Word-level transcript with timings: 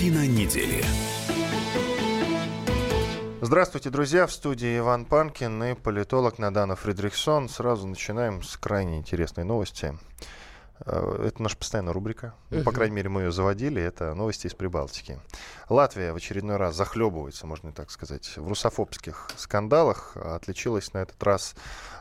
Картина 0.00 0.26
недели. 0.26 0.82
Здравствуйте, 3.42 3.90
друзья. 3.90 4.26
В 4.26 4.32
студии 4.32 4.78
Иван 4.78 5.04
Панкин 5.04 5.62
и 5.62 5.74
политолог 5.74 6.38
Надана 6.38 6.74
Фридрихсон. 6.74 7.50
Сразу 7.50 7.86
начинаем 7.86 8.42
с 8.42 8.56
крайне 8.56 8.96
интересной 8.96 9.44
новости. 9.44 9.94
Э, 10.86 11.26
это 11.26 11.42
наша 11.42 11.58
постоянная 11.58 11.92
рубрика. 11.92 12.32
Ну, 12.48 12.62
по 12.62 12.72
крайней 12.72 12.96
мере, 12.96 13.10
мы 13.10 13.24
ее 13.24 13.30
заводили. 13.30 13.82
Это 13.82 14.14
новости 14.14 14.46
из 14.46 14.54
Прибалтики. 14.54 15.20
Латвия 15.68 16.14
в 16.14 16.16
очередной 16.16 16.56
раз 16.56 16.76
захлебывается, 16.76 17.46
можно 17.46 17.70
так 17.70 17.90
сказать, 17.90 18.38
в 18.38 18.48
русофобских 18.48 19.28
скандалах. 19.36 20.16
Отличилась 20.16 20.94
на 20.94 21.00
этот 21.00 21.22
раз 21.22 21.54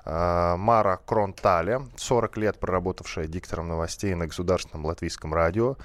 э, 0.05 0.55
Мара 0.55 1.01
Кронталя, 1.05 1.85
40 1.97 2.37
лет 2.37 2.59
проработавшая 2.61 3.27
диктором 3.27 3.67
новостей 3.67 4.15
на 4.15 4.25
государственном 4.25 4.85
латвийском 4.85 5.33
радио. 5.33 5.75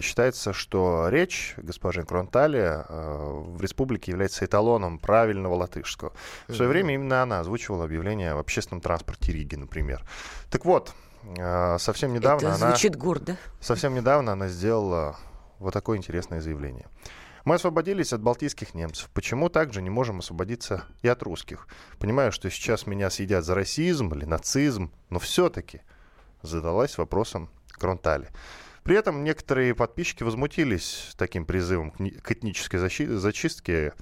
Считается, 0.00 0.52
что 0.52 1.08
речь 1.08 1.54
госпожи 1.58 2.02
Кронтали 2.02 2.58
э, 2.60 3.42
в 3.46 3.60
республике 3.62 4.10
является 4.10 4.44
эталоном 4.44 4.98
правильного 4.98 5.54
латышского. 5.54 6.12
В 6.48 6.54
свое 6.54 6.68
время 6.68 6.94
именно 6.94 7.22
она 7.22 7.40
озвучивала 7.40 7.84
объявление 7.84 8.34
в 8.34 8.38
общественном 8.38 8.80
транспорте 8.80 9.32
Риги, 9.32 9.54
например. 9.54 10.04
Так 10.50 10.64
вот, 10.64 10.92
э, 11.38 11.76
совсем 11.78 12.12
недавно 12.12 12.48
Это 12.48 12.56
звучит 12.56 12.96
она... 12.96 13.00
гордо. 13.04 13.36
Совсем 13.60 13.94
недавно 13.94 14.32
она 14.32 14.48
сделала 14.48 15.16
вот 15.60 15.72
такое 15.72 15.98
интересное 15.98 16.40
заявление. 16.40 16.86
Мы 17.44 17.54
освободились 17.54 18.12
от 18.12 18.20
балтийских 18.20 18.74
немцев. 18.74 19.08
Почему 19.14 19.48
также 19.48 19.80
не 19.80 19.88
можем 19.88 20.18
освободиться 20.18 20.84
и 21.02 21.08
от 21.08 21.22
русских? 21.22 21.68
Понимаю, 22.00 22.32
что 22.32 22.50
сейчас 22.50 22.88
меня 22.88 23.08
съедят 23.08 23.44
за 23.44 23.54
расизм 23.54 24.12
или 24.14 24.24
нацизм, 24.24 24.90
но 25.10 25.20
все-таки 25.20 25.82
задалась 26.42 26.98
вопросом 26.98 27.48
Кронтали. 27.70 28.30
При 28.86 28.96
этом 28.96 29.24
некоторые 29.24 29.74
подписчики 29.74 30.22
возмутились 30.22 31.12
таким 31.16 31.44
призывом 31.44 31.90
к 31.90 32.30
этнической 32.30 32.78
зачистке 32.78 33.94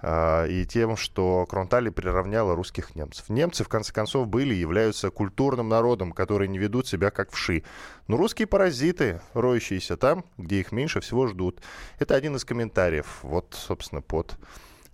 а, 0.00 0.46
и 0.46 0.64
тем, 0.64 0.96
что 0.96 1.44
Кронтали 1.46 1.88
приравняла 1.88 2.54
русских 2.54 2.94
немцев. 2.94 3.28
Немцы, 3.30 3.64
в 3.64 3.68
конце 3.68 3.92
концов, 3.92 4.28
были 4.28 4.54
и 4.54 4.58
являются 4.58 5.10
культурным 5.10 5.68
народом, 5.68 6.12
которые 6.12 6.46
не 6.46 6.58
ведут 6.58 6.86
себя 6.86 7.10
как 7.10 7.32
вши. 7.32 7.64
Но 8.06 8.16
русские 8.16 8.46
паразиты, 8.46 9.20
роющиеся 9.34 9.96
там, 9.96 10.24
где 10.36 10.60
их 10.60 10.70
меньше 10.70 11.00
всего 11.00 11.26
ждут. 11.26 11.60
Это 11.98 12.14
один 12.14 12.36
из 12.36 12.44
комментариев, 12.44 13.18
вот, 13.22 13.56
собственно, 13.58 14.02
под 14.02 14.36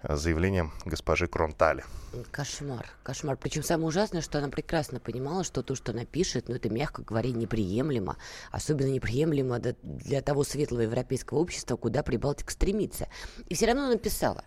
заявлением 0.09 0.73
госпожи 0.85 1.27
Кронтали. 1.27 1.85
Кошмар, 2.31 2.87
кошмар. 3.03 3.37
Причем 3.37 3.63
самое 3.63 3.89
ужасное, 3.89 4.21
что 4.21 4.39
она 4.39 4.49
прекрасно 4.49 5.01
понимала, 5.01 5.45
что 5.45 5.63
то, 5.63 5.75
что 5.75 5.93
она 5.93 6.05
пишет, 6.05 6.49
ну 6.49 6.55
это, 6.55 6.69
мягко 6.69 7.03
говоря, 7.03 7.31
неприемлемо. 7.31 8.17
Особенно 8.51 8.87
неприемлемо 8.89 9.59
для 9.83 10.21
того 10.21 10.45
светлого 10.45 10.83
европейского 10.83 11.39
общества, 11.39 11.77
куда 11.77 12.03
Прибалтика 12.03 12.53
стремится. 12.53 13.09
И 13.49 13.55
все 13.55 13.67
равно 13.67 13.89
написала. 13.89 14.45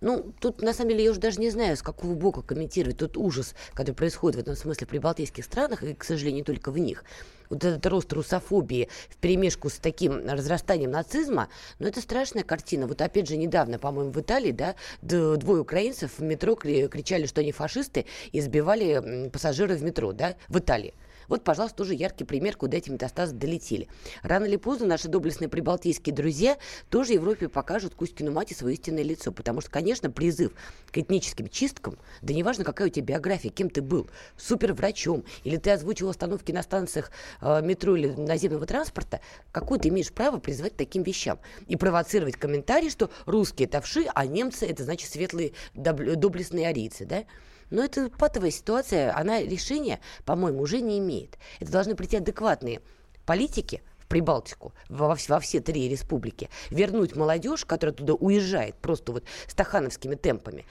Ну, 0.00 0.32
тут, 0.40 0.62
на 0.62 0.72
самом 0.72 0.90
деле, 0.90 1.04
я 1.04 1.10
уже 1.10 1.20
даже 1.20 1.40
не 1.40 1.50
знаю, 1.50 1.76
с 1.76 1.82
какого 1.82 2.14
бока 2.14 2.42
комментировать 2.42 2.98
тот 2.98 3.16
ужас, 3.16 3.54
который 3.74 3.94
происходит 3.94 4.36
в 4.36 4.40
этом 4.40 4.56
смысле 4.56 4.86
в 4.86 4.90
прибалтийских 4.90 5.44
странах, 5.44 5.82
и, 5.82 5.94
к 5.94 6.04
сожалению, 6.04 6.40
не 6.40 6.44
только 6.44 6.70
в 6.70 6.78
них 6.78 7.04
вот 7.50 7.64
этот 7.64 7.84
рост 7.86 8.12
русофобии 8.12 8.88
в 9.10 9.16
перемешку 9.16 9.68
с 9.68 9.74
таким 9.74 10.26
разрастанием 10.26 10.92
нацизма, 10.92 11.48
ну, 11.78 11.88
это 11.88 12.00
страшная 12.00 12.44
картина. 12.44 12.86
Вот 12.86 13.02
опять 13.02 13.28
же 13.28 13.36
недавно, 13.36 13.78
по-моему, 13.78 14.12
в 14.12 14.20
Италии, 14.20 14.52
да, 14.52 14.74
двое 15.02 15.60
украинцев 15.60 16.12
в 16.18 16.22
метро 16.22 16.54
кричали, 16.54 17.26
что 17.26 17.42
они 17.42 17.52
фашисты, 17.52 18.06
и 18.32 18.40
сбивали 18.40 19.28
пассажиров 19.30 19.78
в 19.78 19.82
метро, 19.82 20.12
да, 20.12 20.36
в 20.48 20.58
Италии. 20.58 20.94
Вот, 21.30 21.44
пожалуйста, 21.44 21.78
тоже 21.78 21.94
яркий 21.94 22.24
пример, 22.24 22.56
куда 22.56 22.76
эти 22.76 22.90
метастазы 22.90 23.34
долетели. 23.34 23.88
Рано 24.22 24.46
или 24.46 24.56
поздно 24.56 24.88
наши 24.88 25.06
доблестные 25.06 25.48
прибалтийские 25.48 26.12
друзья 26.12 26.58
тоже 26.90 27.12
Европе 27.12 27.48
покажут 27.48 27.94
Кузькину 27.94 28.32
мать 28.32 28.50
и 28.50 28.54
свое 28.54 28.74
истинное 28.74 29.04
лицо. 29.04 29.30
Потому 29.30 29.60
что, 29.60 29.70
конечно, 29.70 30.10
призыв 30.10 30.52
к 30.90 30.98
этническим 30.98 31.48
чисткам, 31.48 31.98
да 32.20 32.34
неважно, 32.34 32.64
какая 32.64 32.88
у 32.88 32.90
тебя 32.90 33.14
биография, 33.14 33.52
кем 33.52 33.70
ты 33.70 33.80
был, 33.80 34.10
суперврачом, 34.36 35.24
или 35.44 35.56
ты 35.56 35.70
озвучивал 35.70 36.10
остановки 36.10 36.50
на 36.50 36.62
станциях 36.62 37.12
э, 37.40 37.62
метро 37.62 37.94
или 37.94 38.08
наземного 38.08 38.66
транспорта, 38.66 39.20
какое 39.52 39.78
ты 39.78 39.88
имеешь 39.90 40.12
право 40.12 40.38
призывать 40.38 40.76
таким 40.76 41.04
вещам? 41.04 41.38
И 41.68 41.76
провоцировать 41.76 42.34
комментарии, 42.34 42.88
что 42.88 43.08
русские 43.26 43.68
это 43.68 43.80
вши, 43.80 44.06
а 44.12 44.26
немцы 44.26 44.66
это 44.66 44.82
значит 44.82 45.08
светлые 45.08 45.52
доблестные 45.74 46.66
арийцы, 46.66 47.06
да? 47.06 47.24
Но 47.70 47.82
это 47.82 48.10
патовая 48.10 48.50
ситуация, 48.50 49.16
она 49.16 49.40
решения, 49.40 50.00
по-моему, 50.24 50.62
уже 50.62 50.80
не 50.80 50.98
имеет. 50.98 51.38
Это 51.60 51.70
должны 51.70 51.94
прийти 51.94 52.16
адекватные 52.16 52.80
политики, 53.26 53.82
в 53.98 54.06
Прибалтику, 54.06 54.72
во, 54.88 55.16
во 55.28 55.40
все 55.40 55.60
три 55.60 55.88
республики, 55.88 56.50
вернуть 56.70 57.14
молодежь, 57.14 57.64
которая 57.64 57.94
туда 57.94 58.14
уезжает 58.14 58.74
просто 58.76 59.12
вот 59.12 59.24
стахановскими 59.46 60.16
темпами, 60.16 60.66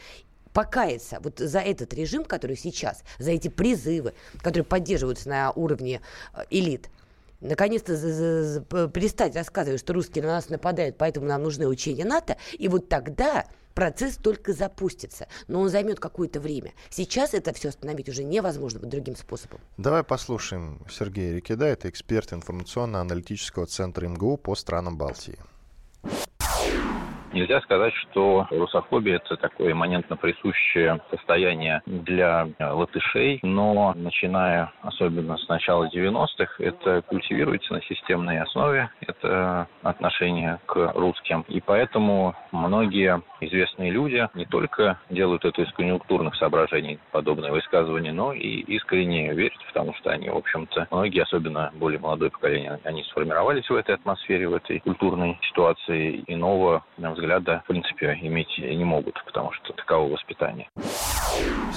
покаяться 0.51 1.19
вот 1.21 1.39
за 1.39 1.59
этот 1.59 1.93
режим, 1.93 2.25
который 2.25 2.57
сейчас, 2.57 3.03
за 3.17 3.31
эти 3.31 3.47
призывы, 3.47 4.13
которые 4.39 4.65
поддерживаются 4.65 5.29
на 5.29 5.51
уровне 5.51 6.01
э, 6.33 6.43
элит, 6.49 6.89
наконец-то 7.41 7.93
перестать 8.93 9.35
рассказывать, 9.35 9.79
что 9.79 9.93
русские 9.93 10.23
на 10.23 10.29
нас 10.31 10.49
нападают, 10.49 10.97
поэтому 10.97 11.25
нам 11.25 11.43
нужны 11.43 11.67
учения 11.67 12.05
НАТО, 12.05 12.37
и 12.57 12.67
вот 12.67 12.89
тогда 12.89 13.45
процесс 13.73 14.17
только 14.17 14.51
запустится, 14.51 15.27
но 15.47 15.61
он 15.61 15.69
займет 15.69 15.99
какое-то 15.99 16.39
время. 16.39 16.73
Сейчас 16.89 17.33
это 17.33 17.53
все 17.53 17.69
остановить 17.69 18.09
уже 18.09 18.23
невозможно 18.23 18.79
другим 18.81 19.15
способом. 19.15 19.61
Давай 19.77 20.03
послушаем 20.03 20.85
Сергея 20.89 21.35
Рикида, 21.35 21.65
это 21.65 21.89
эксперт 21.89 22.33
информационно-аналитического 22.33 23.67
центра 23.67 24.07
МГУ 24.07 24.37
по 24.37 24.55
странам 24.55 24.97
Балтии. 24.97 25.37
Нельзя 27.31 27.61
сказать, 27.61 27.93
что 27.93 28.47
русофобия– 28.49 29.15
это 29.23 29.37
такое 29.37 29.71
имманентно 29.71 30.17
присущее 30.17 30.99
состояние 31.11 31.81
для 31.85 32.47
латышей, 32.59 33.39
но 33.43 33.93
начиная 33.95 34.71
особенно 34.81 35.37
с 35.37 35.47
начала 35.47 35.87
90-х, 35.93 36.55
это 36.63 37.03
культивируется 37.03 37.73
на 37.73 37.81
системной 37.83 38.39
основе, 38.39 38.89
это 39.01 39.67
отношение 39.83 40.59
к 40.65 40.93
русским. 40.95 41.45
И 41.47 41.61
поэтому 41.61 42.35
многие 42.51 43.21
известные 43.41 43.91
люди 43.91 44.27
не 44.33 44.45
только 44.45 44.99
делают 45.09 45.45
это 45.45 45.61
из 45.61 45.71
конъюнктурных 45.73 46.35
соображений, 46.35 46.99
подобные 47.11 47.51
высказывания, 47.51 48.11
но 48.11 48.33
и 48.33 48.61
искренне 48.61 49.33
верят, 49.33 49.59
потому 49.67 49.93
что 49.95 50.09
они, 50.09 50.29
в 50.29 50.37
общем-то, 50.37 50.87
многие, 50.91 51.21
особенно 51.21 51.71
более 51.75 51.99
молодое 51.99 52.31
поколение, 52.31 52.79
они 52.83 53.03
сформировались 53.03 53.69
в 53.69 53.75
этой 53.75 53.95
атмосфере, 53.95 54.47
в 54.47 54.55
этой 54.55 54.79
культурной 54.79 55.37
ситуации 55.43 56.23
иного 56.27 56.83
взгляда, 56.97 57.18
в 57.63 57.67
принципе, 57.67 58.17
иметь 58.21 58.57
не 58.57 58.85
могут, 58.85 59.23
потому 59.25 59.51
что 59.51 59.73
таково 59.73 60.09
воспитание. 60.09 60.69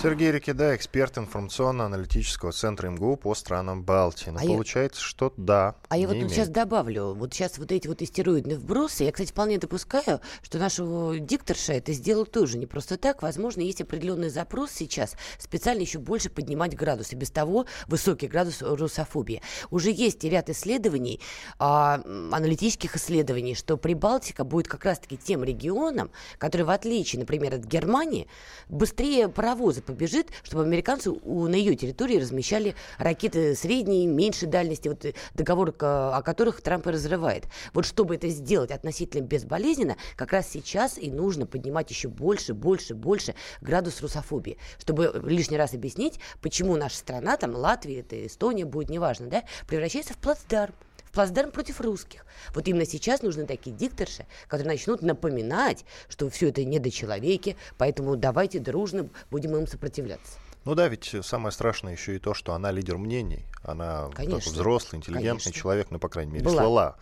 Сергей 0.02 0.32
Рикида, 0.32 0.74
эксперт 0.74 1.16
информационно-аналитического 1.16 2.50
центра 2.50 2.90
МГУ 2.90 3.16
по 3.16 3.36
странам 3.36 3.84
Балтии. 3.84 4.30
Но 4.30 4.40
а 4.40 4.42
получается, 4.42 5.00
я... 5.00 5.06
что 5.06 5.32
да. 5.36 5.76
А 5.90 5.96
я 5.96 6.08
вот 6.08 6.18
тут 6.18 6.30
сейчас 6.30 6.48
добавлю. 6.48 7.14
Вот 7.14 7.32
сейчас 7.32 7.56
вот 7.58 7.70
эти 7.70 7.86
вот 7.86 8.02
истероидные 8.02 8.58
вбросы. 8.58 9.04
Я, 9.04 9.12
кстати, 9.12 9.30
вполне 9.30 9.58
допускаю, 9.58 10.20
что 10.42 10.58
нашего 10.58 11.20
дикторша 11.20 11.74
это 11.74 11.92
сделал 11.92 12.26
тоже 12.26 12.58
не 12.58 12.66
просто 12.66 12.96
так. 12.96 13.22
Возможно, 13.22 13.60
есть 13.60 13.80
определенный 13.80 14.28
запрос 14.28 14.72
сейчас 14.72 15.14
специально 15.38 15.82
еще 15.82 16.00
больше 16.00 16.30
поднимать 16.30 16.74
градус. 16.74 17.12
И 17.12 17.16
без 17.16 17.30
того 17.30 17.66
высокий 17.86 18.26
градус 18.26 18.60
русофобии. 18.60 19.40
Уже 19.70 19.92
есть 19.92 20.24
ряд 20.24 20.50
исследований, 20.50 21.20
а, 21.60 22.00
аналитических 22.32 22.96
исследований, 22.96 23.54
что 23.54 23.76
Прибалтика 23.76 24.42
будет 24.42 24.66
как 24.66 24.84
раз-таки 24.84 25.16
тем 25.16 25.44
регионом, 25.44 26.10
который, 26.38 26.62
в 26.62 26.70
отличие, 26.70 27.20
например, 27.20 27.54
от 27.54 27.64
Германии, 27.66 28.26
быстрее 28.68 29.28
паровозы 29.42 29.82
побежит, 29.82 30.28
чтобы 30.44 30.62
американцы 30.62 31.10
у, 31.10 31.48
на 31.48 31.56
ее 31.56 31.74
территории 31.74 32.16
размещали 32.16 32.76
ракеты 32.98 33.56
средней, 33.56 34.06
меньшей 34.06 34.46
дальности, 34.46 34.86
вот 34.86 35.04
э, 35.04 35.14
договор, 35.34 35.74
о 35.80 36.22
которых 36.22 36.60
Трамп 36.60 36.86
и 36.86 36.90
разрывает. 36.90 37.46
Вот 37.74 37.84
чтобы 37.84 38.14
это 38.14 38.28
сделать 38.28 38.70
относительно 38.70 39.22
безболезненно, 39.22 39.96
как 40.14 40.30
раз 40.30 40.48
сейчас 40.48 40.96
и 40.96 41.10
нужно 41.10 41.46
поднимать 41.46 41.90
еще 41.90 42.06
больше, 42.06 42.54
больше, 42.54 42.94
больше 42.94 43.34
градус 43.60 44.00
русофобии, 44.00 44.58
чтобы 44.78 45.20
лишний 45.26 45.56
раз 45.56 45.74
объяснить, 45.74 46.20
почему 46.40 46.76
наша 46.76 46.98
страна, 46.98 47.36
там 47.36 47.56
Латвия, 47.56 47.98
это 47.98 48.24
Эстония, 48.24 48.64
будет 48.64 48.90
неважно, 48.90 49.26
да, 49.26 49.42
превращается 49.66 50.14
в 50.14 50.18
плацдарм 50.18 50.72
плацдарм 51.12 51.50
против 51.50 51.80
русских. 51.80 52.24
Вот 52.54 52.66
именно 52.68 52.86
сейчас 52.86 53.22
нужны 53.22 53.46
такие 53.46 53.74
дикторши, 53.74 54.26
которые 54.48 54.72
начнут 54.72 55.02
напоминать, 55.02 55.84
что 56.08 56.28
все 56.30 56.48
это 56.48 56.64
недочеловеки, 56.64 57.56
поэтому 57.78 58.16
давайте 58.16 58.58
дружно 58.58 59.08
будем 59.30 59.56
им 59.56 59.66
сопротивляться. 59.66 60.38
Ну 60.64 60.74
да, 60.74 60.86
ведь 60.88 61.14
самое 61.22 61.52
страшное 61.52 61.92
еще 61.92 62.16
и 62.16 62.18
то, 62.18 62.34
что 62.34 62.54
она 62.54 62.70
лидер 62.70 62.96
мнений. 62.96 63.44
Она 63.64 64.08
такой 64.10 64.38
взрослый, 64.38 64.98
интеллигентный 64.98 65.44
Конечно. 65.44 65.52
человек, 65.52 65.88
ну, 65.90 65.98
по 65.98 66.08
крайней 66.08 66.32
мере, 66.32 66.44
Была. 66.44 66.62
слыла. 66.62 66.96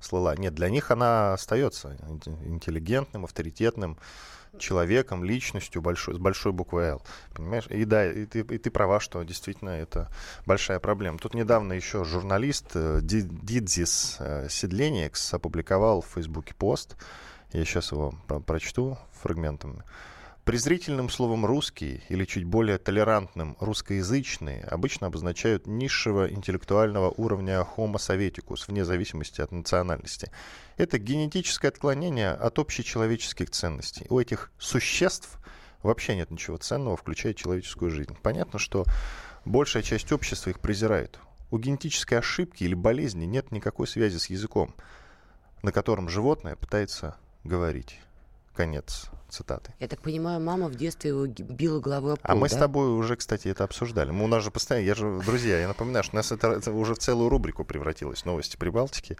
слыла. 0.00 0.36
Нет, 0.36 0.54
для 0.54 0.68
них 0.68 0.90
она 0.90 1.34
остается 1.34 1.96
интеллигентным, 2.44 3.24
авторитетным 3.24 3.98
человеком, 4.58 5.24
личностью 5.24 5.82
большой, 5.82 6.14
с 6.14 6.18
большой 6.18 6.52
буквы 6.52 6.82
«Л». 6.82 7.02
Понимаешь? 7.34 7.66
И 7.68 7.84
да, 7.84 8.10
и 8.10 8.26
ты, 8.26 8.40
и 8.40 8.58
ты 8.58 8.70
права, 8.70 9.00
что 9.00 9.22
действительно 9.22 9.70
это 9.70 10.10
большая 10.46 10.80
проблема. 10.80 11.18
Тут 11.18 11.34
недавно 11.34 11.72
еще 11.72 12.04
журналист 12.04 12.70
э, 12.74 13.00
Дидзис 13.02 14.16
э, 14.20 14.48
Седленикс 14.48 15.34
опубликовал 15.34 16.02
в 16.02 16.06
Фейсбуке 16.14 16.54
пост, 16.54 16.96
я 17.52 17.64
сейчас 17.64 17.92
его 17.92 18.14
прочту 18.46 18.98
фрагментами. 19.12 19.84
Презрительным 20.44 21.08
словом 21.08 21.46
«русский» 21.46 22.02
или 22.10 22.26
чуть 22.26 22.44
более 22.44 22.76
толерантным 22.76 23.56
«русскоязычный» 23.60 24.60
обычно 24.60 25.06
обозначают 25.06 25.66
низшего 25.66 26.30
интеллектуального 26.30 27.08
уровня 27.16 27.66
homo 27.76 27.98
советикус, 27.98 28.68
вне 28.68 28.84
зависимости 28.84 29.40
от 29.40 29.52
национальности. 29.52 30.30
Это 30.76 30.98
генетическое 30.98 31.68
отклонение 31.68 32.32
от 32.32 32.58
общечеловеческих 32.58 33.48
ценностей. 33.48 34.04
У 34.10 34.20
этих 34.20 34.52
существ 34.58 35.38
вообще 35.82 36.14
нет 36.14 36.30
ничего 36.30 36.58
ценного, 36.58 36.98
включая 36.98 37.32
человеческую 37.32 37.90
жизнь. 37.90 38.14
Понятно, 38.22 38.58
что 38.58 38.84
большая 39.46 39.82
часть 39.82 40.12
общества 40.12 40.50
их 40.50 40.60
презирает. 40.60 41.18
У 41.50 41.58
генетической 41.58 42.18
ошибки 42.18 42.64
или 42.64 42.74
болезни 42.74 43.24
нет 43.24 43.50
никакой 43.50 43.86
связи 43.86 44.18
с 44.18 44.26
языком, 44.26 44.74
на 45.62 45.72
котором 45.72 46.10
животное 46.10 46.54
пытается 46.54 47.16
говорить. 47.44 47.98
Конец 48.54 49.10
цитаты. 49.34 49.74
Я 49.80 49.88
так 49.88 50.00
понимаю, 50.00 50.40
мама 50.40 50.68
в 50.68 50.74
детстве 50.74 51.10
его 51.10 51.26
била 51.26 51.80
головой 51.80 52.14
об 52.14 52.20
пол, 52.20 52.30
А 52.30 52.34
мы 52.34 52.48
да? 52.48 52.56
с 52.56 52.58
тобой 52.58 52.88
уже, 52.88 53.16
кстати, 53.16 53.48
это 53.48 53.64
обсуждали. 53.64 54.10
Мы 54.10 54.24
у 54.24 54.28
нас 54.28 54.42
же 54.42 54.50
постоянно, 54.50 54.86
я 54.86 54.94
же, 54.94 55.20
друзья, 55.26 55.60
я 55.60 55.68
напоминаю, 55.68 56.04
что 56.04 56.14
у 56.14 56.16
нас 56.16 56.32
это, 56.32 56.48
это 56.52 56.72
уже 56.72 56.94
в 56.94 56.98
целую 56.98 57.28
рубрику 57.28 57.64
превратилось, 57.64 58.24
новости 58.24 58.56
Прибалтики. 58.56 59.16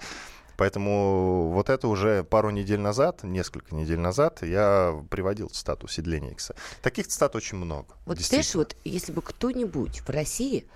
Поэтому 0.56 1.50
вот 1.52 1.68
это 1.68 1.88
уже 1.88 2.22
пару 2.22 2.50
недель 2.50 2.78
назад, 2.78 3.24
несколько 3.24 3.74
недель 3.74 3.98
назад, 3.98 4.42
я 4.42 4.94
приводил 5.10 5.48
цитату 5.48 5.88
Седления 5.88 6.30
Икса. 6.30 6.54
Таких 6.80 7.08
цитат 7.08 7.34
очень 7.34 7.58
много. 7.58 7.94
Вот 8.06 8.20
знаешь, 8.20 8.54
вот 8.54 8.76
если 8.84 9.12
бы 9.12 9.20
кто-нибудь 9.20 10.00
в 10.00 10.10
России 10.10 10.66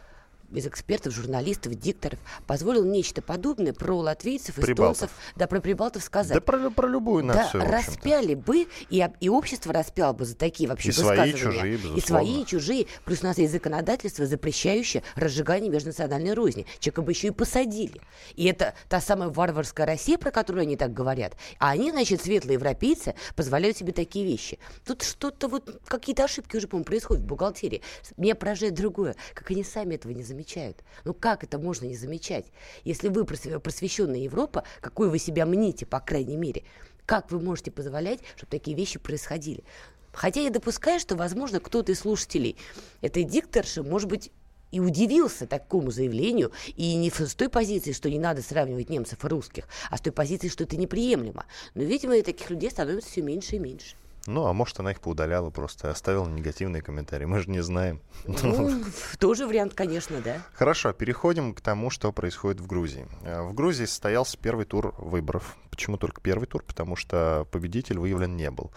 без 0.50 0.66
экспертов, 0.66 1.14
журналистов, 1.14 1.74
дикторов, 1.74 2.18
позволил 2.46 2.84
нечто 2.84 3.20
подобное 3.20 3.72
про 3.72 3.98
латвийцев, 3.98 4.58
эстонцев, 4.58 5.10
да, 5.36 5.46
про 5.46 5.60
прибалтов 5.60 6.02
сказать. 6.02 6.34
Да 6.34 6.40
про, 6.40 6.70
про 6.70 6.88
любую 6.88 7.24
нацию, 7.24 7.62
Да, 7.62 7.70
распяли 7.70 8.34
бы, 8.34 8.66
и, 8.88 9.06
и 9.20 9.28
общество 9.28 9.72
распяло 9.72 10.12
бы 10.12 10.24
за 10.24 10.36
такие 10.36 10.68
вообще 10.68 10.88
и 10.88 10.92
высказывания. 10.92 11.36
Свои, 11.36 11.40
чужие, 11.40 11.76
безусловно. 11.76 11.98
и 11.98 12.00
свои, 12.00 12.42
и 12.42 12.46
чужие. 12.46 12.86
Плюс 13.04 13.22
у 13.22 13.26
нас 13.26 13.38
есть 13.38 13.52
законодательство, 13.52 14.26
запрещающее 14.26 15.02
разжигание 15.16 15.70
межнациональной 15.70 16.32
розни. 16.32 16.66
Человека 16.78 17.02
бы 17.02 17.12
еще 17.12 17.28
и 17.28 17.32
посадили. 17.32 18.00
И 18.34 18.46
это 18.46 18.74
та 18.88 19.00
самая 19.00 19.28
варварская 19.28 19.86
Россия, 19.86 20.16
про 20.16 20.30
которую 20.30 20.62
они 20.62 20.76
так 20.76 20.94
говорят. 20.94 21.36
А 21.58 21.70
они, 21.70 21.90
значит, 21.90 22.22
светлые 22.22 22.54
европейцы, 22.54 23.14
позволяют 23.36 23.76
себе 23.76 23.92
такие 23.92 24.24
вещи. 24.24 24.58
Тут 24.86 25.02
что-то 25.02 25.48
вот, 25.48 25.82
какие-то 25.86 26.24
ошибки 26.24 26.56
уже, 26.56 26.68
по-моему, 26.68 26.86
происходят 26.86 27.22
в 27.22 27.26
бухгалтерии. 27.26 27.82
Меня 28.16 28.34
поражает 28.34 28.74
другое, 28.74 29.14
как 29.34 29.50
они 29.50 29.62
сами 29.62 29.96
этого 29.96 30.12
не 30.12 30.22
замечают 30.22 30.37
замечают. 30.38 30.84
Ну 31.04 31.14
как 31.14 31.42
это 31.44 31.58
можно 31.58 31.86
не 31.86 31.96
замечать? 31.96 32.46
Если 32.84 33.08
вы 33.08 33.24
просвещенная 33.24 34.20
Европа, 34.20 34.64
какой 34.80 35.08
вы 35.08 35.18
себя 35.18 35.44
мните, 35.46 35.84
по 35.84 36.00
крайней 36.00 36.36
мере, 36.36 36.62
как 37.06 37.30
вы 37.30 37.40
можете 37.40 37.70
позволять, 37.70 38.20
чтобы 38.36 38.50
такие 38.50 38.76
вещи 38.76 38.98
происходили? 38.98 39.64
Хотя 40.12 40.40
я 40.40 40.50
допускаю, 40.50 41.00
что, 41.00 41.16
возможно, 41.16 41.60
кто-то 41.60 41.92
из 41.92 42.00
слушателей 42.00 42.56
этой 43.00 43.24
дикторши, 43.24 43.82
может 43.82 44.08
быть, 44.08 44.30
и 44.70 44.80
удивился 44.80 45.46
такому 45.46 45.90
заявлению, 45.90 46.52
и 46.76 46.94
не 46.96 47.10
с 47.10 47.34
той 47.34 47.48
позиции, 47.48 47.92
что 47.92 48.10
не 48.10 48.18
надо 48.18 48.42
сравнивать 48.42 48.90
немцев 48.90 49.24
и 49.24 49.28
русских, 49.28 49.66
а 49.90 49.96
с 49.96 50.00
той 50.00 50.12
позиции, 50.12 50.48
что 50.48 50.64
это 50.64 50.76
неприемлемо. 50.76 51.46
Но, 51.74 51.82
видимо, 51.82 52.20
таких 52.22 52.50
людей 52.50 52.70
становится 52.70 53.10
все 53.10 53.22
меньше 53.22 53.56
и 53.56 53.58
меньше. 53.58 53.96
Ну, 54.26 54.46
а 54.46 54.52
может, 54.52 54.78
она 54.80 54.90
их 54.90 55.00
поудаляла 55.00 55.50
просто, 55.50 55.90
оставила 55.90 56.28
негативные 56.28 56.82
комментарии. 56.82 57.24
Мы 57.24 57.40
же 57.40 57.50
не 57.50 57.62
знаем. 57.62 58.00
Ну, 58.42 58.82
тоже 59.18 59.46
вариант, 59.46 59.74
конечно, 59.74 60.20
да. 60.20 60.42
Хорошо, 60.54 60.92
переходим 60.92 61.54
к 61.54 61.60
тому, 61.60 61.90
что 61.90 62.12
происходит 62.12 62.60
в 62.60 62.66
Грузии. 62.66 63.06
Э, 63.22 63.42
в 63.42 63.54
Грузии 63.54 63.84
состоялся 63.84 64.36
первый 64.36 64.64
тур 64.64 64.94
выборов. 64.98 65.56
Почему 65.78 65.96
только 65.96 66.20
первый 66.20 66.46
тур? 66.46 66.64
Потому 66.64 66.96
что 66.96 67.46
победитель 67.52 68.00
выявлен 68.00 68.36
не 68.36 68.50
был. 68.50 68.72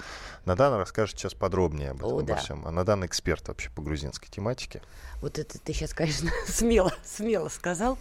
Надана 0.46 0.78
расскажет 0.78 1.18
сейчас 1.18 1.34
подробнее 1.34 1.90
об 1.90 1.98
этом, 1.98 2.10
О, 2.10 2.20
обо 2.20 2.28
да. 2.28 2.36
всем. 2.36 2.68
А 2.68 2.70
Надана 2.70 3.06
эксперт 3.06 3.48
вообще 3.48 3.72
по 3.72 3.82
грузинской 3.82 4.30
тематике. 4.30 4.84
Вот 5.20 5.40
это 5.40 5.60
ты 5.60 5.74
сейчас, 5.74 5.96
конечно, 5.96 6.30
смело, 6.48 6.94
смело 7.04 7.50
сказал. 7.50 7.98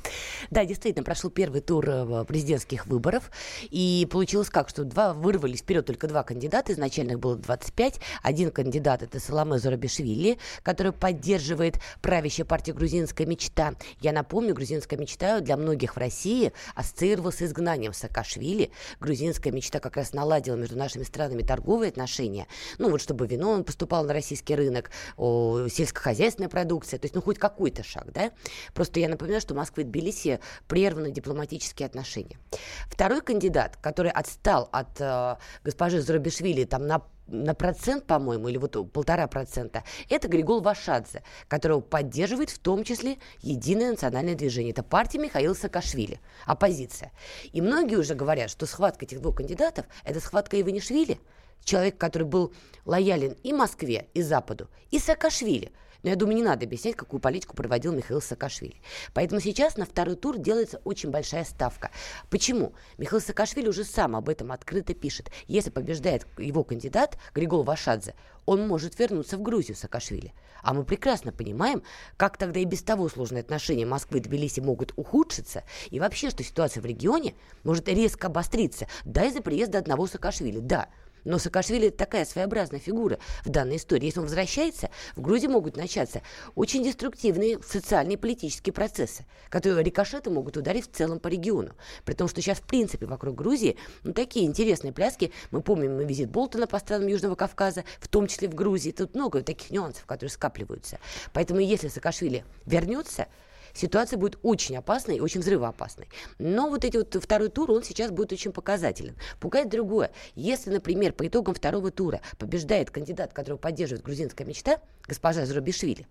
Да, 0.51 0.67
действительно, 0.67 1.03
прошел 1.03 1.31
первый 1.31 1.63
тур 1.63 1.89
э, 1.89 2.25
президентских 2.27 2.87
выборов. 2.87 3.31
И 3.63 4.07
получилось 4.11 4.51
как, 4.51 4.69
что 4.69 4.85
два 4.85 5.15
вырвались 5.15 5.61
вперед 5.61 5.87
только 5.87 6.07
два 6.07 6.23
кандидата. 6.23 6.75
Изначально 6.75 7.13
их 7.13 7.21
было 7.21 7.37
25. 7.37 8.01
Один 8.23 8.51
кандидат 8.51 9.03
это 9.03 9.19
Саламе 9.19 9.59
Зорабишвили, 9.59 10.39
который 10.63 10.93
поддерживает 10.93 11.81
правящая 12.03 12.45
партия 12.45 12.75
«Грузинская 12.75 13.27
мечта». 13.27 13.77
Я 14.01 14.13
напомню, 14.13 14.55
«Грузинская 14.55 14.99
мечта» 14.99 15.41
для 15.41 15.57
многих 15.57 15.97
в 15.97 15.99
России 15.99 16.53
ассоциировалась 16.75 17.37
с 17.37 17.43
изгнанием 17.43 17.95
Саакашвили. 17.95 18.71
«Грузинская 18.99 19.53
мечта» 19.53 19.81
как 19.81 19.97
раз 19.97 20.13
наладила 20.13 20.57
между 20.57 20.77
нашими 20.77 21.03
странами 21.03 21.43
торговые 21.43 21.91
отношения. 21.91 22.47
Ну 22.79 22.91
вот 22.91 23.01
чтобы 23.01 23.27
вино 23.27 23.51
он 23.51 23.65
поступал 23.65 24.05
на 24.05 24.13
российский 24.13 24.55
рынок, 24.55 24.91
о, 25.17 25.69
сельскохозяйственная 25.69 26.49
продукция. 26.49 26.99
То 26.99 27.05
есть, 27.07 27.15
ну, 27.15 27.23
хоть 27.23 27.39
какой-то 27.39 27.83
шаг, 27.83 28.13
да? 28.13 28.33
Просто 28.75 29.01
я 29.01 29.09
напоминаю, 29.09 29.41
что 29.41 29.55
Москва 29.55 29.83
и 29.83 29.87
Тбилиси 29.87 30.41
прерваны 30.69 31.11
дипломатические 31.11 31.87
отношения. 31.87 32.39
Второй 32.87 33.21
кандидат, 33.21 33.77
который 33.77 34.11
отстал 34.11 34.69
от 34.73 35.01
э, 35.01 35.37
госпожи 35.65 36.01
Зарубишвили 36.01 36.65
там 36.65 36.87
на 36.87 37.03
на 37.31 37.55
процент, 37.55 38.07
по-моему, 38.07 38.49
или 38.49 38.59
вот 38.59 38.93
полтора 38.93 39.27
процента, 39.27 39.85
это 40.09 40.29
Григол 40.29 40.61
Вашадзе, 40.61 41.23
которого 41.49 41.81
поддерживает 41.81 42.51
в 42.51 42.59
том 42.59 42.85
числе 42.85 43.19
Единое 43.41 43.93
национальное 43.93 44.35
движение. 44.35 44.73
Это 44.73 44.83
партия 44.83 45.19
Михаила 45.19 45.55
Саакашвили, 45.55 46.21
оппозиция. 46.47 47.13
И 47.53 47.61
многие 47.61 47.97
уже 47.97 48.15
говорят, 48.15 48.51
что 48.51 48.67
схватка 48.67 49.05
этих 49.05 49.21
двух 49.21 49.37
кандидатов– 49.37 49.87
это 50.05 50.21
схватка 50.21 50.61
Иванишвили, 50.61 51.19
человек, 51.65 51.97
который 51.99 52.25
был 52.25 52.53
лоялен 52.85 53.37
и 53.43 53.53
Москве, 53.53 54.09
и 54.15 54.23
Западу, 54.23 54.69
и 54.91 54.99
Саакашвили– 54.99 55.73
но 56.03 56.11
я 56.11 56.17
думаю, 56.17 56.37
не 56.37 56.43
надо 56.43 56.67
объяснять, 56.67 56.97
какую 56.97 57.21
политику 57.21 57.55
проводил 57.55 57.93
Михаил 57.93 58.21
Саакашвили. 58.21 58.77
Поэтому 59.15 59.41
сейчас 59.41 59.77
на 59.77 59.85
второй 59.85 60.17
тур 60.17 60.39
делается 60.39 60.81
очень 60.85 61.11
большая 61.11 61.45
ставка. 61.45 61.91
Почему? 62.31 62.73
Михаил 62.99 63.21
Саакашвили 63.21 63.69
уже 63.69 63.85
сам 63.85 64.17
об 64.17 64.29
этом 64.29 64.53
открыто 64.53 64.95
пишет. 64.95 65.31
Если 65.47 65.71
побеждает 65.71 66.27
его 66.39 66.65
кандидат 66.65 67.19
Григол 67.35 67.63
Вашадзе, 67.63 68.15
он 68.47 68.67
может 68.67 68.99
вернуться 68.99 69.37
в 69.37 69.43
Грузию 69.43 69.77
Саакашвили. 69.77 70.33
А 70.63 70.75
мы 70.75 70.85
прекрасно 70.85 71.33
понимаем, 71.33 71.83
как 72.17 72.37
тогда 72.37 72.61
и 72.61 72.65
без 72.65 72.83
того 72.83 73.09
сложные 73.09 73.41
отношения 73.43 73.87
Москвы 73.87 74.19
и 74.19 74.21
Тбилиси 74.21 74.61
могут 74.61 74.93
ухудшиться, 74.97 75.65
и 75.91 76.01
вообще, 76.01 76.31
что 76.31 76.43
ситуация 76.43 76.83
в 76.83 76.87
регионе 76.87 77.35
может 77.65 77.89
резко 77.89 78.27
обостриться, 78.27 78.87
да, 79.05 79.25
из-за 79.25 79.41
приезда 79.41 79.79
одного 79.79 80.07
Саакашвили, 80.07 80.59
да. 80.59 80.89
Но 81.25 81.39
Саакашвили 81.39 81.89
это 81.89 81.99
такая 81.99 82.25
своеобразная 82.25 82.81
фигура 82.81 83.19
в 83.45 83.49
данной 83.49 83.77
истории. 83.77 84.07
Если 84.07 84.19
он 84.19 84.27
возвращается, 84.27 84.91
в 85.17 85.21
Грузии 85.21 85.47
могут 85.47 85.77
начаться 85.77 86.23
очень 86.55 86.85
деструктивные 86.85 87.59
социальные 87.63 88.15
и 88.15 88.17
политические 88.17 88.73
процессы, 88.73 89.27
которые 89.49 89.83
рикошеты 89.83 90.31
могут 90.31 90.57
ударить 90.57 90.91
в 90.91 90.97
целом 90.97 91.21
по 91.21 91.29
региону. 91.29 91.73
При 92.05 92.15
том, 92.15 92.29
что 92.29 92.41
сейчас, 92.41 92.59
в 92.59 92.63
принципе, 92.63 93.07
вокруг 93.07 93.35
Грузии 93.35 93.77
ну, 94.03 94.13
такие 94.13 94.47
интересные 94.47 94.93
пляски. 94.93 95.33
Мы 95.51 95.63
помним 95.63 95.97
мы 95.97 96.05
визит 96.05 96.31
Болтона 96.31 96.67
по 96.67 96.79
странам 96.79 97.09
Южного 97.09 97.35
Кавказа, 97.35 97.85
в 97.99 98.09
том 98.09 98.27
числе 98.27 98.49
в 98.49 98.55
Грузии. 98.55 98.91
Тут 98.91 99.15
много 99.15 99.43
таких 99.43 99.71
нюансов, 99.71 100.05
которые 100.07 100.31
скапливаются. 100.31 100.99
Поэтому 101.33 101.61
если 101.61 101.89
Саакашвили 101.89 102.45
вернется, 102.67 103.27
ситуация 103.75 104.19
будет 104.19 104.39
очень 104.43 104.77
опасной 104.77 105.17
и 105.17 105.21
очень 105.21 105.41
взрывоопасной. 105.41 106.09
Но 106.39 106.69
вот 106.69 106.85
эти 106.85 106.97
вот 106.97 107.17
второй 107.21 107.49
тур, 107.49 107.71
он 107.71 107.83
сейчас 107.83 108.11
будет 108.11 108.33
очень 108.33 108.53
показателен. 108.53 109.17
Пугает 109.41 109.69
другое. 109.69 110.11
Если, 110.35 110.71
например, 110.71 111.13
по 111.13 111.27
итогам 111.27 111.55
второго 111.55 111.91
тура 111.91 112.21
побеждает 112.39 112.91
кандидат, 112.91 113.33
которого 113.33 113.59
поддерживает 113.59 114.05
грузинская 114.05 114.47
мечта, 114.47 114.81
госпожа 115.07 115.47
Зурабишвили, 115.47 116.07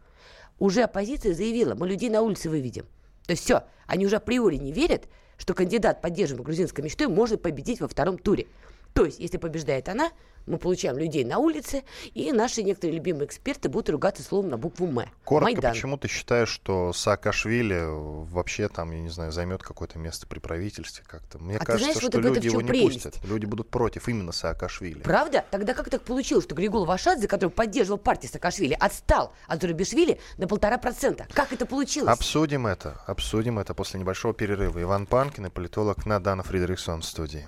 уже 0.60 0.84
оппозиция 0.84 1.34
заявила, 1.34 1.76
мы 1.76 1.88
людей 1.88 2.10
на 2.10 2.22
улице 2.22 2.50
выведем. 2.50 2.86
То 3.26 3.32
есть 3.32 3.44
все, 3.44 3.64
они 3.86 4.06
уже 4.06 4.18
априори 4.18 4.56
не 4.56 4.72
верят, 4.72 5.04
что 5.38 5.54
кандидат, 5.54 6.02
поддерживаемый 6.02 6.46
грузинской 6.46 6.84
мечтой, 6.84 7.08
может 7.08 7.42
победить 7.42 7.80
во 7.80 7.88
втором 7.88 8.18
туре. 8.18 8.48
То 8.94 9.06
есть, 9.06 9.20
если 9.20 9.38
побеждает 9.38 9.88
она, 9.90 10.12
мы 10.50 10.58
получаем 10.58 10.98
людей 10.98 11.24
на 11.24 11.38
улице, 11.38 11.84
и 12.14 12.32
наши 12.32 12.64
некоторые 12.64 12.98
любимые 12.98 13.28
эксперты 13.28 13.70
будут 13.70 13.90
ругаться 13.90 14.24
словом 14.24 14.50
на 14.50 14.58
букву 14.58 14.88
«М». 14.88 15.10
Коротко, 15.24 15.54
Майдан. 15.54 15.74
почему 15.74 15.98
ты 15.98 16.08
считаешь, 16.08 16.50
что 16.50 16.92
Саакашвили 16.92 17.84
вообще 17.88 18.68
там, 18.68 18.92
я 18.92 19.00
не 19.00 19.10
знаю, 19.10 19.32
займет 19.32 19.62
какое-то 19.62 20.00
место 20.00 20.28
при 20.28 20.40
правительстве 20.40 21.06
как-то? 21.08 21.38
Мне 21.38 21.58
а 21.58 21.66
кажется, 21.66 21.92
знаешь, 21.92 21.98
что 21.98 22.20
вот 22.20 22.36
люди 22.36 22.48
его 22.48 22.62
не 22.62 22.70
прелесть? 22.70 23.04
пустят. 23.04 23.26
Люди 23.26 23.46
будут 23.46 23.70
против 23.70 24.10
именно 24.10 24.32
Саакашвили. 24.32 25.02
Правда? 25.02 25.46
Тогда 25.52 25.74
как 25.74 25.90
так 25.90 26.02
получилось, 26.02 26.46
что 26.46 26.56
Григол 26.56 26.86
Вашадзе, 26.86 27.28
который 27.28 27.52
поддерживал 27.52 28.00
партию 28.00 28.32
Саакашвили, 28.32 28.76
отстал 28.80 29.34
от 29.48 29.62
Зурабишвили 29.62 30.20
на 30.38 30.48
полтора 30.48 30.78
процента? 30.80 31.28
Как 31.34 31.54
это 31.54 31.66
получилось? 31.66 32.12
Обсудим 32.12 32.66
это. 32.66 33.02
Обсудим 33.06 33.60
это 33.60 33.74
после 33.74 34.00
небольшого 34.00 34.34
перерыва. 34.34 34.82
Иван 34.82 35.06
Панкин 35.06 35.46
и 35.46 35.50
политолог 35.50 36.06
Надана 36.06 36.44
Фридрихсон 36.44 37.02
в 37.02 37.06
студии. 37.06 37.48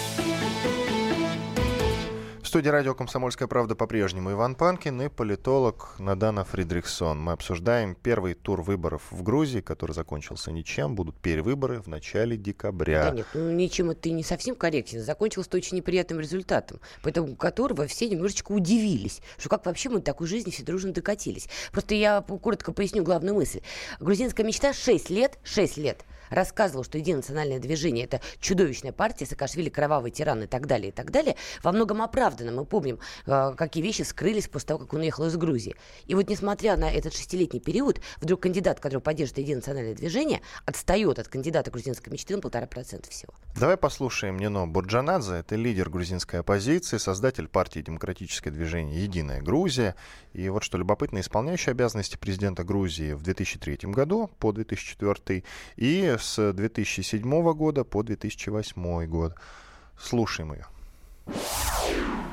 студии 2.51 2.67
радио 2.67 2.93
«Комсомольская 2.93 3.47
правда» 3.47 3.75
по-прежнему 3.75 4.33
Иван 4.33 4.55
Панкин 4.55 5.03
и 5.03 5.07
политолог 5.07 5.95
Надана 5.99 6.43
Фридрихсон. 6.43 7.17
Мы 7.17 7.31
обсуждаем 7.31 7.95
первый 7.95 8.33
тур 8.33 8.61
выборов 8.61 9.03
в 9.09 9.23
Грузии, 9.23 9.61
который 9.61 9.93
закончился 9.93 10.51
ничем. 10.51 10.93
Будут 10.93 11.15
перевыборы 11.15 11.79
в 11.81 11.87
начале 11.87 12.35
декабря. 12.35 13.05
Да 13.05 13.11
нет, 13.11 13.27
ну 13.33 13.51
ничем 13.51 13.91
это 13.91 14.11
не 14.11 14.21
совсем 14.21 14.55
корректно. 14.55 14.99
Закончился 14.99 15.49
очень 15.53 15.77
неприятным 15.77 16.19
результатом, 16.19 16.81
поэтому 17.01 17.37
которого 17.37 17.87
все 17.87 18.09
немножечко 18.09 18.51
удивились, 18.51 19.21
что 19.37 19.47
как 19.47 19.65
вообще 19.65 19.87
мы 19.87 19.99
до 19.99 20.03
такой 20.07 20.27
жизни 20.27 20.51
все 20.51 20.63
дружно 20.63 20.91
докатились. 20.91 21.47
Просто 21.71 21.95
я 21.95 22.19
коротко 22.21 22.73
поясню 22.73 23.01
главную 23.01 23.33
мысль. 23.33 23.61
Грузинская 24.01 24.45
мечта 24.45 24.73
6 24.73 25.09
лет, 25.09 25.39
6 25.45 25.77
лет 25.77 26.03
рассказывал, 26.31 26.83
что 26.83 26.97
Единое 26.97 27.17
национальное 27.17 27.59
движение– 27.59 28.05
это 28.05 28.21
чудовищная 28.39 28.91
партия, 28.91 29.27
Саакашвили– 29.27 29.69
кровавый 29.71 30.09
тиран 30.09 30.43
и 30.43 30.47
так 30.47 30.65
далее, 30.65 30.89
и 30.89 30.91
так 30.91 31.11
далее, 31.11 31.35
во 31.61 31.71
многом 31.71 32.01
оправдано. 32.01 32.51
Мы 32.51 32.65
помним, 32.65 32.99
э, 33.27 33.53
какие 33.55 33.83
вещи 33.83 34.01
скрылись 34.01 34.47
после 34.47 34.67
того, 34.67 34.79
как 34.79 34.93
он 34.93 35.01
уехал 35.01 35.25
из 35.25 35.37
Грузии. 35.37 35.75
И 36.07 36.15
вот 36.15 36.29
несмотря 36.29 36.77
на 36.77 36.89
этот 36.91 37.13
шестилетний 37.13 37.59
период, 37.59 38.01
вдруг 38.17 38.41
кандидат, 38.41 38.79
который 38.79 39.01
поддерживает 39.01 39.39
Единое 39.39 39.57
национальное 39.57 39.95
движение, 39.95 40.41
отстает 40.65 41.19
от 41.19 41.27
кандидата 41.27 41.69
грузинской 41.71 42.11
мечты 42.11 42.35
на 42.35 42.41
полтора 42.41 42.65
процента 42.65 43.09
всего. 43.09 43.33
Давай 43.55 43.77
послушаем 43.77 44.39
Нино 44.39 44.67
Бурджанадзе. 44.67 45.35
Это 45.35 45.55
лидер 45.55 45.89
грузинской 45.89 46.39
оппозиции, 46.39 46.97
создатель 46.97 47.47
партии 47.47 47.81
«Демократическое 47.81 48.51
движение 48.51 49.03
Единая 49.03 49.41
Грузия». 49.41 49.95
И 50.33 50.47
вот 50.49 50.63
что 50.63 50.77
любопытно, 50.77 51.19
исполняющий 51.19 51.71
обязанности 51.71 52.15
президента 52.17 52.63
Грузии 52.63 53.13
в 53.13 53.21
2003 53.21 53.79
году 53.91 54.29
по 54.39 54.51
2004 54.53 55.43
и 55.75 56.15
с 56.21 56.53
2007 56.53 57.53
года 57.53 57.83
по 57.83 58.03
2008 58.03 59.05
год. 59.07 59.35
Слушаем 59.99 60.53
ее. 60.53 60.65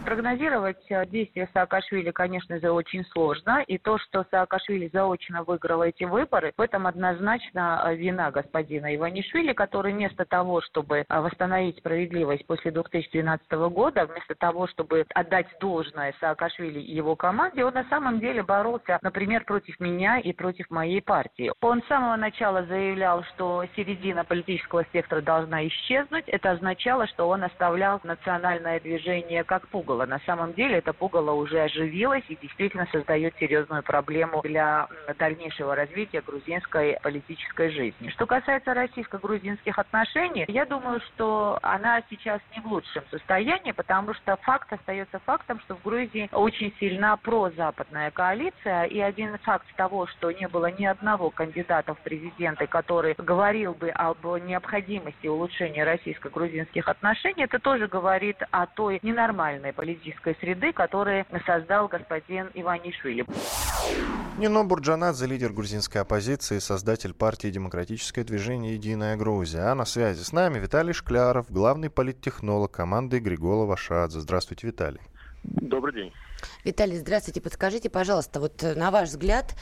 Прогнозировать 0.08 0.78
э, 0.88 1.04
действия 1.04 1.50
Саакашвили, 1.52 2.12
конечно 2.12 2.58
же, 2.58 2.70
очень 2.70 3.04
сложно. 3.12 3.62
И 3.66 3.76
то, 3.76 3.98
что 3.98 4.24
Саакашвили 4.30 4.88
заочно 4.90 5.42
выиграл 5.42 5.82
эти 5.82 6.04
выборы, 6.04 6.54
в 6.56 6.62
этом 6.62 6.86
однозначно 6.86 7.84
э, 7.84 7.94
вина 7.94 8.30
господина 8.30 8.96
Иванишвили, 8.96 9.52
который 9.52 9.92
вместо 9.92 10.24
того, 10.24 10.62
чтобы 10.62 11.04
э, 11.06 11.20
восстановить 11.20 11.76
справедливость 11.76 12.46
после 12.46 12.70
2012 12.70 13.52
года, 13.52 14.06
вместо 14.06 14.34
того, 14.34 14.66
чтобы 14.68 15.04
отдать 15.14 15.48
должное 15.60 16.14
Саакашвили 16.20 16.80
и 16.80 16.94
его 16.94 17.14
команде, 17.14 17.66
он 17.66 17.74
на 17.74 17.84
самом 17.90 18.18
деле 18.18 18.42
боролся, 18.42 18.98
например, 19.02 19.44
против 19.44 19.78
меня 19.78 20.20
и 20.20 20.32
против 20.32 20.70
моей 20.70 21.02
партии. 21.02 21.52
Он 21.60 21.82
с 21.82 21.86
самого 21.86 22.16
начала 22.16 22.64
заявлял, 22.64 23.24
что 23.34 23.62
середина 23.76 24.24
политического 24.24 24.84
спектра 24.84 25.20
должна 25.20 25.68
исчезнуть. 25.68 26.24
Это 26.28 26.52
означало, 26.52 27.06
что 27.08 27.28
он 27.28 27.44
оставлял 27.44 28.00
национальное 28.04 28.80
движение 28.80 29.44
как 29.44 29.68
пугало 29.68 29.97
пугало. 29.98 30.06
На 30.06 30.20
самом 30.20 30.54
деле 30.54 30.78
это 30.78 30.92
пугало 30.92 31.32
уже 31.32 31.60
оживилось 31.60 32.24
и 32.28 32.38
действительно 32.40 32.86
создает 32.92 33.34
серьезную 33.38 33.82
проблему 33.82 34.40
для 34.42 34.86
дальнейшего 35.18 35.74
развития 35.74 36.22
грузинской 36.26 36.98
политической 37.02 37.70
жизни. 37.70 38.10
Что 38.10 38.26
касается 38.26 38.74
российско-грузинских 38.74 39.78
отношений, 39.78 40.44
я 40.48 40.64
думаю, 40.64 41.00
что 41.00 41.58
она 41.62 42.02
сейчас 42.10 42.40
не 42.54 42.62
в 42.62 42.66
лучшем 42.66 43.02
состоянии, 43.10 43.72
потому 43.72 44.14
что 44.14 44.36
факт 44.42 44.72
остается 44.72 45.18
фактом, 45.20 45.60
что 45.60 45.74
в 45.74 45.82
Грузии 45.82 46.28
очень 46.32 46.72
сильна 46.78 47.16
прозападная 47.16 48.10
коалиция, 48.10 48.84
и 48.84 49.00
один 49.00 49.36
факт 49.38 49.66
того, 49.76 50.06
что 50.06 50.30
не 50.30 50.48
было 50.48 50.70
ни 50.70 50.84
одного 50.84 51.30
кандидата 51.30 51.94
в 51.94 51.98
президенты, 51.98 52.66
который 52.66 53.14
говорил 53.18 53.74
бы 53.74 53.90
об 53.90 54.18
необходимости 54.46 55.26
улучшения 55.26 55.84
российско-грузинских 55.84 56.88
отношений, 56.88 57.44
это 57.44 57.58
тоже 57.58 57.88
говорит 57.88 58.36
о 58.50 58.66
той 58.66 59.00
ненормальной 59.02 59.72
политической 59.72 59.87
политической 59.88 60.36
среды, 60.40 60.72
которые 60.72 61.24
создал 61.46 61.88
господин 61.88 62.50
Иванишвили. 62.54 63.24
Нино 64.36 64.64
Бурджанадзе, 64.64 65.26
лидер 65.26 65.52
грузинской 65.52 66.02
оппозиции, 66.02 66.58
создатель 66.58 67.14
партии 67.14 67.48
«Демократическое 67.48 68.22
движение 68.22 68.74
Единая 68.74 69.16
Грузия». 69.16 69.70
А 69.70 69.74
на 69.74 69.86
связи 69.86 70.22
с 70.22 70.32
нами 70.32 70.58
Виталий 70.58 70.92
Шкляров, 70.92 71.50
главный 71.50 71.88
политтехнолог 71.88 72.70
команды 72.70 73.18
Григола 73.18 73.76
Шадзе. 73.76 74.20
Здравствуйте, 74.20 74.66
Виталий. 74.66 75.00
Добрый 75.42 75.94
день. 75.94 76.12
Виталий, 76.64 76.98
здравствуйте. 76.98 77.40
Подскажите, 77.40 77.88
пожалуйста, 77.88 78.40
вот 78.40 78.62
э, 78.62 78.74
на 78.74 78.90
ваш 78.90 79.08
взгляд, 79.08 79.54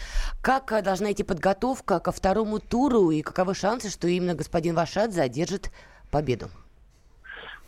как 0.42 0.72
э, 0.72 0.82
должна 0.82 1.12
идти 1.12 1.22
подготовка 1.22 2.00
ко 2.00 2.10
второму 2.10 2.58
туру 2.58 3.10
и 3.10 3.22
каковы 3.22 3.54
шансы, 3.54 3.90
что 3.90 4.08
именно 4.08 4.34
господин 4.34 4.74
Вашадзе 4.74 5.22
одержит 5.22 5.70
победу? 6.10 6.50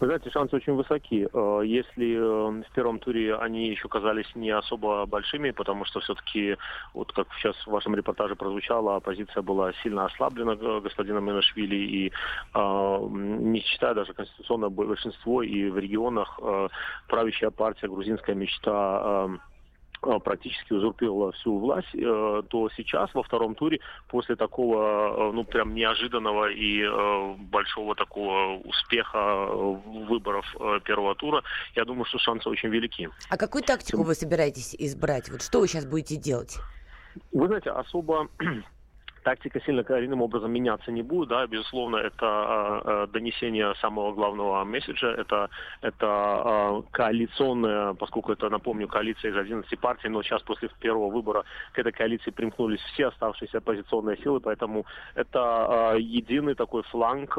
Вы 0.00 0.06
знаете, 0.06 0.30
шансы 0.30 0.54
очень 0.54 0.74
высоки. 0.74 1.28
Э, 1.32 1.62
если 1.64 2.14
э, 2.14 2.62
в 2.62 2.72
первом 2.72 3.00
туре 3.00 3.34
они 3.34 3.68
еще 3.68 3.88
казались 3.88 4.30
не 4.36 4.50
особо 4.50 5.06
большими, 5.06 5.50
потому 5.50 5.84
что 5.86 5.98
все-таки, 6.00 6.56
вот 6.94 7.12
как 7.12 7.26
сейчас 7.36 7.56
в 7.56 7.70
вашем 7.70 7.96
репортаже 7.96 8.36
прозвучало, 8.36 8.94
оппозиция 8.96 9.42
была 9.42 9.72
сильно 9.82 10.04
ослаблена 10.04 10.52
э, 10.52 10.80
господином 10.80 11.28
Инашвили, 11.30 11.76
и 11.76 12.12
не 12.54 13.60
считая 13.60 13.94
даже 13.94 14.12
конституционное 14.14 14.68
большинство, 14.68 15.42
и 15.42 15.68
в 15.70 15.78
регионах 15.78 16.38
правящая 17.08 17.50
партия 17.50 17.88
«Грузинская 17.88 18.34
мечта» 18.34 19.28
практически 20.00 20.72
узурпировала 20.72 21.32
всю 21.32 21.58
власть, 21.58 21.94
э, 21.94 22.42
то 22.48 22.68
сейчас 22.76 23.12
во 23.14 23.22
втором 23.22 23.54
туре 23.54 23.80
после 24.08 24.36
такого, 24.36 25.30
э, 25.30 25.32
ну, 25.32 25.44
прям 25.44 25.74
неожиданного 25.74 26.50
и 26.50 26.84
большого 27.38 27.94
такого 27.94 28.58
успеха 28.64 29.46
выборов 29.46 30.46
первого 30.84 31.14
тура, 31.14 31.42
я 31.74 31.84
думаю, 31.84 32.04
что 32.04 32.18
шансы 32.18 32.48
очень 32.48 32.68
велики. 32.68 33.08
А 33.30 33.36
какую 33.36 33.62
тактику 33.62 34.02
вы 34.02 34.14
собираетесь 34.14 34.74
избрать? 34.78 35.30
Вот 35.30 35.42
что 35.42 35.60
вы 35.60 35.68
сейчас 35.68 35.86
будете 35.86 36.16
делать? 36.16 36.58
Вы 37.32 37.46
знаете, 37.46 37.70
особо 37.70 38.28
тактика 39.28 39.60
сильно 39.60 39.84
коренным 39.84 40.22
образом 40.22 40.50
меняться 40.50 40.90
не 40.90 41.02
будет, 41.02 41.28
да, 41.28 41.46
безусловно, 41.46 41.96
это 41.96 42.82
э, 42.84 43.06
донесение 43.12 43.74
самого 43.74 44.12
главного 44.12 44.64
месседжа, 44.64 45.08
это, 45.08 45.50
это 45.82 46.06
э, 46.06 46.82
коалиционная, 46.90 47.92
поскольку 47.92 48.32
это, 48.32 48.48
напомню, 48.48 48.88
коалиция 48.88 49.30
из 49.30 49.36
11 49.36 49.80
партий, 49.80 50.08
но 50.08 50.22
сейчас 50.22 50.40
после 50.42 50.70
первого 50.80 51.10
выбора 51.10 51.44
к 51.72 51.78
этой 51.78 51.92
коалиции 51.92 52.30
примкнулись 52.30 52.80
все 52.94 53.08
оставшиеся 53.08 53.58
оппозиционные 53.58 54.16
силы, 54.16 54.40
поэтому 54.40 54.86
это 55.14 55.96
единый 55.98 56.54
такой 56.54 56.82
фланг, 56.84 57.34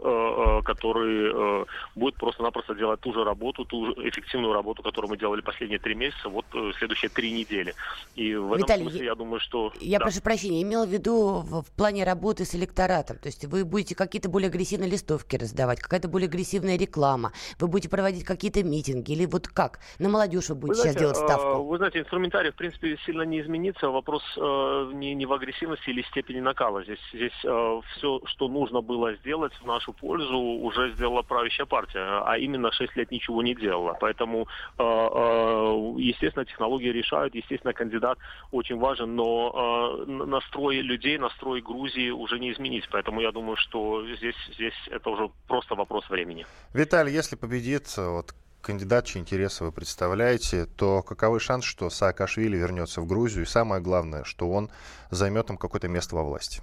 который 0.65 1.65
будет 1.95 2.15
просто-напросто 2.15 2.75
делать 2.75 2.99
ту 2.99 3.13
же 3.13 3.23
работу, 3.23 3.65
ту 3.65 3.87
же 3.87 3.91
эффективную 4.09 4.53
работу, 4.53 4.83
которую 4.83 5.09
мы 5.09 5.17
делали 5.17 5.41
последние 5.41 5.79
три 5.79 5.95
месяца, 5.95 6.29
вот 6.29 6.45
э, 6.53 6.71
следующие 6.77 7.09
три 7.09 7.31
недели. 7.31 7.73
И 8.15 8.35
в 8.35 8.53
этом 8.53 8.65
Виталий, 8.65 8.83
смысле, 8.83 9.05
я 9.05 9.15
думаю, 9.15 9.39
что... 9.39 9.73
Я 9.81 9.97
да. 9.97 10.05
прошу 10.05 10.21
прощения, 10.21 10.61
имела 10.61 10.85
в 10.85 10.89
виду 10.89 11.39
в 11.49 11.78
плане 11.79 12.03
работы 12.03 12.43
с 12.43 12.53
электоратом? 12.55 13.17
То 13.17 13.27
есть 13.27 13.45
вы 13.45 13.63
будете 13.63 13.95
какие-то 13.95 14.29
более 14.29 14.49
агрессивные 14.49 14.89
листовки 14.89 15.37
раздавать, 15.37 15.79
какая-то 15.79 16.09
более 16.09 16.27
агрессивная 16.27 16.77
реклама, 16.77 17.31
вы 17.57 17.67
будете 17.69 17.89
проводить 17.89 18.25
какие-то 18.25 18.63
митинги 18.63 19.13
или 19.13 19.25
вот 19.25 19.47
как? 19.47 19.79
На 19.97 20.09
молодежь 20.09 20.49
вы 20.49 20.55
будете 20.55 20.69
вы 20.69 20.81
знаете, 20.81 20.99
сейчас 20.99 21.01
делать 21.01 21.17
ставку? 21.17 21.63
Вы 21.63 21.77
знаете, 21.77 21.99
инструментарий, 21.99 22.51
в 22.51 22.55
принципе, 22.55 22.97
сильно 23.05 23.21
не 23.21 23.39
изменится. 23.39 23.89
Вопрос 23.89 24.23
э, 24.35 24.91
не, 24.93 25.15
не 25.15 25.25
в 25.25 25.31
агрессивности 25.31 25.89
или 25.89 26.01
степени 26.03 26.41
накала. 26.41 26.83
Здесь, 26.83 26.99
здесь 27.13 27.45
э, 27.45 27.81
все, 27.95 28.19
что 28.25 28.49
нужно 28.49 28.81
было 28.81 29.15
сделать 29.15 29.53
в 29.53 29.65
нашу 29.65 29.93
пользу, 29.93 30.37
уже 30.37 30.91
сделала 30.93 31.21
правящая 31.21 31.65
партия, 31.65 32.21
а 32.25 32.37
именно 32.37 32.71
6 32.71 32.95
лет 32.97 33.11
ничего 33.11 33.41
не 33.41 33.55
делала. 33.55 33.97
Поэтому, 34.01 34.47
э, 34.77 34.83
э, 34.83 35.93
естественно, 35.97 36.45
технологии 36.45 36.89
решают, 36.89 37.35
естественно, 37.35 37.73
кандидат 37.73 38.17
очень 38.51 38.77
важен, 38.77 39.15
но 39.15 40.03
э, 40.07 40.11
настрой 40.11 40.81
людей, 40.81 41.17
настрой 41.17 41.58
Грузии 41.61 42.09
уже 42.09 42.39
не 42.39 42.51
изменить. 42.51 42.87
Поэтому 42.91 43.21
я 43.21 43.31
думаю, 43.31 43.57
что 43.57 44.05
здесь, 44.15 44.35
здесь 44.53 44.73
это 44.89 45.09
уже 45.09 45.29
просто 45.47 45.75
вопрос 45.75 46.09
времени. 46.09 46.45
Виталий, 46.73 47.13
если 47.13 47.35
победит 47.35 47.95
вот, 47.97 48.33
кандидат, 48.61 49.05
чьи 49.05 49.19
интересы 49.21 49.63
вы 49.63 49.71
представляете, 49.71 50.65
то 50.65 51.01
каковы 51.01 51.39
шансы, 51.39 51.67
что 51.67 51.89
Саакашвили 51.89 52.57
вернется 52.57 53.01
в 53.01 53.07
Грузию? 53.07 53.43
И 53.43 53.47
самое 53.47 53.81
главное, 53.81 54.23
что 54.23 54.49
он 54.49 54.69
займет 55.11 55.47
там 55.47 55.57
какое-то 55.57 55.87
место 55.87 56.15
во 56.15 56.23
власти? 56.23 56.61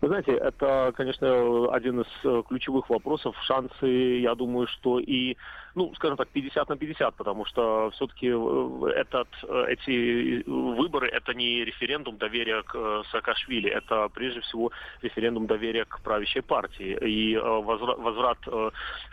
Вы 0.00 0.08
знаете, 0.08 0.32
это, 0.32 0.92
конечно, 0.96 1.72
один 1.72 2.00
из 2.00 2.06
э, 2.24 2.42
ключевых 2.48 2.90
вопросов. 2.90 3.36
Шансы, 3.44 3.86
я 4.20 4.34
думаю, 4.34 4.66
что 4.66 4.98
и, 4.98 5.36
ну, 5.74 5.94
скажем 5.94 6.16
так, 6.16 6.28
50 6.28 6.68
на 6.68 6.76
50, 6.76 7.14
потому 7.14 7.44
что 7.44 7.90
все-таки 7.92 8.28
э, 8.32 8.92
этот, 8.96 9.28
э, 9.42 9.64
эти 9.68 10.42
выборы– 10.48 11.08
это 11.12 11.34
не 11.34 11.64
референдум 11.64 12.18
доверия 12.18 12.62
к 12.62 13.04
Саакашвили, 13.10 13.70
это 13.70 14.08
прежде 14.08 14.40
всего 14.40 14.72
референдум 15.02 15.46
доверия 15.46 15.84
к 15.84 16.00
правящей 16.02 16.42
партии. 16.42 16.98
И 17.00 17.36
возврат, 17.36 17.98
возврат 17.98 18.38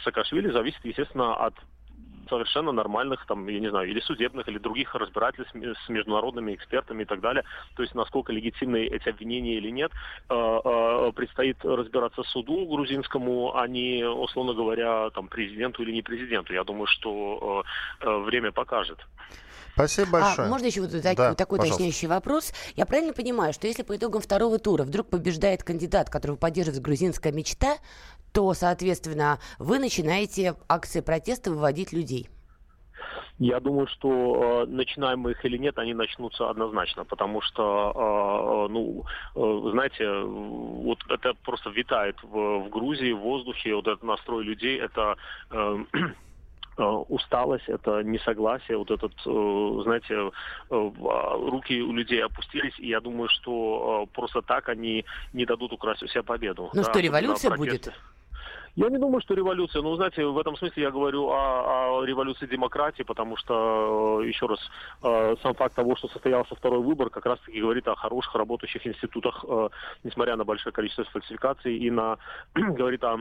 Саакашвили 0.03 0.49
зависит, 0.49 0.83
естественно, 0.83 1.35
от 1.35 1.53
совершенно 2.29 2.71
нормальных, 2.71 3.25
там, 3.25 3.47
я 3.47 3.59
не 3.59 3.69
знаю, 3.69 3.89
или 3.89 3.99
судебных, 3.99 4.47
или 4.47 4.57
других 4.57 4.95
разбирательств 4.95 5.53
с 5.53 5.89
международными 5.89 6.53
экспертами 6.53 7.03
и 7.03 7.05
так 7.05 7.19
далее. 7.19 7.43
То 7.75 7.83
есть, 7.83 7.95
насколько 7.95 8.31
легитимны 8.31 8.85
эти 8.85 9.09
обвинения 9.09 9.57
или 9.57 9.69
нет, 9.69 9.91
э, 10.29 10.33
э, 10.33 11.11
предстоит 11.15 11.57
разбираться 11.63 12.23
суду 12.23 12.65
грузинскому, 12.65 13.55
а 13.55 13.67
не, 13.67 14.03
условно 14.05 14.53
говоря, 14.53 15.09
там, 15.11 15.27
президенту 15.27 15.83
или 15.83 15.91
не 15.91 16.01
президенту. 16.01 16.53
Я 16.53 16.63
думаю, 16.63 16.87
что 16.87 17.63
э, 18.01 18.17
время 18.19 18.51
покажет. 18.51 18.99
Спасибо 19.73 20.11
большое. 20.11 20.47
А 20.47 20.49
можно 20.49 20.65
еще 20.65 20.81
вот 20.81 20.91
так, 21.01 21.15
да, 21.15 21.33
такой 21.35 21.57
пожалуйста. 21.57 21.83
уточняющий 21.83 22.07
вопрос? 22.07 22.53
Я 22.75 22.85
правильно 22.85 23.13
понимаю, 23.13 23.53
что 23.53 23.65
если 23.67 23.83
по 23.83 23.95
итогам 23.95 24.21
второго 24.21 24.59
тура 24.59 24.83
вдруг 24.83 25.09
побеждает 25.09 25.63
кандидат, 25.63 26.09
которого 26.09 26.35
поддерживает 26.35 26.81
грузинская 26.81 27.31
мечта, 27.31 27.77
то, 28.33 28.53
соответственно, 28.53 29.39
вы 29.57 29.79
начинаете 29.79 30.55
акции 30.67 31.01
протеста 31.01 31.51
выводить 31.51 31.93
людей? 31.93 32.29
Я 33.39 33.61
думаю, 33.61 33.87
что 33.87 34.09
э, 34.09 34.65
начинаем 34.65 35.19
мы 35.19 35.31
их 35.31 35.45
или 35.45 35.57
нет, 35.57 35.77
они 35.79 35.93
начнутся 35.93 36.49
однозначно, 36.49 37.05
потому 37.05 37.41
что, 37.41 37.93
э, 37.95 38.67
э 38.67 38.73
ну, 38.73 39.05
э, 39.35 39.71
знаете, 39.71 40.09
вот 40.23 40.99
это 41.07 41.33
просто 41.45 41.69
витает 41.69 42.17
в, 42.21 42.65
в 42.65 42.69
Грузии, 42.69 43.13
в 43.13 43.19
воздухе, 43.19 43.75
вот 43.75 43.87
этот 43.87 44.03
настрой 44.03 44.43
людей, 44.43 44.77
это 44.77 45.15
э, 45.51 45.77
э 46.77 46.83
усталость, 46.83 47.69
это 47.69 48.03
несогласие, 48.03 48.77
вот 48.77 48.91
этот, 48.91 49.13
э, 49.25 49.81
знаете, 49.83 50.31
руки 50.69 51.81
у 51.81 51.93
людей 51.93 52.21
опустились, 52.21 52.77
и 52.77 52.89
я 52.89 52.99
думаю, 52.99 53.29
что 53.29 54.05
просто 54.13 54.41
так 54.41 54.67
они 54.67 55.05
не 55.31 55.45
дадут 55.45 55.71
украсть 55.71 56.03
у 56.03 56.07
себя 56.07 56.23
победу. 56.23 56.71
Ну 56.73 56.83
да, 56.83 56.89
что, 56.89 56.99
революция 56.99 57.55
будет? 57.55 57.93
Я 58.75 58.89
не 58.89 58.97
думаю, 58.97 59.21
что 59.21 59.33
революция. 59.33 59.81
Ну, 59.81 59.95
знаете, 59.95 60.25
в 60.25 60.37
этом 60.37 60.55
смысле 60.55 60.83
я 60.83 60.91
говорю 60.91 61.29
о, 61.29 61.99
о 61.99 62.05
революции 62.05 62.45
демократии, 62.45 63.03
потому 63.03 63.35
что, 63.37 64.21
э, 64.21 64.27
еще 64.27 64.45
раз, 64.45 64.59
э, 65.03 65.35
сам 65.41 65.53
факт 65.55 65.75
того, 65.75 65.95
что 65.95 66.07
состоялся 66.07 66.55
второй 66.55 66.79
выбор, 66.79 67.09
как 67.09 67.25
раз-таки 67.25 67.59
говорит 67.59 67.87
о 67.87 67.95
хороших 67.95 68.35
работающих 68.35 68.85
институтах, 68.85 69.43
э, 69.47 69.69
несмотря 70.03 70.35
на 70.35 70.45
большое 70.45 70.73
количество 70.73 71.03
фальсификаций, 71.05 71.77
и 71.77 71.91
на, 71.91 72.17
говорит 72.53 73.03
о 73.03 73.19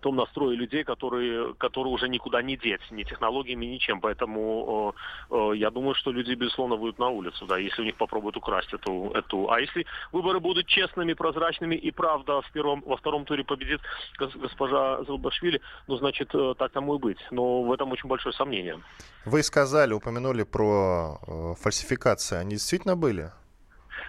том 0.00 0.16
настрое 0.16 0.56
людей, 0.56 0.84
которые, 0.84 1.54
которые 1.54 1.92
уже 1.92 2.08
никуда 2.08 2.42
не 2.42 2.56
деть, 2.56 2.80
ни 2.90 3.02
технологиями, 3.02 3.66
ничем. 3.66 4.00
Поэтому 4.00 4.94
э, 5.30 5.34
э, 5.34 5.56
я 5.56 5.70
думаю, 5.70 5.94
что 5.94 6.12
люди, 6.12 6.34
безусловно, 6.34 6.76
выйдут 6.76 6.98
на 6.98 7.08
улицу, 7.08 7.46
да, 7.46 7.58
если 7.58 7.82
у 7.82 7.84
них 7.84 7.96
попробуют 7.96 8.36
украсть 8.36 8.72
эту, 8.72 9.10
эту. 9.14 9.50
А 9.50 9.60
если 9.60 9.86
выборы 10.12 10.40
будут 10.40 10.66
честными, 10.66 11.14
прозрачными, 11.14 11.74
и 11.74 11.90
правда 11.90 12.40
в 12.42 12.52
первом, 12.52 12.82
во 12.86 12.96
втором 12.96 13.24
туре 13.24 13.44
победит 13.44 13.80
госпожа 14.18 15.02
Зубашвили, 15.04 15.60
ну, 15.88 15.96
значит, 15.96 16.34
э, 16.34 16.54
так 16.58 16.72
тому 16.72 16.96
и 16.96 16.98
быть. 16.98 17.18
Но 17.30 17.62
в 17.62 17.72
этом 17.72 17.92
очень 17.92 18.08
большое 18.08 18.34
сомнение. 18.34 18.80
Вы 19.24 19.42
сказали, 19.42 19.92
упомянули 19.92 20.44
про 20.44 21.18
э, 21.26 21.54
фальсификации. 21.60 22.36
Они 22.36 22.50
действительно 22.50 22.96
были? 22.96 23.30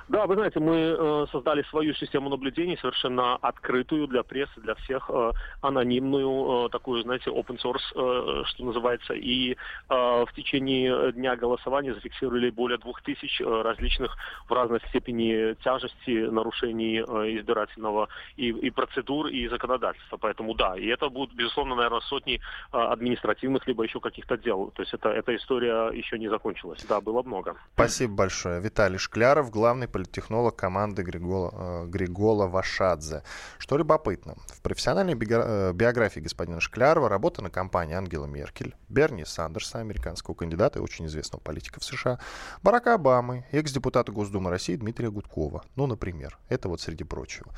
Да, 0.10 0.26
вы 0.26 0.36
знаете, 0.36 0.60
мы 0.62 0.96
э, 0.98 1.26
создали 1.32 1.64
свою 1.64 1.94
систему 1.94 2.30
наблюдений, 2.30 2.78
совершенно 2.78 3.36
открытую 3.36 4.08
для 4.08 4.24
прессы, 4.24 4.62
для 4.62 4.76
всех, 4.76 5.10
э, 5.10 5.32
анонимную, 5.62 6.68
э, 6.68 6.70
такую, 6.70 7.02
знаете, 7.04 7.30
open 7.30 7.60
source, 7.60 8.46
что 8.46 8.64
называется. 8.64 9.14
И 9.14 9.58
в 9.90 10.28
течение 10.36 11.12
дня 11.12 11.36
голосования 11.36 11.94
зафиксировали 11.94 12.50
более 12.50 12.78
двух 12.78 13.02
тысяч 13.02 13.42
различных 13.42 14.16
в 14.48 14.54
разной 14.54 14.80
степени 14.90 15.56
тяжести 15.64 16.30
нарушений 16.30 17.00
избирательного 17.40 18.08
и, 18.38 18.50
и 18.50 18.70
процедур, 18.70 19.28
и 19.28 19.48
законодательства. 19.48 20.18
Поэтому 20.18 20.54
да, 20.54 20.78
и 20.78 20.88
это 20.88 21.10
будут, 21.10 21.36
безусловно, 21.36 21.76
наверное, 21.76 22.02
сотни 22.02 22.40
административных, 22.72 23.68
либо 23.68 23.84
еще 23.84 24.00
каких-то 24.00 24.38
дел. 24.38 24.72
То 24.76 24.84
есть 24.84 24.94
это, 24.94 25.10
эта 25.10 25.36
история 25.36 25.90
еще 25.92 26.20
не 26.20 26.30
закончилась. 26.30 26.84
Да, 26.88 27.02
было 27.02 27.24
много. 27.24 27.56
Спасибо 27.74 28.16
большое. 28.16 28.62
Виталий 28.62 28.98
Шкляров, 28.98 29.50
главный 29.50 29.88
политтехнолог 29.98 30.56
команды 30.56 31.02
Григола, 31.02 31.50
э, 31.54 31.86
Григола 31.88 32.46
Вашадзе. 32.46 33.24
Что 33.58 33.78
любопытно, 33.78 34.36
в 34.48 34.62
профессиональной 34.62 35.14
э, 35.16 35.74
биографии 35.74 36.20
господина 36.20 36.60
Шклярова 36.60 37.10
работа 37.10 37.42
на 37.42 37.50
компании 37.50 37.96
Ангела 37.96 38.28
Меркель, 38.28 38.76
Берни 38.90 39.26
Сандерса, 39.26 39.80
американского 39.80 40.36
кандидата 40.36 40.78
и 40.78 40.82
очень 40.84 41.08
известного 41.08 41.42
политика 41.42 41.80
в 41.80 41.84
США, 41.84 42.20
Барака 42.62 42.94
Обамы, 42.94 43.46
экс-депутата 43.52 44.12
Госдумы 44.12 44.52
России 44.52 44.76
Дмитрия 44.76 45.10
Гудкова. 45.10 45.64
Ну, 45.76 45.88
например. 45.88 46.38
Это 46.48 46.70
вот 46.70 46.80
среди 46.80 47.04
прочего. 47.04 47.52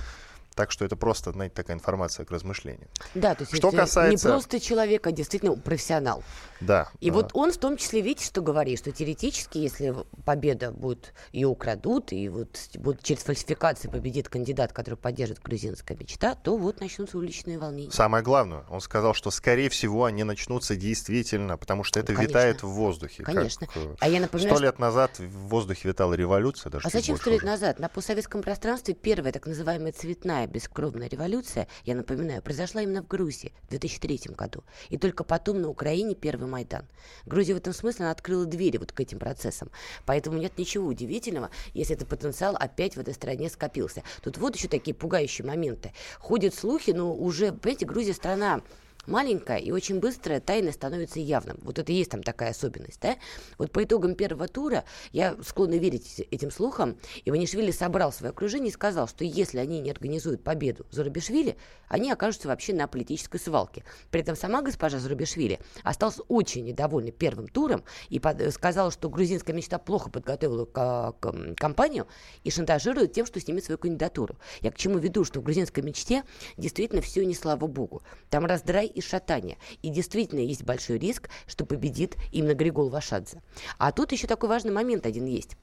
Так 0.59 0.73
что 0.73 0.83
это 0.83 0.97
просто, 0.97 1.31
знаете, 1.31 1.55
такая 1.55 1.77
информация 1.77 2.25
к 2.25 2.31
размышлению. 2.31 2.89
Да, 3.15 3.33
то 3.33 3.43
есть 3.43 3.55
что 3.55 3.71
касается... 3.71 4.27
не 4.27 4.33
просто 4.33 4.59
человек, 4.59 5.07
а 5.07 5.13
действительно 5.13 5.55
профессионал. 5.55 6.21
Да. 6.59 6.89
И 6.99 7.09
а... 7.11 7.13
вот 7.13 7.31
он 7.31 7.53
в 7.53 7.57
том 7.57 7.77
числе, 7.77 8.01
видите, 8.01 8.25
что 8.25 8.41
говорит, 8.41 8.77
что 8.77 8.91
теоретически, 8.91 9.57
если 9.57 9.95
победа 10.25 10.73
будет, 10.73 11.13
ее 11.31 11.47
украдут, 11.47 12.11
и 12.11 12.27
вот, 12.27 12.59
вот 12.75 13.01
через 13.01 13.21
фальсификации 13.21 13.87
победит 13.87 14.27
кандидат, 14.27 14.73
который 14.73 14.95
поддержит 14.95 15.39
грузинская 15.41 15.97
мечта, 15.97 16.35
то 16.35 16.57
вот 16.57 16.81
начнутся 16.81 17.17
уличные 17.17 17.57
волнения. 17.57 17.93
Самое 17.93 18.21
главное, 18.21 18.65
он 18.69 18.81
сказал, 18.81 19.13
что, 19.13 19.31
скорее 19.31 19.69
всего, 19.69 20.03
они 20.03 20.25
начнутся 20.25 20.75
действительно, 20.75 21.57
потому 21.57 21.85
что 21.85 22.01
это 22.01 22.11
ну, 22.11 22.19
витает 22.19 22.63
в 22.63 22.67
воздухе. 22.67 23.23
Конечно. 23.23 23.65
Как, 23.65 23.77
э, 23.77 23.95
а 24.01 24.09
я 24.09 24.19
напоминаю, 24.19 24.57
сто 24.57 24.61
лет 24.61 24.77
назад 24.77 25.19
в 25.19 25.47
воздухе 25.47 25.87
витала 25.87 26.15
революция. 26.15 26.69
Даже 26.69 26.85
а 26.85 26.89
зачем 26.89 27.15
сто 27.15 27.29
лет 27.29 27.43
уже. 27.43 27.45
назад? 27.45 27.79
На 27.79 27.87
постсоветском 27.87 28.41
пространстве 28.41 28.93
первая 28.93 29.31
так 29.31 29.45
называемая 29.45 29.93
цветная 29.93 30.48
бескровная 30.49 31.07
революция, 31.07 31.67
я 31.85 31.95
напоминаю, 31.95 32.41
произошла 32.41 32.81
именно 32.81 33.01
в 33.01 33.07
Грузии 33.07 33.53
в 33.63 33.69
2003 33.69 34.33
году. 34.35 34.63
И 34.89 34.97
только 34.97 35.23
потом 35.23 35.61
на 35.61 35.69
Украине 35.69 36.15
первый 36.15 36.47
Майдан. 36.47 36.85
Грузия 37.25 37.53
в 37.53 37.57
этом 37.57 37.73
смысле 37.73 38.05
она 38.05 38.11
открыла 38.11 38.45
двери 38.45 38.77
вот 38.77 38.91
к 38.91 38.99
этим 38.99 39.19
процессам. 39.19 39.69
Поэтому 40.05 40.37
нет 40.37 40.57
ничего 40.57 40.87
удивительного, 40.87 41.49
если 41.73 41.95
этот 41.95 42.07
потенциал 42.07 42.55
опять 42.55 42.95
в 42.95 42.99
этой 42.99 43.13
стране 43.13 43.49
скопился. 43.49 44.03
Тут 44.21 44.37
вот 44.37 44.55
еще 44.55 44.67
такие 44.67 44.93
пугающие 44.93 45.45
моменты. 45.45 45.93
Ходят 46.19 46.53
слухи, 46.53 46.91
но 46.91 47.13
уже, 47.13 47.51
понимаете, 47.51 47.85
Грузия 47.85 48.13
страна 48.13 48.61
маленькая 49.07 49.57
и 49.57 49.71
очень 49.71 49.99
быстрая 49.99 50.39
тайна 50.39 50.71
становится 50.71 51.19
явным. 51.19 51.57
Вот 51.61 51.79
это 51.79 51.91
и 51.91 51.95
есть 51.95 52.11
там 52.11 52.23
такая 52.23 52.51
особенность, 52.51 53.01
да? 53.01 53.17
Вот 53.57 53.71
по 53.71 53.83
итогам 53.83 54.15
первого 54.15 54.47
тура 54.47 54.83
я 55.11 55.35
склонна 55.45 55.75
верить 55.75 56.19
этим 56.31 56.51
слухам. 56.51 56.97
Иванишвили 57.25 57.71
собрал 57.71 58.11
свое 58.11 58.31
окружение 58.31 58.69
и 58.69 58.73
сказал, 58.73 59.07
что 59.07 59.23
если 59.23 59.59
они 59.59 59.79
не 59.79 59.91
организуют 59.91 60.43
победу 60.43 60.85
Зарубишвили, 60.91 61.57
они 61.87 62.11
окажутся 62.11 62.47
вообще 62.47 62.73
на 62.73 62.87
политической 62.87 63.39
свалке. 63.39 63.83
При 64.11 64.21
этом 64.21 64.35
сама 64.35 64.61
госпожа 64.61 64.99
Зарубишвили 64.99 65.59
осталась 65.83 66.19
очень 66.27 66.65
недовольна 66.65 67.11
первым 67.11 67.47
туром 67.47 67.83
и 68.09 68.19
под, 68.19 68.53
сказала, 68.53 68.91
что 68.91 69.09
грузинская 69.09 69.55
мечта 69.55 69.79
плохо 69.79 70.09
подготовила 70.09 70.65
к, 70.65 71.15
к, 71.19 71.55
кампанию 71.55 72.07
и 72.43 72.51
шантажирует 72.51 73.13
тем, 73.13 73.25
что 73.25 73.39
снимет 73.39 73.63
свою 73.63 73.77
кандидатуру. 73.77 74.37
Я 74.61 74.71
к 74.71 74.77
чему 74.77 74.97
веду, 74.97 75.23
что 75.23 75.39
в 75.39 75.43
грузинской 75.43 75.83
мечте 75.83 76.23
действительно 76.57 77.01
все 77.01 77.25
не 77.25 77.33
слава 77.33 77.67
богу. 77.67 78.03
Там 78.29 78.45
раздрай 78.45 78.88
и 78.89 79.01
шатание. 79.01 79.57
И 79.81 79.89
действительно 79.89 80.39
есть 80.39 80.63
большой 80.63 80.97
риск, 80.97 81.29
что 81.47 81.65
победит 81.65 82.17
именно 82.31 82.53
Григол 82.53 82.89
Вашадзе. 82.89 83.41
А 83.77 83.91
тут 83.91 84.11
еще 84.11 84.27
такой 84.27 84.49
важный 84.49 84.71
момент 84.71 85.05
один 85.05 85.25
есть. 85.25 85.55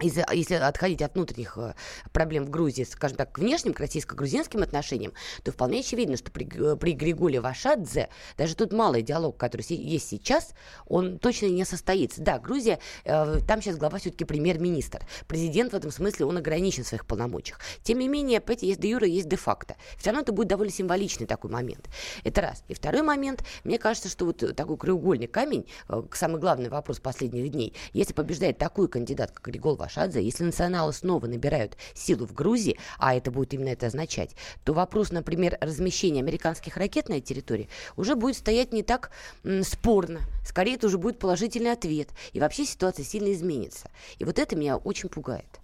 Если, 0.00 0.24
если 0.32 0.54
отходить 0.54 1.02
от 1.02 1.14
внутренних 1.14 1.56
э, 1.58 1.74
проблем 2.12 2.44
в 2.44 2.50
Грузии, 2.50 2.84
скажем 2.84 3.16
так, 3.16 3.32
к 3.32 3.38
внешним, 3.38 3.74
к 3.74 3.80
российско-грузинским 3.80 4.62
отношениям, 4.62 5.12
то 5.42 5.52
вполне 5.52 5.80
очевидно, 5.80 6.16
что 6.16 6.30
при, 6.30 6.46
э, 6.46 6.76
при 6.76 6.92
Григуле 6.92 7.40
Вашадзе 7.40 8.08
даже 8.36 8.54
тут 8.56 8.72
малый 8.72 9.02
диалог, 9.02 9.36
который 9.36 9.64
есть 9.68 10.08
сейчас, 10.08 10.54
он 10.86 11.18
точно 11.18 11.46
не 11.46 11.64
состоится. 11.64 12.22
Да, 12.22 12.38
Грузия, 12.38 12.78
э, 13.04 13.40
там 13.46 13.62
сейчас 13.62 13.76
глава 13.76 13.98
все-таки 13.98 14.24
премьер-министр. 14.24 15.02
Президент 15.26 15.72
в 15.72 15.76
этом 15.76 15.90
смысле, 15.90 16.26
он 16.26 16.36
ограничен 16.36 16.84
в 16.84 16.88
своих 16.88 17.06
полномочиях. 17.06 17.60
Тем 17.82 17.98
не 17.98 18.08
менее, 18.08 18.40
понимаете, 18.40 18.68
есть 18.68 18.80
де 18.80 18.90
юра, 18.90 19.06
есть 19.06 19.28
де-факто. 19.28 19.76
Все 19.96 20.10
равно 20.10 20.22
это 20.22 20.32
будет 20.32 20.48
довольно 20.48 20.72
символичный 20.72 21.26
такой 21.26 21.50
момент. 21.50 21.88
Это 22.24 22.40
раз. 22.40 22.64
И 22.68 22.74
второй 22.74 23.02
момент, 23.02 23.44
мне 23.64 23.78
кажется, 23.78 24.08
что 24.08 24.24
вот 24.24 24.42
такой 24.56 24.76
краеугольный 24.76 25.26
камень, 25.26 25.66
самый 26.12 26.40
главный 26.40 26.68
вопрос 26.68 27.00
последних 27.00 27.50
дней, 27.50 27.74
если 27.92 28.12
побеждает 28.12 28.58
такой 28.58 28.88
кандидат, 28.88 29.30
как 29.32 29.44
Григол 29.44 29.76
Вашадзе, 29.76 29.89
Шадзе, 29.90 30.22
если 30.22 30.44
националы 30.44 30.92
снова 30.92 31.26
набирают 31.26 31.76
силу 31.94 32.26
в 32.26 32.32
Грузии, 32.32 32.78
а 32.98 33.14
это 33.14 33.30
будет 33.30 33.52
именно 33.54 33.68
это 33.70 33.86
означать, 33.86 34.36
то 34.64 34.72
вопрос, 34.72 35.10
например, 35.10 35.58
размещения 35.60 36.20
американских 36.20 36.76
ракет 36.76 37.08
на 37.08 37.14
этой 37.14 37.26
территории 37.26 37.68
уже 37.96 38.14
будет 38.14 38.36
стоять 38.36 38.72
не 38.72 38.82
так 38.82 39.10
м, 39.44 39.62
спорно. 39.62 40.20
Скорее, 40.44 40.74
это 40.74 40.86
уже 40.86 40.98
будет 40.98 41.18
положительный 41.18 41.72
ответ. 41.72 42.08
И 42.32 42.40
вообще 42.40 42.64
ситуация 42.64 43.04
сильно 43.04 43.32
изменится. 43.32 43.90
И 44.18 44.24
вот 44.24 44.38
это 44.38 44.56
меня 44.56 44.76
очень 44.76 45.08
пугает. 45.08 45.60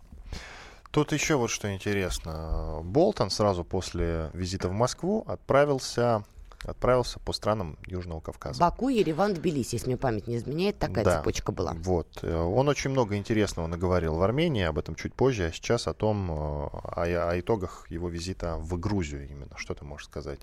Тут 0.91 1.13
еще 1.13 1.37
вот 1.37 1.51
что 1.51 1.73
интересно. 1.75 2.81
Болтон 2.83 3.31
сразу 3.31 3.65
после 3.65 4.31
визита 4.33 4.69
в 4.69 4.73
Москву 4.73 5.25
отправился 5.27 6.25
отправился 6.67 7.19
по 7.21 7.33
странам 7.33 7.79
Южного 7.87 8.21
Кавказа. 8.21 8.61
Баку, 8.61 8.89
Ереван, 8.89 9.35
Тбилиси, 9.35 9.77
если 9.77 9.89
мне 9.89 9.97
память 9.97 10.27
не 10.27 10.37
изменяет, 10.37 10.79
такая 10.79 11.05
да, 11.05 11.19
цепочка 11.19 11.53
была. 11.53 11.75
Вот. 11.75 12.09
Э, 12.23 12.37
он 12.37 12.69
очень 12.69 12.91
много 12.91 13.17
интересного 13.17 13.67
наговорил 13.67 14.17
в 14.17 14.23
Армении, 14.23 14.65
об 14.65 14.79
этом 14.79 14.95
чуть 14.95 15.15
позже, 15.15 15.47
а 15.47 15.53
сейчас 15.53 15.87
о 15.87 15.95
том, 15.95 16.31
э, 16.31 16.35
о, 16.35 17.31
о 17.31 17.41
итогах 17.41 17.87
его 17.91 18.09
визита 18.09 18.57
в 18.57 18.79
Грузию 18.79 19.29
именно. 19.29 19.57
Что 19.57 19.75
ты 19.75 19.85
можешь 19.85 20.07
сказать? 20.07 20.41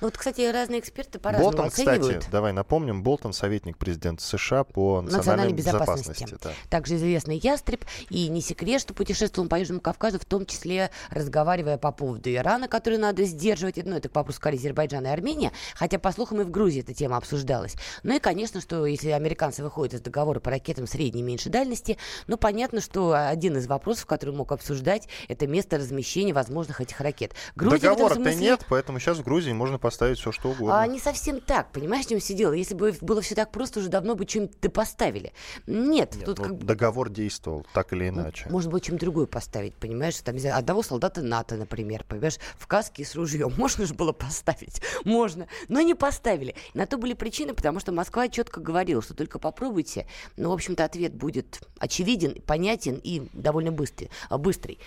Ну 0.00 0.08
вот, 0.08 0.16
кстати, 0.16 0.50
разные 0.50 0.80
эксперты 0.80 1.18
по-разному 1.18 1.50
Болтон, 1.50 1.66
оценивают. 1.66 2.18
кстати, 2.18 2.30
давай 2.30 2.52
напомним, 2.52 3.02
Болтон 3.02 3.32
советник 3.32 3.76
президента 3.76 4.22
США 4.22 4.64
по 4.64 5.02
национальной, 5.02 5.18
национальной 5.18 5.52
безопасности. 5.54 6.24
безопасности 6.24 6.44
да. 6.44 6.70
Также 6.70 6.96
известный 6.96 7.38
ястреб, 7.38 7.84
и 8.10 8.28
не 8.28 8.40
секрет, 8.40 8.80
что 8.80 8.94
путешествовал 8.94 9.48
по 9.48 9.58
Южному 9.58 9.80
Кавказу, 9.80 10.18
в 10.18 10.24
том 10.24 10.46
числе 10.46 10.90
разговаривая 11.10 11.78
по 11.78 11.92
поводу 11.92 12.32
Ирана, 12.32 12.68
который 12.68 12.98
надо 12.98 13.24
сдерживать, 13.24 13.76
ну 13.84 13.96
это 13.96 14.08
к 14.08 14.14
вопросу 14.14 14.40
Азербайджана 14.64 15.08
и 15.08 15.10
Армения, 15.10 15.52
хотя, 15.74 15.98
по 15.98 16.12
слухам, 16.12 16.40
и 16.40 16.44
в 16.44 16.50
Грузии 16.50 16.80
эта 16.80 16.94
тема 16.94 17.16
обсуждалась. 17.16 17.76
Ну 18.02 18.16
и, 18.16 18.18
конечно, 18.18 18.60
что 18.60 18.86
если 18.86 19.10
американцы 19.10 19.62
выходят 19.62 19.94
из 19.94 20.00
договора 20.00 20.40
по 20.40 20.50
ракетам 20.50 20.86
средней 20.86 21.20
и 21.20 21.24
меньшей 21.24 21.50
дальности, 21.50 21.98
ну, 22.26 22.36
понятно, 22.36 22.80
что 22.80 23.12
один 23.12 23.56
из 23.56 23.66
вопросов, 23.66 24.06
который 24.06 24.34
мог 24.34 24.52
обсуждать, 24.52 25.08
это 25.28 25.46
место 25.46 25.78
размещения 25.78 26.32
возможных 26.32 26.80
этих 26.80 27.00
ракет. 27.00 27.34
Договора-то 27.56 28.14
смысле... 28.14 28.40
нет, 28.40 28.66
поэтому 28.68 28.98
сейчас 28.98 29.18
в 29.18 29.24
Грузии 29.24 29.52
можно 29.52 29.78
поставить 29.78 30.18
все, 30.18 30.32
что 30.32 30.50
угодно. 30.50 30.80
А, 30.80 30.86
не 30.86 30.98
совсем 30.98 31.40
так, 31.40 31.72
понимаешь, 31.72 32.06
в 32.06 32.08
чем 32.08 32.20
все 32.20 32.34
дело? 32.34 32.52
Если 32.52 32.74
бы 32.74 32.94
было 33.00 33.20
все 33.20 33.34
так 33.34 33.50
просто, 33.50 33.80
уже 33.80 33.88
давно 33.88 34.14
бы 34.14 34.26
что-нибудь 34.26 34.72
поставили. 34.72 35.32
Нет. 35.66 36.14
нет 36.16 36.24
тут 36.24 36.38
ну, 36.38 36.44
как... 36.44 36.58
Договор 36.64 37.10
действовал, 37.10 37.66
так 37.72 37.92
или 37.92 38.10
ну, 38.10 38.22
иначе. 38.22 38.44
Ну, 38.46 38.52
можно 38.52 38.70
было 38.70 38.80
чем-то 38.80 39.04
другое 39.04 39.26
поставить, 39.26 39.74
понимаешь? 39.74 40.16
Там, 40.18 40.36
одного 40.52 40.82
солдата 40.82 41.22
НАТО, 41.22 41.56
например, 41.56 42.04
понимаешь, 42.08 42.38
в 42.58 42.66
каске 42.66 43.04
с 43.04 43.14
ружьем. 43.14 43.52
Можно 43.56 43.86
же 43.86 43.94
было 43.94 44.12
поставить? 44.12 44.80
Можно. 45.04 45.43
Но 45.68 45.80
не 45.80 45.94
поставили. 45.94 46.54
На 46.74 46.86
то 46.86 46.98
были 46.98 47.14
причины, 47.14 47.54
потому 47.54 47.80
что 47.80 47.92
Москва 47.92 48.28
четко 48.28 48.60
говорила, 48.60 49.02
что 49.02 49.14
только 49.14 49.38
попробуйте. 49.38 50.06
Ну, 50.36 50.50
в 50.50 50.52
общем-то, 50.52 50.84
ответ 50.84 51.14
будет 51.14 51.60
очевиден, 51.78 52.40
понятен 52.42 53.00
и 53.02 53.28
довольно 53.32 53.72
быстрый. 53.72 54.10
А, 54.28 54.38
быстрый. 54.38 54.78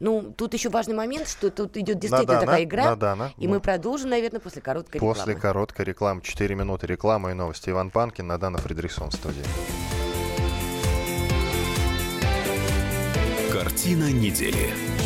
Ну, 0.00 0.34
тут 0.36 0.54
еще 0.54 0.68
важный 0.68 0.94
момент, 0.94 1.28
что 1.28 1.50
тут 1.50 1.76
идет 1.76 1.98
действительно 1.98 2.34
Надана, 2.34 2.46
такая 2.46 2.64
игра. 2.64 2.84
Надана, 2.84 3.32
и 3.36 3.48
мы 3.48 3.60
продолжим, 3.60 4.10
наверное, 4.10 4.40
после 4.40 4.62
короткой 4.62 5.00
после 5.00 5.08
рекламы. 5.10 5.32
После 5.32 5.40
короткой 5.40 5.84
рекламы. 5.84 6.22
Четыре 6.22 6.54
минуты 6.54 6.86
рекламы 6.86 7.30
и 7.30 7.34
новости. 7.34 7.70
Иван 7.70 7.90
Панкин, 7.90 8.26
Надана 8.26 8.58
Фредериксон 8.58 9.10
в 9.10 9.14
студии. 9.14 9.42
Картина 13.52 14.12
недели. 14.12 15.05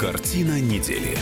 Картина 0.00 0.60
недели. 0.60 1.16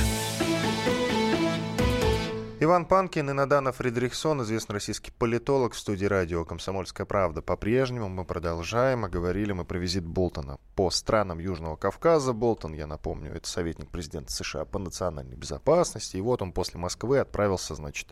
Иван 2.58 2.86
Панкин 2.86 3.30
и 3.30 3.32
Надана 3.32 3.70
Фридрихсон, 3.70 4.42
известный 4.42 4.72
российский 4.72 5.12
политолог 5.12 5.74
в 5.74 5.78
студии 5.78 6.06
радио 6.06 6.44
«Комсомольская 6.44 7.06
правда». 7.06 7.40
По-прежнему 7.40 8.08
мы 8.08 8.24
продолжаем, 8.24 9.04
а 9.04 9.08
говорили 9.08 9.52
мы 9.52 9.64
про 9.64 9.78
визит 9.78 10.04
Болтона 10.04 10.58
по 10.74 10.90
странам 10.90 11.38
Южного 11.38 11.76
Кавказа. 11.76 12.32
Болтон, 12.32 12.72
я 12.72 12.88
напомню, 12.88 13.32
это 13.32 13.48
советник 13.48 13.90
президента 13.90 14.32
США 14.32 14.64
по 14.64 14.80
национальной 14.80 15.36
безопасности. 15.36 16.16
И 16.16 16.20
вот 16.20 16.42
он 16.42 16.50
после 16.50 16.80
Москвы 16.80 17.20
отправился, 17.20 17.76
значит, 17.76 18.08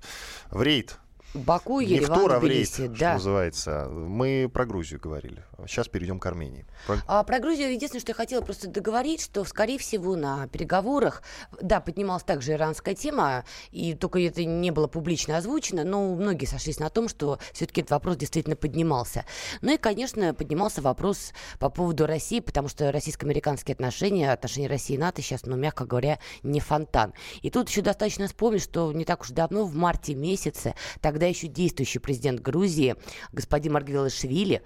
в 0.51 0.63
рейд 0.63 1.01
Баку, 1.35 1.81
Ереван, 1.81 2.11
Нефтура, 2.11 2.39
Тбилиси, 2.41 2.89
да. 2.89 2.95
что 2.95 3.13
называется. 3.15 3.89
Мы 3.89 4.51
про 4.53 4.67
Грузию 4.67 5.01
говорили. 5.01 5.43
Сейчас 5.67 5.89
перейдем 5.89 6.19
к 6.19 6.27
Армении. 6.27 6.67
Про... 6.87 6.99
А, 7.07 7.23
про 7.23 7.39
Грузию 7.39 7.73
единственное, 7.73 8.01
что 8.01 8.11
я 8.11 8.15
хотела 8.15 8.43
просто 8.43 8.69
договорить, 8.69 9.23
что, 9.23 9.45
скорее 9.45 9.79
всего, 9.79 10.15
на 10.15 10.47
переговорах, 10.49 11.23
да, 11.61 11.81
поднималась 11.81 12.25
также 12.25 12.53
иранская 12.53 12.95
тема, 12.95 13.45
и 13.71 13.95
только 13.95 14.21
это 14.21 14.45
не 14.45 14.71
было 14.71 14.89
публично 14.89 15.39
озвучено, 15.39 15.85
но 15.85 16.15
многие 16.15 16.45
сошлись 16.45 16.79
на 16.79 16.91
том, 16.91 17.09
что 17.09 17.39
все-таки 17.53 17.81
этот 17.81 17.93
вопрос 17.93 18.17
действительно 18.17 18.57
поднимался. 18.57 19.25
Ну 19.63 19.73
и, 19.73 19.79
конечно, 19.79 20.35
поднимался 20.35 20.83
вопрос 20.83 21.33
по 21.59 21.71
поводу 21.71 22.07
России, 22.07 22.41
потому 22.41 22.69
что 22.69 22.93
российско-американские 22.93 23.75
отношения, 23.75 24.33
отношения 24.33 24.67
России 24.67 24.95
и 24.95 24.99
НАТО 24.99 25.23
сейчас, 25.23 25.47
ну, 25.47 25.57
мягко 25.57 25.87
говоря, 25.87 26.19
не 26.43 26.61
фонтан. 26.61 27.15
И 27.41 27.51
тут 27.51 27.71
еще 27.71 27.81
достаточно 27.81 28.27
вспомнить, 28.27 28.63
что 28.63 28.93
не 28.93 29.05
так 29.05 29.23
уж 29.23 29.31
давно, 29.31 29.65
в 29.65 29.75
марте 29.75 30.15
месяце, 30.15 30.75
тогда 31.01 31.22
тогда 31.23 31.29
еще 31.29 31.47
действующий 31.47 32.01
президент 32.01 32.41
Грузии, 32.41 32.97
господин 33.31 33.75
Маргвелашвили, 33.75 34.65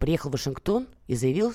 приехал 0.00 0.30
в 0.30 0.32
Вашингтон 0.32 0.88
и 1.08 1.14
заявил 1.14 1.52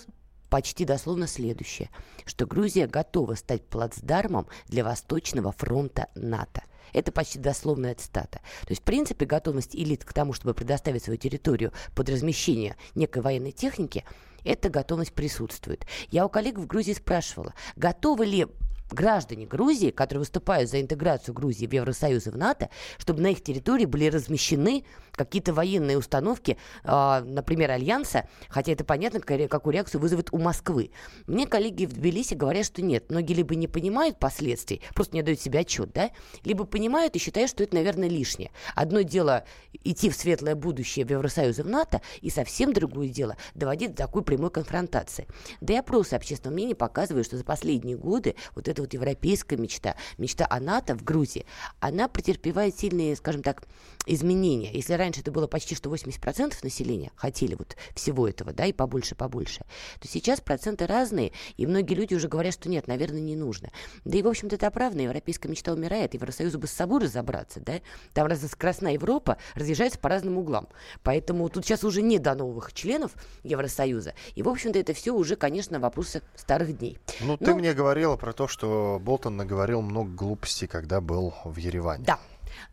почти 0.51 0.85
дословно 0.85 1.25
следующее, 1.25 1.89
что 2.27 2.45
Грузия 2.45 2.85
готова 2.85 3.33
стать 3.33 3.65
плацдармом 3.65 4.45
для 4.67 4.83
Восточного 4.83 5.51
фронта 5.51 6.09
НАТО. 6.13 6.61
Это 6.93 7.11
почти 7.11 7.39
дословная 7.39 7.95
цитата. 7.95 8.37
То 8.61 8.69
есть, 8.69 8.83
в 8.83 8.85
принципе, 8.85 9.25
готовность 9.25 9.75
элит 9.75 10.05
к 10.05 10.13
тому, 10.13 10.33
чтобы 10.33 10.53
предоставить 10.53 11.03
свою 11.03 11.17
территорию 11.17 11.73
под 11.95 12.07
размещение 12.07 12.75
некой 12.93 13.23
военной 13.23 13.51
техники, 13.51 14.05
эта 14.45 14.69
готовность 14.69 15.13
присутствует. 15.13 15.87
Я 16.11 16.23
у 16.27 16.29
коллег 16.29 16.59
в 16.59 16.67
Грузии 16.67 16.93
спрашивала, 16.93 17.55
готовы 17.75 18.27
ли 18.27 18.47
граждане 18.93 19.45
Грузии, 19.45 19.91
которые 19.91 20.19
выступают 20.19 20.69
за 20.69 20.81
интеграцию 20.81 21.33
Грузии 21.33 21.67
в 21.67 21.73
Евросоюз 21.73 22.27
и 22.27 22.29
в 22.29 22.37
НАТО, 22.37 22.69
чтобы 22.97 23.21
на 23.21 23.27
их 23.27 23.43
территории 23.43 23.85
были 23.85 24.07
размещены 24.07 24.85
какие-то 25.15 25.53
военные 25.53 25.97
установки, 25.97 26.57
э, 26.83 27.23
например, 27.25 27.71
Альянса, 27.71 28.27
хотя 28.49 28.71
это 28.71 28.83
понятно, 28.83 29.19
какую 29.19 29.73
реакцию 29.73 30.01
вызовет 30.01 30.29
у 30.31 30.37
Москвы. 30.37 30.91
Мне 31.27 31.47
коллеги 31.47 31.85
в 31.85 31.93
Тбилиси 31.93 32.33
говорят, 32.33 32.65
что 32.65 32.81
нет. 32.81 33.09
Многие 33.09 33.33
либо 33.33 33.55
не 33.55 33.67
понимают 33.67 34.19
последствий, 34.19 34.81
просто 34.93 35.15
не 35.15 35.23
дают 35.23 35.39
себе 35.39 35.59
отчет, 35.59 35.91
да, 35.93 36.11
либо 36.43 36.65
понимают 36.65 37.15
и 37.15 37.19
считают, 37.19 37.49
что 37.49 37.63
это, 37.63 37.75
наверное, 37.75 38.09
лишнее. 38.09 38.51
Одно 38.75 39.01
дело 39.01 39.45
идти 39.83 40.09
в 40.09 40.15
светлое 40.15 40.55
будущее 40.55 41.05
в 41.05 41.11
Евросоюз 41.11 41.59
и 41.59 41.61
в 41.61 41.67
НАТО, 41.67 42.01
и 42.21 42.29
совсем 42.29 42.73
другое 42.73 43.09
дело 43.09 43.37
доводить 43.53 43.91
до 43.91 43.97
такой 43.97 44.23
прямой 44.23 44.49
конфронтации. 44.49 45.27
Да 45.61 45.73
и 45.73 45.77
опросы 45.77 46.13
общественного 46.13 46.55
мнения 46.55 46.75
показывают, 46.75 47.27
что 47.27 47.37
за 47.37 47.43
последние 47.43 47.97
годы 47.97 48.35
вот 48.55 48.67
эта 48.67 48.81
вот 48.81 48.93
европейская 48.93 49.57
мечта, 49.57 49.95
мечта 50.17 50.47
о 50.49 50.59
НАТО 50.59 50.95
в 50.95 51.03
Грузии, 51.03 51.45
она 51.79 52.07
претерпевает 52.07 52.77
сильные, 52.77 53.15
скажем 53.15 53.43
так, 53.43 53.63
изменения. 54.05 54.71
Если 54.73 54.93
раньше 55.03 55.19
это 55.19 55.31
было 55.31 55.47
почти 55.47 55.75
что 55.75 55.89
80% 55.89 56.55
населения 56.63 57.11
хотели 57.15 57.55
вот 57.55 57.75
всего 57.93 58.27
этого, 58.27 58.53
да, 58.53 58.65
и 58.65 58.73
побольше, 58.73 59.15
побольше, 59.15 59.65
то 59.99 60.07
сейчас 60.07 60.39
проценты 60.39 60.87
разные, 60.87 61.33
и 61.57 61.67
многие 61.67 61.95
люди 61.95 62.15
уже 62.15 62.29
говорят, 62.29 62.53
что 62.53 62.69
нет, 62.69 62.87
наверное, 62.87 63.19
не 63.19 63.35
нужно. 63.35 63.69
Да 64.05 64.17
и, 64.17 64.21
в 64.21 64.27
общем-то, 64.27 64.55
это 64.55 64.67
оправдано, 64.67 65.01
европейская 65.01 65.49
мечта 65.49 65.73
умирает, 65.73 66.13
Евросоюзу 66.13 66.57
бы 66.57 66.67
с 66.67 66.71
собой 66.71 67.01
разобраться, 67.01 67.59
да, 67.59 67.81
там 68.13 68.27
разноскоростная 68.27 68.93
Европа 68.93 69.37
разъезжается 69.55 69.99
по 69.99 70.09
разным 70.09 70.37
углам, 70.37 70.69
поэтому 71.03 71.49
тут 71.49 71.65
сейчас 71.65 71.83
уже 71.83 72.01
не 72.01 72.17
до 72.17 72.33
новых 72.35 72.73
членов 72.73 73.11
Евросоюза, 73.43 74.13
и, 74.35 74.43
в 74.43 74.47
общем-то, 74.47 74.79
это 74.79 74.93
все 74.93 75.11
уже, 75.11 75.35
конечно, 75.35 75.79
вопросы 75.79 76.21
старых 76.35 76.77
дней. 76.77 76.97
Ну, 77.19 77.37
ты 77.37 77.53
мне 77.53 77.73
говорила 77.73 78.15
про 78.15 78.31
то, 78.31 78.47
что 78.47 78.99
Болтон 79.01 79.35
наговорил 79.35 79.81
много 79.81 80.11
глупостей, 80.11 80.67
когда 80.67 81.01
был 81.01 81.33
в 81.43 81.57
Ереване. 81.57 82.05
Да. 82.05 82.19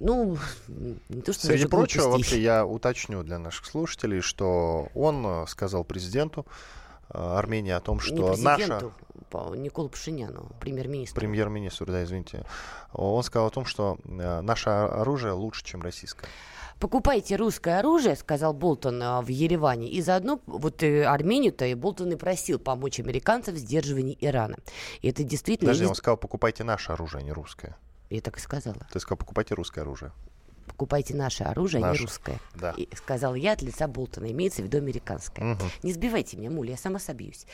Ну, 0.01 0.39
не 1.11 1.21
то, 1.21 1.33
что 1.35 1.47
Среди 1.47 1.67
прочего, 1.67 2.09
вообще 2.09 2.41
я 2.41 2.65
уточню 2.65 3.23
для 3.23 3.39
наших 3.39 3.67
слушателей, 3.67 4.23
что 4.23 4.89
он 4.95 5.25
э, 5.27 5.47
сказал 5.47 5.85
президенту 5.85 6.47
э, 7.11 7.19
Армении 7.19 7.71
о 7.71 7.81
том, 7.81 8.01
что 8.01 8.35
не 8.35 8.43
наша... 8.43 8.93
Николу 9.55 9.91
Пашиняну, 9.91 10.49
премьер-министру. 10.59 11.21
Премьер-министру, 11.21 11.87
да, 11.87 12.03
извините. 12.03 12.45
Он 12.93 13.23
сказал 13.23 13.49
о 13.49 13.51
том, 13.51 13.67
что 13.67 13.99
э, 14.05 14.41
наше 14.41 14.71
оружие 14.71 15.35
лучше, 15.35 15.65
чем 15.65 15.83
российское. 15.83 16.27
Покупайте 16.81 17.37
русское 17.37 17.79
оружие, 17.79 18.17
сказал 18.17 18.55
Болтон 18.55 19.01
в 19.23 19.29
Ереване, 19.29 19.91
и 19.91 20.01
заодно 20.01 20.41
вот 20.47 20.83
Армению-то 20.83 21.67
и 21.67 21.75
Болтон 21.75 22.13
и 22.13 22.17
просил 22.17 22.59
помочь 22.59 22.99
американцам 22.99 23.55
в 23.55 23.59
сдерживании 23.59 24.17
Ирана. 24.19 24.57
И 25.03 25.11
это 25.11 25.23
действительно... 25.23 25.69
Подожди, 25.69 25.85
он 25.85 25.95
сказал, 25.95 26.17
покупайте 26.17 26.65
наше 26.65 26.93
оружие, 26.93 27.21
а 27.21 27.23
не 27.23 27.33
русское. 27.33 27.77
Я 28.11 28.21
так 28.21 28.37
и 28.37 28.41
сказала. 28.41 28.87
Ты 28.93 29.01
сказал, 29.01 29.19
покупайте 29.19 29.55
русское 29.55 29.83
оружие 29.83 30.13
покупайте 30.71 31.15
наше 31.15 31.45
оружие, 31.45 31.81
наше. 31.81 31.91
а 31.91 31.95
не 31.99 32.07
русское. 32.07 32.41
Да. 32.55 32.75
И 32.77 32.89
сказал 32.95 33.35
я 33.35 33.53
от 33.53 33.63
лица 33.63 33.89
Болтона, 33.89 34.31
имеется 34.31 34.63
в 34.63 34.67
виду 34.67 34.79
американское. 34.79 35.55
Угу. 35.55 35.65
Не 35.83 35.93
сбивайте 35.93 36.37
меня, 36.37 36.51
муля, 36.51 36.73
я 36.73 36.77
сама 36.77 36.99
собьюсь. 36.99 37.47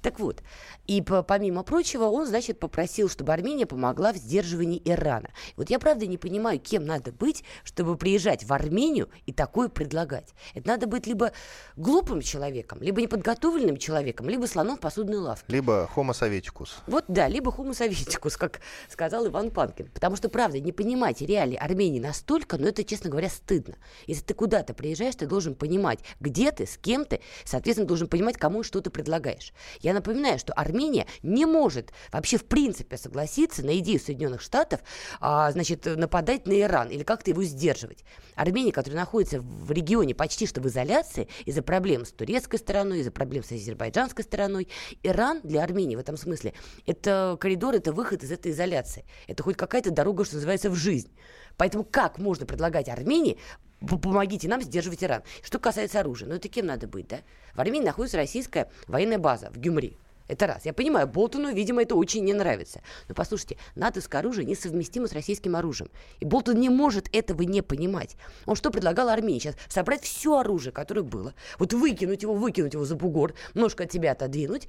Так 0.00 0.18
вот, 0.18 0.42
и 0.86 1.02
по, 1.02 1.22
помимо 1.22 1.62
прочего, 1.62 2.04
он, 2.04 2.26
значит, 2.26 2.58
попросил, 2.58 3.08
чтобы 3.08 3.32
Армения 3.32 3.66
помогла 3.66 4.12
в 4.12 4.16
сдерживании 4.16 4.80
Ирана. 4.84 5.30
Вот 5.56 5.70
я, 5.70 5.78
правда, 5.78 6.06
не 6.06 6.18
понимаю, 6.18 6.58
кем 6.58 6.84
надо 6.84 7.12
быть, 7.12 7.44
чтобы 7.64 7.96
приезжать 7.96 8.44
в 8.44 8.52
Армению 8.52 9.08
и 9.26 9.32
такое 9.32 9.68
предлагать. 9.68 10.34
Это 10.54 10.68
надо 10.68 10.86
быть 10.86 11.06
либо 11.06 11.32
глупым 11.76 12.20
человеком, 12.22 12.80
либо 12.80 13.00
неподготовленным 13.00 13.76
человеком, 13.76 14.28
либо 14.28 14.46
слоном 14.46 14.76
в 14.76 14.80
посудной 14.80 15.18
лавке. 15.18 15.52
Либо 15.52 15.88
homo 15.94 16.10
soviticus. 16.10 16.70
Вот 16.86 17.04
да, 17.08 17.28
либо 17.28 17.50
homo 17.50 17.70
soviticus, 17.70 18.38
как 18.38 18.60
сказал 18.88 19.26
Иван 19.26 19.50
Панкин. 19.50 19.88
Потому 19.92 20.16
что, 20.16 20.28
правда, 20.28 20.60
не 20.60 20.72
понимать 20.72 21.20
реалии 21.20 21.56
Армении 21.56 22.00
настолько, 22.00 22.58
но 22.62 22.68
это, 22.68 22.84
честно 22.84 23.10
говоря, 23.10 23.28
стыдно. 23.28 23.74
Если 24.06 24.22
ты 24.22 24.34
куда-то 24.34 24.72
приезжаешь, 24.72 25.16
ты 25.16 25.26
должен 25.26 25.56
понимать, 25.56 25.98
где 26.20 26.52
ты, 26.52 26.64
с 26.64 26.78
кем 26.78 27.04
ты, 27.04 27.20
соответственно, 27.44 27.88
должен 27.88 28.06
понимать, 28.06 28.36
кому 28.36 28.62
что 28.62 28.80
ты 28.80 28.88
предлагаешь. 28.88 29.52
Я 29.80 29.92
напоминаю, 29.94 30.38
что 30.38 30.52
Армения 30.52 31.08
не 31.24 31.44
может 31.44 31.92
вообще 32.12 32.38
в 32.38 32.44
принципе 32.44 32.96
согласиться 32.96 33.66
на 33.66 33.76
идею 33.78 33.98
Соединенных 33.98 34.40
Штатов, 34.40 34.80
а, 35.20 35.50
значит, 35.50 35.86
нападать 35.86 36.46
на 36.46 36.60
Иран 36.60 36.88
или 36.88 37.02
как-то 37.02 37.30
его 37.30 37.42
сдерживать. 37.42 38.04
Армения, 38.36 38.70
которая 38.70 39.00
находится 39.00 39.40
в 39.40 39.72
регионе 39.72 40.14
почти 40.14 40.46
что 40.46 40.60
в 40.60 40.68
изоляции 40.68 41.26
из-за 41.46 41.62
проблем 41.62 42.04
с 42.04 42.12
турецкой 42.12 42.60
стороной, 42.60 43.00
из-за 43.00 43.10
проблем 43.10 43.42
с 43.42 43.50
азербайджанской 43.50 44.22
стороной, 44.22 44.68
Иран 45.02 45.40
для 45.42 45.64
Армении 45.64 45.96
в 45.96 45.98
этом 45.98 46.16
смысле 46.16 46.54
это 46.86 47.36
коридор, 47.40 47.74
это 47.74 47.92
выход 47.92 48.22
из 48.22 48.30
этой 48.30 48.52
изоляции. 48.52 49.04
Это 49.26 49.42
хоть 49.42 49.56
какая-то 49.56 49.90
дорога, 49.90 50.24
что 50.24 50.36
называется, 50.36 50.70
в 50.70 50.76
жизнь. 50.76 51.10
Поэтому 51.56 51.84
как 51.84 52.18
можно 52.18 52.46
предлагать 52.46 52.88
Армении 52.88 53.38
помогите 53.80 54.48
нам 54.48 54.62
сдерживать 54.62 55.02
Иран. 55.02 55.22
Что 55.42 55.58
касается 55.58 56.00
оружия, 56.00 56.28
ну 56.28 56.36
это 56.36 56.48
кем 56.48 56.66
надо 56.66 56.86
быть, 56.86 57.08
да? 57.08 57.18
В 57.54 57.60
Армении 57.60 57.86
находится 57.86 58.16
российская 58.16 58.70
военная 58.86 59.18
база 59.18 59.50
в 59.50 59.58
Гюмри. 59.58 59.96
Это 60.28 60.46
раз. 60.46 60.64
Я 60.64 60.72
понимаю, 60.72 61.08
Болтону, 61.08 61.52
видимо, 61.52 61.82
это 61.82 61.94
очень 61.94 62.24
не 62.24 62.32
нравится. 62.32 62.80
Но 63.08 63.14
послушайте, 63.14 63.58
натовское 63.74 64.20
оружие 64.20 64.46
несовместимо 64.46 65.06
с 65.06 65.12
российским 65.12 65.56
оружием. 65.56 65.90
И 66.20 66.24
Болтон 66.24 66.58
не 66.58 66.68
может 66.70 67.08
этого 67.12 67.42
не 67.42 67.60
понимать. 67.60 68.16
Он 68.46 68.56
что 68.56 68.70
предлагал 68.70 69.08
Армении? 69.08 69.40
Сейчас 69.40 69.56
собрать 69.68 70.04
все 70.04 70.38
оружие, 70.38 70.72
которое 70.72 71.02
было, 71.02 71.34
вот 71.58 71.72
выкинуть 71.74 72.22
его, 72.22 72.34
выкинуть 72.34 72.72
его 72.74 72.84
за 72.84 72.94
бугор, 72.94 73.34
ножку 73.54 73.82
от 73.82 73.90
тебя 73.90 74.12
отодвинуть, 74.12 74.68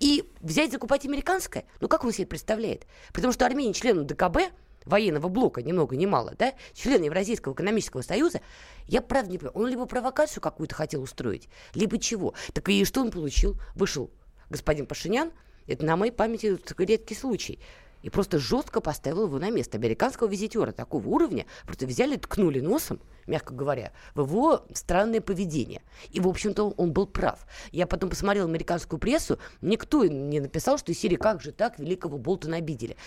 и 0.00 0.28
взять 0.40 0.72
закупать 0.72 1.04
американское? 1.04 1.64
Ну 1.80 1.88
как 1.88 2.04
он 2.04 2.12
себе 2.12 2.26
представляет? 2.26 2.86
Потому 3.12 3.32
что 3.32 3.46
Армения 3.46 3.72
член 3.72 4.06
ДКБ, 4.06 4.38
военного 4.84 5.28
блока, 5.28 5.62
ни 5.62 5.72
много 5.72 5.96
ни 5.96 6.06
мало, 6.06 6.34
да, 6.38 6.52
член 6.74 7.02
Евразийского 7.02 7.54
экономического 7.54 8.02
союза, 8.02 8.40
я 8.86 9.00
правда 9.00 9.30
не 9.30 9.38
понимаю, 9.38 9.56
он 9.56 9.68
либо 9.68 9.86
провокацию 9.86 10.42
какую-то 10.42 10.74
хотел 10.74 11.02
устроить, 11.02 11.48
либо 11.74 11.98
чего. 11.98 12.34
Так 12.52 12.68
и 12.68 12.84
что 12.84 13.00
он 13.00 13.10
получил? 13.10 13.58
Вышел 13.74 14.10
господин 14.50 14.86
Пашинян, 14.86 15.32
это 15.66 15.84
на 15.84 15.96
моей 15.96 16.12
памяти 16.12 16.58
редкий 16.78 17.14
случай, 17.14 17.58
и 18.02 18.10
просто 18.10 18.38
жестко 18.38 18.82
поставил 18.82 19.24
его 19.24 19.38
на 19.38 19.50
место. 19.50 19.78
Американского 19.78 20.28
визитера 20.28 20.72
такого 20.72 21.08
уровня 21.08 21.46
просто 21.64 21.86
взяли, 21.86 22.16
ткнули 22.16 22.60
носом, 22.60 23.00
мягко 23.26 23.54
говоря, 23.54 23.92
в 24.14 24.20
его 24.20 24.66
странное 24.74 25.22
поведение. 25.22 25.80
И, 26.10 26.20
в 26.20 26.28
общем-то, 26.28 26.64
он 26.76 26.92
был 26.92 27.06
прав. 27.06 27.46
Я 27.72 27.86
потом 27.86 28.10
посмотрел 28.10 28.44
американскую 28.44 29.00
прессу, 29.00 29.38
никто 29.62 30.04
не 30.04 30.40
написал, 30.40 30.76
что 30.76 30.92
из 30.92 30.98
серии 30.98 31.16
«Как 31.16 31.40
же 31.40 31.52
так 31.52 31.78
великого 31.78 32.18
Болтона 32.18 32.58
обидели». 32.58 32.98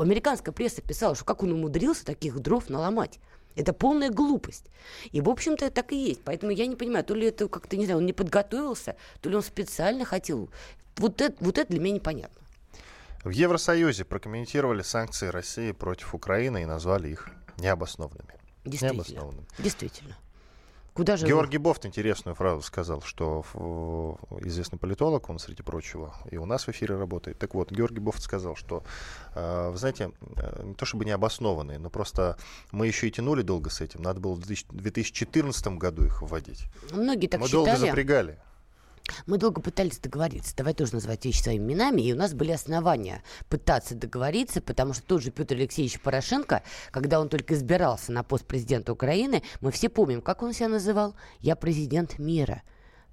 Американская 0.00 0.52
пресса 0.52 0.80
писала, 0.80 1.14
что 1.14 1.24
как 1.24 1.42
он 1.42 1.52
умудрился 1.52 2.04
таких 2.04 2.40
дров 2.40 2.68
наломать. 2.70 3.20
Это 3.54 3.74
полная 3.74 4.08
глупость. 4.10 4.66
И, 5.10 5.20
в 5.20 5.28
общем-то, 5.28 5.70
так 5.70 5.92
и 5.92 5.96
есть. 5.96 6.22
Поэтому 6.24 6.52
я 6.52 6.66
не 6.66 6.76
понимаю, 6.76 7.04
то 7.04 7.14
ли 7.14 7.26
это 7.26 7.48
как-то, 7.48 7.76
не 7.76 7.84
знаю, 7.84 7.98
он 7.98 8.06
не 8.06 8.14
подготовился, 8.14 8.96
то 9.20 9.28
ли 9.28 9.36
он 9.36 9.42
специально 9.42 10.04
хотел. 10.04 10.48
Вот 10.96 11.20
это, 11.20 11.36
вот 11.44 11.58
это 11.58 11.70
для 11.70 11.80
меня 11.80 11.96
непонятно. 11.96 12.40
В 13.24 13.30
Евросоюзе 13.30 14.04
прокомментировали 14.04 14.82
санкции 14.82 15.28
России 15.28 15.72
против 15.72 16.14
Украины 16.14 16.62
и 16.62 16.64
назвали 16.64 17.10
их 17.10 17.28
необоснованными. 17.58 18.34
Действительно. 18.64 19.02
Необоснованными. 19.02 19.46
Действительно. 19.58 20.16
Куда 20.94 21.16
же 21.16 21.26
Георгий 21.26 21.58
вы... 21.58 21.64
Бофт 21.64 21.86
интересную 21.86 22.34
фразу 22.34 22.62
сказал, 22.62 23.00
что 23.02 23.44
известный 24.40 24.78
политолог, 24.78 25.30
он, 25.30 25.38
среди 25.38 25.62
прочего, 25.62 26.14
и 26.30 26.36
у 26.36 26.44
нас 26.44 26.66
в 26.66 26.70
эфире 26.70 26.96
работает. 26.96 27.38
Так 27.38 27.54
вот, 27.54 27.70
Георгий 27.70 28.00
Бофт 28.00 28.22
сказал, 28.22 28.56
что, 28.56 28.82
э, 29.34 29.70
вы 29.70 29.78
знаете, 29.78 30.12
э, 30.36 30.62
не 30.64 30.74
то 30.74 30.84
чтобы 30.84 31.04
необоснованные, 31.04 31.78
но 31.78 31.88
просто 31.88 32.36
мы 32.72 32.86
еще 32.86 33.08
и 33.08 33.10
тянули 33.10 33.42
долго 33.42 33.70
с 33.70 33.80
этим. 33.80 34.02
Надо 34.02 34.20
было 34.20 34.34
в 34.34 34.40
2014 34.40 35.78
году 35.78 36.04
их 36.04 36.20
вводить. 36.20 36.64
Многие 36.92 37.28
так 37.28 37.40
мы 37.40 37.46
считали. 37.46 37.64
долго 37.64 37.76
запрягали. 37.78 38.38
Мы 39.26 39.38
долго 39.38 39.60
пытались 39.60 39.98
договориться, 39.98 40.54
давай 40.56 40.74
тоже 40.74 40.94
называть 40.94 41.24
вещи 41.24 41.42
своими 41.42 41.72
именами, 41.72 42.02
и 42.02 42.12
у 42.12 42.16
нас 42.16 42.34
были 42.34 42.52
основания 42.52 43.22
пытаться 43.48 43.94
договориться, 43.94 44.60
потому 44.60 44.94
что 44.94 45.02
тот 45.04 45.22
же 45.22 45.30
Петр 45.30 45.54
Алексеевич 45.54 46.00
Порошенко, 46.00 46.62
когда 46.90 47.20
он 47.20 47.28
только 47.28 47.54
избирался 47.54 48.12
на 48.12 48.22
пост 48.22 48.46
президента 48.46 48.92
Украины, 48.92 49.42
мы 49.60 49.70
все 49.70 49.88
помним, 49.88 50.22
как 50.22 50.42
он 50.42 50.52
себя 50.52 50.68
называл? 50.68 51.14
Я 51.40 51.56
президент 51.56 52.18
мира. 52.18 52.62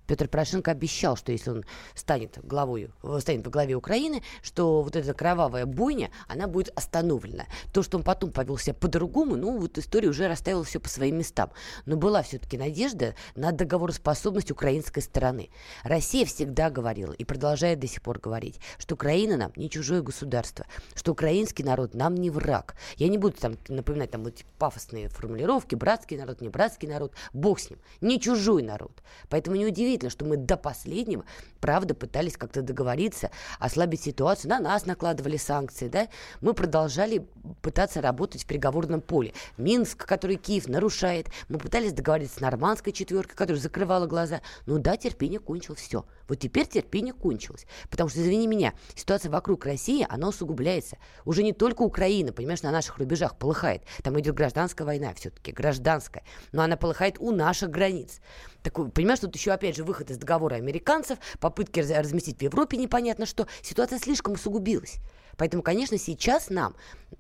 Петр 0.10 0.28
Порошенко 0.28 0.72
обещал, 0.72 1.16
что 1.16 1.32
если 1.32 1.52
он 1.52 1.66
станет 1.94 2.40
главой, 2.44 2.90
станет 3.20 3.46
во 3.46 3.52
главе 3.52 3.76
Украины, 3.76 4.24
что 4.42 4.82
вот 4.82 4.96
эта 4.96 5.14
кровавая 5.14 5.68
бойня, 5.68 6.10
она 6.28 6.48
будет 6.48 6.76
остановлена. 6.76 7.46
То, 7.72 7.84
что 7.84 8.00
он 8.00 8.04
потом 8.04 8.32
повел 8.32 8.58
себя 8.58 8.74
по-другому, 8.74 9.36
ну, 9.36 9.60
вот 9.60 9.78
история 9.78 10.10
уже 10.10 10.28
расставила 10.28 10.64
все 10.64 10.80
по 10.80 10.90
своим 10.90 11.20
местам. 11.20 11.52
Но 11.86 11.96
была 11.96 12.24
все-таки 12.24 12.58
надежда 12.58 13.14
на 13.36 13.52
договороспособность 13.52 14.50
украинской 14.50 15.02
стороны. 15.02 15.52
Россия 15.84 16.26
всегда 16.26 16.72
говорила 16.72 17.12
и 17.12 17.24
продолжает 17.24 17.80
до 17.80 17.86
сих 17.86 18.02
пор 18.02 18.18
говорить, 18.18 18.60
что 18.80 18.96
Украина 18.96 19.38
нам 19.38 19.52
не 19.58 19.70
чужое 19.70 20.02
государство, 20.02 20.66
что 20.96 21.12
украинский 21.12 21.64
народ 21.64 21.94
нам 21.94 22.16
не 22.16 22.32
враг. 22.32 22.74
Я 22.96 23.10
не 23.10 23.20
буду 23.20 23.38
там 23.40 23.60
напоминать 23.68 24.10
там 24.10 24.24
вот 24.24 24.34
пафосные 24.58 25.08
формулировки, 25.10 25.76
братский 25.76 26.18
народ, 26.18 26.42
не 26.42 26.50
братский 26.50 26.88
народ, 26.88 27.14
бог 27.32 27.60
с 27.60 27.70
ним, 27.70 27.78
не 28.02 28.20
чужой 28.20 28.64
народ. 28.64 29.04
Поэтому 29.30 29.56
не 29.56 29.68
удивительно, 29.68 29.99
удивительно, 30.00 30.10
что 30.10 30.26
мы 30.26 30.38
до 30.38 30.58
последнего, 30.58 31.26
правда, 31.60 31.94
пытались 31.94 32.38
как-то 32.38 32.62
договориться, 32.62 33.32
ослабить 33.60 34.02
ситуацию. 34.02 34.50
На 34.50 34.60
нас 34.60 34.86
накладывали 34.86 35.38
санкции, 35.38 35.88
да? 35.90 36.08
Мы 36.42 36.54
продолжали 36.54 37.28
пытаться 37.62 38.02
работать 38.02 38.44
в 38.44 38.48
переговорном 38.48 39.02
поле. 39.02 39.34
Минск, 39.58 40.06
который 40.06 40.38
Киев 40.38 40.68
нарушает. 40.68 41.28
Мы 41.50 41.60
пытались 41.60 41.94
договориться 41.94 42.38
с 42.38 42.42
нормандской 42.42 42.94
четверкой, 42.94 43.36
которая 43.36 43.62
закрывала 43.62 44.08
глаза. 44.08 44.42
Ну 44.66 44.80
да, 44.80 44.98
терпение 44.98 45.40
кончилось, 45.40 45.82
все. 45.82 46.06
Вот 46.30 46.40
теперь 46.40 46.68
терпение 46.68 47.14
кончилось. 47.14 47.66
Потому 47.90 48.10
что, 48.10 48.22
извини 48.22 48.48
меня, 48.48 48.74
ситуация 48.96 49.32
вокруг 49.32 49.66
России, 49.66 50.06
она 50.08 50.30
усугубляется. 50.30 50.98
Уже 51.26 51.44
не 51.44 51.54
только 51.54 51.82
Украина, 51.82 52.32
понимаешь, 52.32 52.62
на 52.62 52.72
наших 52.72 52.98
рубежах 53.00 53.38
полыхает. 53.38 53.84
Там 54.04 54.20
идет 54.20 54.36
гражданская 54.36 54.86
война 54.86 55.14
все-таки, 55.16 55.52
гражданская. 55.52 56.24
Но 56.52 56.62
она 56.62 56.78
полыхает 56.78 57.18
у 57.20 57.32
наших 57.32 57.70
границ. 57.70 58.22
Так, 58.62 58.76
понимаешь, 58.94 59.20
тут 59.20 59.36
еще, 59.36 59.52
опять 59.52 59.76
же, 59.76 59.84
выход 59.84 60.12
из 60.12 60.18
договора 60.18 60.56
американцев, 60.56 61.18
попытки 61.40 61.80
разместить 61.80 62.38
в 62.38 62.42
Европе 62.42 62.78
непонятно 62.78 63.26
что. 63.26 63.48
Ситуация 63.62 64.00
слишком 64.00 64.34
усугубилась. 64.34 65.00
Поэтому, 65.38 65.64
конечно, 65.64 65.98
сейчас 65.98 66.50
нам 66.50 66.76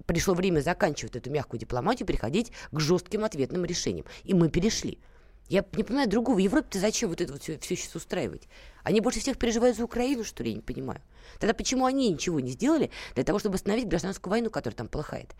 пришло 0.05 0.33
время 0.33 0.59
заканчивать 0.59 1.15
эту 1.15 1.31
мягкую 1.31 1.59
дипломатию, 1.59 2.05
переходить 2.05 2.51
к 2.71 2.79
жестким 2.79 3.23
ответным 3.23 3.65
решениям. 3.65 4.05
И 4.23 4.33
мы 4.33 4.49
перешли. 4.49 4.99
Я 5.49 5.65
не 5.73 5.83
понимаю 5.83 6.07
другого. 6.07 6.35
В 6.35 6.39
Европе-то 6.39 6.79
зачем 6.79 7.09
вот 7.09 7.21
это 7.21 7.33
вот 7.33 7.41
все, 7.41 7.57
все 7.57 7.75
сейчас 7.75 7.95
устраивать? 7.95 8.47
Они 8.83 9.01
больше 9.01 9.19
всех 9.19 9.37
переживают 9.37 9.75
за 9.75 9.83
Украину, 9.83 10.23
что 10.23 10.43
ли, 10.43 10.51
я 10.51 10.55
не 10.55 10.61
понимаю. 10.61 11.01
Тогда 11.39 11.55
почему 11.55 11.85
они 11.85 12.09
ничего 12.09 12.39
не 12.39 12.51
сделали 12.51 12.91
для 13.15 13.23
того, 13.23 13.39
чтобы 13.39 13.55
остановить 13.55 13.87
гражданскую 13.87 14.29
войну, 14.29 14.51
которая 14.51 14.77
там 14.77 14.87
полыхает? 14.87 15.33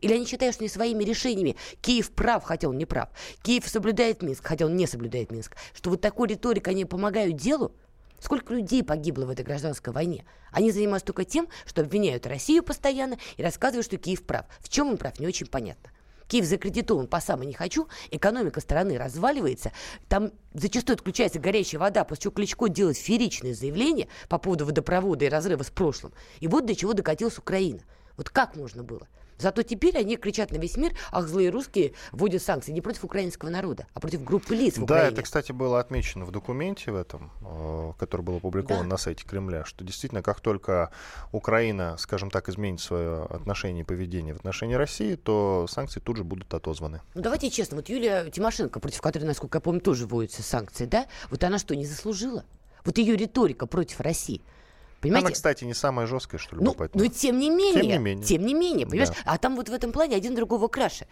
Или 0.00 0.14
они 0.14 0.26
считают, 0.26 0.54
что 0.54 0.62
не 0.62 0.68
своими 0.68 1.02
решениями 1.02 1.56
Киев 1.80 2.12
прав, 2.12 2.44
хотя 2.44 2.68
он 2.68 2.78
не 2.78 2.86
прав. 2.86 3.08
Киев 3.42 3.68
соблюдает 3.68 4.22
Минск, 4.22 4.46
хотя 4.46 4.64
он 4.64 4.76
не 4.76 4.86
соблюдает 4.86 5.32
Минск. 5.32 5.56
Что 5.74 5.90
вот 5.90 6.00
такой 6.00 6.28
риторикой 6.28 6.74
они 6.74 6.84
помогают 6.84 7.34
делу? 7.34 7.72
Сколько 8.20 8.54
людей 8.54 8.84
погибло 8.84 9.26
в 9.26 9.30
этой 9.30 9.44
гражданской 9.44 9.92
войне? 9.92 10.24
Они 10.52 10.70
занимаются 10.70 11.06
только 11.06 11.24
тем, 11.24 11.48
что 11.66 11.82
обвиняют 11.82 12.28
Россию 12.28 12.62
постоянно 12.62 13.18
и 13.36 13.42
рассказывают, 13.42 13.86
что 13.86 13.96
Киев 13.96 14.24
прав. 14.24 14.46
В 14.60 14.68
чем 14.68 14.88
он 14.88 14.98
прав, 14.98 15.18
не 15.18 15.26
очень 15.26 15.46
понятно. 15.46 15.90
Киев 16.28 16.44
закредитован 16.44 17.06
по 17.08 17.20
самой 17.20 17.46
не 17.46 17.54
хочу, 17.54 17.88
экономика 18.10 18.60
страны 18.60 18.98
разваливается, 18.98 19.72
там 20.08 20.30
зачастую 20.52 20.94
отключается 20.94 21.40
горячая 21.40 21.80
вода, 21.80 22.04
после 22.04 22.24
чего 22.24 22.32
Кличко 22.32 22.68
делает 22.68 22.98
фееричные 22.98 23.54
заявления 23.54 24.08
по 24.28 24.38
поводу 24.38 24.66
водопровода 24.66 25.24
и 25.24 25.28
разрыва 25.28 25.62
с 25.62 25.70
прошлым. 25.70 26.12
И 26.40 26.46
вот 26.46 26.66
до 26.66 26.76
чего 26.76 26.92
докатилась 26.92 27.38
Украина. 27.38 27.80
Вот 28.16 28.28
как 28.30 28.56
можно 28.56 28.82
было? 28.82 29.08
Зато 29.38 29.62
теперь 29.62 29.96
они 29.96 30.16
кричат 30.16 30.50
на 30.50 30.56
весь 30.56 30.76
мир, 30.76 30.92
ах, 31.12 31.28
злые 31.28 31.50
русские 31.50 31.92
вводят 32.12 32.42
санкции 32.42 32.72
не 32.72 32.80
против 32.80 33.04
украинского 33.04 33.50
народа, 33.50 33.86
а 33.94 34.00
против 34.00 34.24
группы 34.24 34.54
лиц 34.54 34.78
в 34.78 34.82
Украине. 34.82 35.10
Да, 35.10 35.12
это, 35.12 35.22
кстати, 35.22 35.52
было 35.52 35.78
отмечено 35.78 36.24
в 36.24 36.30
документе 36.32 36.90
в 36.90 36.96
этом, 36.96 37.30
э, 37.42 37.92
который 37.98 38.22
был 38.22 38.36
опубликован 38.36 38.82
да. 38.82 38.88
на 38.88 38.96
сайте 38.96 39.24
Кремля, 39.24 39.64
что 39.64 39.84
действительно, 39.84 40.22
как 40.22 40.40
только 40.40 40.90
Украина, 41.32 41.96
скажем 41.98 42.30
так, 42.30 42.48
изменит 42.48 42.80
свое 42.80 43.24
отношение 43.24 43.82
и 43.82 43.84
поведение 43.84 44.34
в 44.34 44.38
отношении 44.38 44.74
России, 44.74 45.14
то 45.14 45.66
санкции 45.68 46.00
тут 46.00 46.16
же 46.16 46.24
будут 46.24 46.52
отозваны. 46.52 47.00
Ну, 47.14 47.22
давайте 47.22 47.50
честно, 47.50 47.76
вот 47.76 47.88
Юлия 47.88 48.30
Тимошенко, 48.30 48.80
против 48.80 49.00
которой, 49.00 49.24
насколько 49.24 49.58
я 49.58 49.60
помню, 49.60 49.80
тоже 49.80 50.06
вводятся 50.06 50.42
санкции, 50.42 50.86
да? 50.86 51.06
Вот 51.30 51.44
она 51.44 51.58
что, 51.58 51.76
не 51.76 51.86
заслужила? 51.86 52.44
Вот 52.84 52.98
ее 52.98 53.16
риторика 53.16 53.66
против 53.66 54.00
России– 54.00 54.42
Понимаете? 55.00 55.26
Она, 55.26 55.34
кстати, 55.34 55.64
не 55.64 55.74
самая 55.74 56.06
жесткая, 56.06 56.40
что 56.40 56.56
ли, 56.56 56.62
ну, 56.62 56.74
поэтому. 56.74 57.04
Но 57.04 57.10
тем 57.10 57.38
не 57.38 57.50
менее, 57.50 57.82
тем 57.82 57.90
не 57.90 57.98
менее, 57.98 58.24
тем 58.24 58.46
не 58.46 58.54
менее 58.54 58.86
понимаешь? 58.86 59.10
Да. 59.10 59.32
А 59.32 59.38
там 59.38 59.54
вот 59.54 59.68
в 59.68 59.72
этом 59.72 59.92
плане 59.92 60.16
один 60.16 60.34
другого 60.34 60.66
краше. 60.68 61.06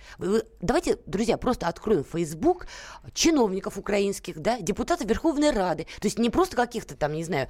Давайте, 0.60 0.98
друзья, 1.06 1.36
просто 1.36 1.68
откроем 1.68 2.04
Facebook 2.04 2.66
чиновников 3.14 3.78
украинских, 3.78 4.40
да, 4.40 4.58
депутатов 4.60 5.08
Верховной 5.08 5.50
Рады, 5.50 5.84
то 6.00 6.06
есть 6.06 6.18
не 6.18 6.30
просто 6.30 6.56
каких-то 6.56 6.96
там, 6.96 7.12
не 7.12 7.24
знаю, 7.24 7.48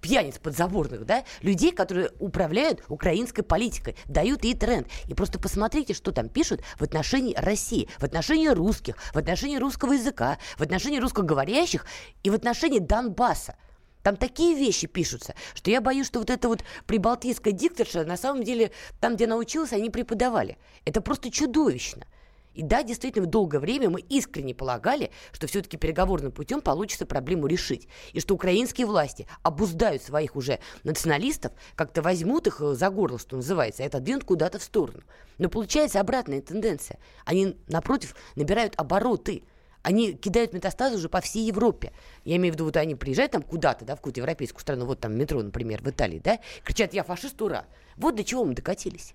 пьяниц 0.00 0.38
подзаборных, 0.38 1.06
да, 1.06 1.24
людей, 1.40 1.72
которые 1.72 2.10
управляют 2.18 2.84
украинской 2.88 3.42
политикой, 3.42 3.96
дают 4.06 4.44
ей 4.44 4.54
тренд. 4.54 4.88
И 5.08 5.14
просто 5.14 5.38
посмотрите, 5.38 5.94
что 5.94 6.12
там 6.12 6.28
пишут 6.28 6.60
в 6.78 6.82
отношении 6.82 7.34
России, 7.34 7.88
в 7.98 8.04
отношении 8.04 8.48
русских, 8.48 8.96
в 9.14 9.16
отношении 9.16 9.56
русского 9.56 9.92
языка, 9.92 10.38
в 10.58 10.62
отношении 10.62 10.98
русскоговорящих 10.98 11.86
и 12.22 12.30
в 12.30 12.34
отношении 12.34 12.78
Донбасса. 12.78 13.56
Там 14.02 14.16
такие 14.16 14.56
вещи 14.56 14.86
пишутся, 14.86 15.34
что 15.54 15.70
я 15.70 15.80
боюсь, 15.80 16.06
что 16.06 16.18
вот 16.18 16.30
эта 16.30 16.48
вот 16.48 16.64
прибалтийская 16.86 17.52
дикторша, 17.52 18.04
на 18.04 18.16
самом 18.16 18.42
деле, 18.42 18.72
там, 19.00 19.14
где 19.14 19.26
она 19.26 19.36
училась, 19.36 19.72
они 19.72 19.90
преподавали. 19.90 20.58
Это 20.84 21.00
просто 21.00 21.30
чудовищно. 21.30 22.06
И 22.54 22.62
да, 22.62 22.82
действительно, 22.82 23.26
в 23.26 23.30
долгое 23.30 23.60
время 23.60 23.88
мы 23.88 24.00
искренне 24.00 24.54
полагали, 24.54 25.10
что 25.32 25.46
все-таки 25.46 25.78
переговорным 25.78 26.32
путем 26.32 26.60
получится 26.60 27.06
проблему 27.06 27.46
решить. 27.46 27.88
И 28.12 28.20
что 28.20 28.34
украинские 28.34 28.86
власти 28.86 29.26
обуздают 29.42 30.02
своих 30.02 30.36
уже 30.36 30.58
националистов, 30.84 31.52
как-то 31.76 32.02
возьмут 32.02 32.46
их 32.48 32.60
за 32.60 32.90
горло, 32.90 33.18
что 33.18 33.36
называется, 33.36 33.84
и 33.84 33.86
отодвинут 33.86 34.24
куда-то 34.24 34.58
в 34.58 34.62
сторону. 34.62 35.02
Но 35.38 35.48
получается 35.48 35.98
обратная 35.98 36.42
тенденция. 36.42 36.98
Они, 37.24 37.56
напротив, 37.68 38.14
набирают 38.36 38.74
обороты– 38.76 39.44
они 39.82 40.12
кидают 40.14 40.52
метастазы 40.52 40.96
уже 40.96 41.08
по 41.08 41.20
всей 41.20 41.46
Европе. 41.46 41.92
Я 42.24 42.36
имею 42.36 42.52
в 42.52 42.56
виду, 42.56 42.64
вот 42.64 42.76
они 42.76 42.94
приезжают 42.94 43.32
там 43.32 43.42
куда-то, 43.42 43.84
да, 43.84 43.94
в 43.94 43.98
какую-то 43.98 44.20
европейскую 44.20 44.60
страну, 44.60 44.86
вот 44.86 45.00
там 45.00 45.16
метро, 45.16 45.42
например, 45.42 45.82
в 45.82 45.88
Италии, 45.88 46.20
да, 46.22 46.38
кричат 46.64 46.94
«я 46.94 47.04
фашист, 47.04 47.40
ура!» 47.42 47.64
Вот 47.96 48.16
до 48.16 48.24
чего 48.24 48.44
мы 48.44 48.54
докатились. 48.54 49.14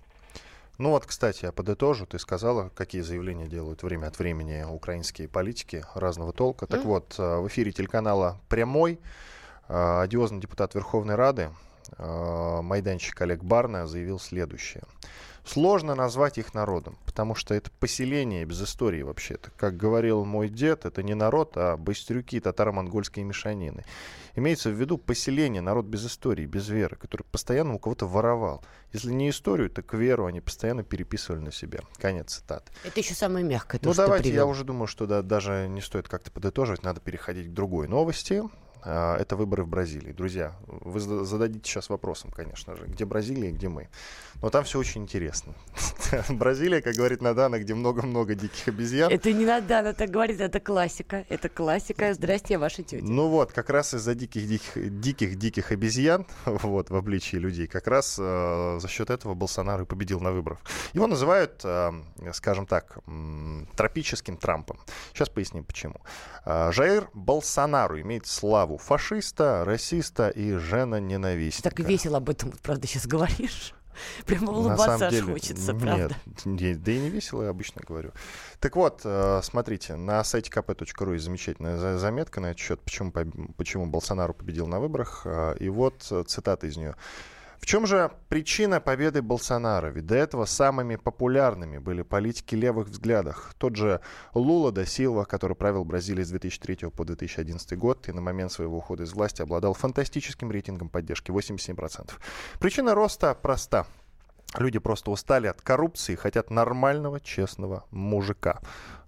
Ну 0.78 0.90
вот, 0.90 1.06
кстати, 1.06 1.44
я 1.44 1.50
подытожу. 1.50 2.06
Ты 2.06 2.20
сказала, 2.20 2.70
какие 2.74 3.00
заявления 3.00 3.48
делают 3.48 3.82
время 3.82 4.06
от 4.06 4.18
времени 4.20 4.62
украинские 4.62 5.26
политики 5.26 5.84
разного 5.94 6.32
толка. 6.32 6.66
Mm. 6.66 6.68
Так 6.68 6.84
вот, 6.84 7.16
э, 7.18 7.38
в 7.38 7.48
эфире 7.48 7.72
телеканала 7.72 8.40
«Прямой» 8.48 9.00
э, 9.68 10.00
одиозный 10.00 10.38
депутат 10.38 10.76
Верховной 10.76 11.16
Рады 11.16 11.50
э, 11.96 12.60
майданчик 12.62 13.20
Олег 13.20 13.42
Барна 13.42 13.88
заявил 13.88 14.20
следующее. 14.20 14.84
Сложно 15.48 15.94
назвать 15.94 16.36
их 16.36 16.52
народом, 16.52 16.98
потому 17.06 17.34
что 17.34 17.54
это 17.54 17.70
поселение 17.80 18.44
без 18.44 18.62
истории 18.62 19.00
вообще-то. 19.00 19.50
Как 19.56 19.78
говорил 19.78 20.26
мой 20.26 20.50
дед, 20.50 20.84
это 20.84 21.02
не 21.02 21.14
народ, 21.14 21.52
а 21.56 21.78
быстрюки 21.78 22.38
татаро-монгольской 22.38 23.20
мешанины. 23.24 23.86
Имеется 24.34 24.68
в 24.68 24.74
виду 24.74 24.98
поселение, 24.98 25.62
народ 25.62 25.86
без 25.86 26.04
истории, 26.04 26.44
без 26.44 26.68
веры, 26.68 26.96
который 26.96 27.22
постоянно 27.22 27.74
у 27.74 27.78
кого-то 27.78 28.06
воровал. 28.06 28.62
Если 28.92 29.10
не 29.10 29.30
историю, 29.30 29.70
так 29.70 29.94
веру 29.94 30.26
они 30.26 30.42
постоянно 30.42 30.82
переписывали 30.82 31.40
на 31.40 31.50
себя. 31.50 31.80
Конец 31.98 32.34
цитаты. 32.34 32.70
Это 32.84 33.00
еще 33.00 33.14
самое 33.14 33.42
мягкое. 33.42 33.78
То, 33.78 33.88
ну 33.88 33.94
давайте, 33.94 34.30
я 34.30 34.44
уже 34.44 34.64
думаю, 34.64 34.86
что 34.86 35.06
да, 35.06 35.22
даже 35.22 35.66
не 35.70 35.80
стоит 35.80 36.08
как-то 36.08 36.30
подытоживать, 36.30 36.82
надо 36.82 37.00
переходить 37.00 37.48
к 37.48 37.52
другой 37.54 37.88
новости. 37.88 38.42
А, 38.84 39.16
это 39.16 39.36
выборы 39.36 39.64
в 39.64 39.68
Бразилии. 39.68 40.12
Друзья, 40.12 40.54
вы 40.66 41.00
зададите 41.00 41.68
сейчас 41.68 41.88
вопросом, 41.88 42.30
конечно 42.30 42.76
же, 42.76 42.84
где 42.86 43.04
Бразилия, 43.04 43.50
где 43.50 43.68
мы. 43.68 43.88
Но 44.40 44.50
там 44.50 44.64
все 44.64 44.78
очень 44.78 45.02
интересно. 45.02 45.54
Бразилия, 46.28 46.80
как 46.80 46.94
говорит 46.94 47.20
Надана, 47.22 47.58
где 47.58 47.74
много-много 47.74 48.34
диких 48.34 48.68
обезьян. 48.68 49.10
Это 49.10 49.32
не 49.32 49.44
Надана 49.44 49.94
так 49.94 50.10
говорит, 50.10 50.40
это 50.40 50.60
классика. 50.60 51.24
Это 51.28 51.48
классика. 51.48 52.14
Здрасте, 52.14 52.58
ваша 52.58 52.82
тетя. 52.82 53.04
Ну 53.04 53.28
вот, 53.28 53.52
как 53.52 53.70
раз 53.70 53.94
из-за 53.94 54.14
диких-диких 54.14 55.72
обезьян, 55.72 56.26
вот, 56.46 56.90
в 56.90 56.96
обличии 56.96 57.36
людей, 57.36 57.66
как 57.66 57.88
раз 57.88 58.16
э, 58.20 58.78
за 58.80 58.88
счет 58.88 59.10
этого 59.10 59.34
Болсонaro 59.34 59.82
и 59.82 59.86
победил 59.86 60.20
на 60.20 60.30
выборах. 60.30 60.58
Его 60.92 61.06
называют, 61.06 61.60
э, 61.64 61.92
скажем 62.32 62.66
так, 62.66 62.98
тропическим 63.76 64.36
Трампом. 64.36 64.78
Сейчас 65.12 65.28
поясним, 65.28 65.64
почему. 65.64 66.00
Э, 66.44 66.70
Жаир 66.72 67.08
Болсонaro 67.12 68.00
имеет 68.00 68.26
славу 68.26 68.67
фашиста, 68.76 69.64
расиста 69.64 70.28
и 70.28 70.52
жена-ненавистника. 70.52 71.70
Так 71.70 71.86
весело 71.86 72.18
об 72.18 72.28
этом, 72.28 72.52
правда, 72.62 72.86
сейчас 72.86 73.06
говоришь. 73.06 73.74
Прямо 74.26 74.52
улыбаться 74.52 75.08
аж 75.08 75.20
хочется, 75.20 75.74
правда. 75.74 76.16
Нет, 76.44 76.82
да 76.82 76.92
и 76.92 76.98
не 76.98 77.10
весело, 77.10 77.42
я 77.42 77.50
обычно 77.50 77.82
говорю. 77.86 78.12
Так 78.60 78.76
вот, 78.76 79.02
э, 79.04 79.40
смотрите, 79.42 79.96
на 79.96 80.22
сайте 80.24 80.50
kp.ru 80.50 81.12
есть 81.14 81.24
замечательная 81.24 81.98
заметка 81.98 82.40
на 82.40 82.46
этот 82.46 82.60
счет, 82.60 82.80
почему, 82.80 83.12
почему 83.56 83.86
Болсонару 83.86 84.34
победил 84.34 84.66
на 84.66 84.80
выборах. 84.80 85.22
Э, 85.24 85.56
и 85.58 85.68
вот 85.68 86.06
э, 86.10 86.24
цитата 86.26 86.66
из 86.66 86.76
нее. 86.76 86.94
В 87.58 87.66
чем 87.66 87.86
же 87.86 88.10
причина 88.28 88.80
победы 88.80 89.20
Болсонара? 89.20 89.88
Ведь 89.88 90.06
до 90.06 90.14
этого 90.14 90.44
самыми 90.44 90.96
популярными 90.96 91.78
были 91.78 92.02
политики 92.02 92.54
левых 92.54 92.88
взглядов. 92.88 93.54
Тот 93.58 93.76
же 93.76 94.00
Лула 94.32 94.72
да 94.72 94.84
Силва, 94.86 95.24
который 95.24 95.56
правил 95.56 95.84
Бразилией 95.84 96.24
с 96.24 96.30
2003 96.30 96.90
по 96.90 97.04
2011 97.04 97.76
год 97.76 98.08
и 98.08 98.12
на 98.12 98.20
момент 98.20 98.52
своего 98.52 98.78
ухода 98.78 99.02
из 99.02 99.12
власти 99.12 99.42
обладал 99.42 99.74
фантастическим 99.74 100.50
рейтингом 100.50 100.88
поддержки 100.88 101.30
87%. 101.30 102.12
Причина 102.58 102.94
роста 102.94 103.34
проста. 103.34 103.86
Люди 104.56 104.78
просто 104.78 105.10
устали 105.10 105.46
от 105.46 105.60
коррупции 105.60 106.14
и 106.14 106.16
хотят 106.16 106.50
нормального, 106.50 107.20
честного 107.20 107.84
мужика. 107.90 108.60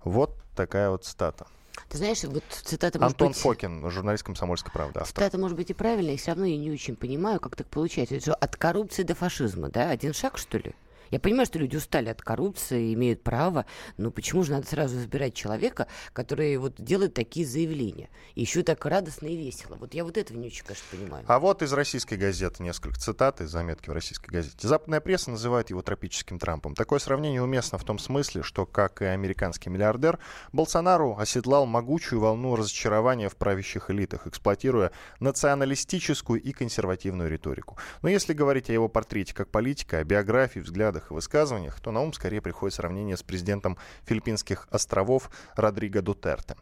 Вот 0.05 0.37
такая 0.55 0.91
вот 0.91 1.07
стата. 1.07 1.47
Ты 1.91 1.99
знаешь, 1.99 2.23
вот 2.23 2.45
цитата 2.49 3.01
может 3.01 3.15
Антон 3.15 3.29
быть... 3.29 3.39
Фокин, 3.39 3.91
журналист 3.91 4.23
«Комсомольской 4.23 4.71
правды». 4.71 5.01
Автор. 5.01 5.25
Цитата 5.25 5.39
может 5.39 5.57
быть 5.57 5.71
и 5.71 5.75
правильная, 5.75 6.15
и 6.15 6.17
все 6.17 6.31
равно 6.31 6.45
я 6.45 6.57
не 6.57 6.71
очень 6.71 6.95
понимаю, 6.95 7.41
как 7.41 7.57
так 7.57 7.67
получается. 7.67 8.15
Это 8.15 8.23
что, 8.23 8.35
от 8.37 8.57
коррупции 8.57 9.03
до 9.03 9.17
фашизма, 9.17 9.71
да? 9.71 9.91
Один 9.91 10.15
шаг, 10.15 10.39
что 10.39 10.59
ли? 10.59 10.73
Я 11.11 11.19
понимаю, 11.19 11.47
что 11.47 11.59
люди 11.59 11.77
устали 11.77 12.09
от 12.09 12.23
коррупции, 12.23 12.95
имеют 12.95 13.23
право, 13.23 13.67
но 13.97 14.11
почему 14.11 14.43
же 14.43 14.53
надо 14.53 14.67
сразу 14.67 14.99
избирать 14.99 15.35
человека, 15.35 15.89
который 16.13 16.57
вот 16.57 16.75
делает 16.79 17.15
такие 17.15 17.47
заявления? 17.47 18.11
И 18.35 18.43
еще 18.43 18.63
так 18.63 18.85
радостно 18.87 19.27
и 19.27 19.37
весело. 19.37 19.77
Вот 19.77 19.95
я 19.95 20.05
вот 20.05 20.17
этого 20.17 20.39
не 20.39 20.49
очень, 20.49 20.65
конечно, 20.65 20.87
понимаю. 20.91 21.25
А 21.27 21.39
вот 21.39 21.63
из 21.63 21.73
российской 21.73 22.15
газеты 22.15 22.63
несколько 22.63 22.99
цитат 22.99 23.41
из 23.41 23.51
заметки 23.51 23.91
в 23.91 23.93
российской 23.93 24.31
газете. 24.31 24.57
Западная 24.67 25.01
пресса 25.01 25.31
называет 25.31 25.71
его 25.71 25.83
тропическим 25.83 26.39
Трампом. 26.39 26.75
Такое 26.75 26.99
сравнение 26.99 27.43
уместно 27.43 27.79
в 27.79 27.85
том 27.85 27.99
смысле, 27.99 28.43
что, 28.43 28.67
как 28.67 29.03
и 29.03 29.07
американский 29.07 29.71
миллиардер, 29.71 30.19
Болсонару 30.53 31.17
оседлал 31.19 31.67
могучую 31.67 32.21
волну 32.21 32.57
разочарования 32.57 33.29
в 33.29 33.37
правящих 33.37 33.91
элитах, 33.91 34.27
эксплуатируя 34.27 34.93
националистическую 35.19 36.41
и 36.41 36.53
консервативную 36.53 37.31
риторику. 37.31 37.79
Но 38.03 38.09
если 38.09 38.33
говорить 38.33 38.71
о 38.71 38.73
его 38.73 38.89
портрете 38.89 39.35
как 39.35 39.51
политика, 39.51 39.99
о 39.99 40.05
биографии, 40.05 40.61
взглядах, 40.61 41.00
взглядах 41.01 41.11
и 41.11 41.15
высказываниях, 41.15 41.81
то 41.81 41.91
на 41.91 42.01
ум 42.01 42.13
скорее 42.13 42.41
приходит 42.41 42.75
сравнение 42.75 43.17
с 43.17 43.23
президентом 43.23 43.77
филиппинских 44.05 44.69
островов 44.71 45.31
Родриго 45.57 46.03
Дутерте. 46.03 46.57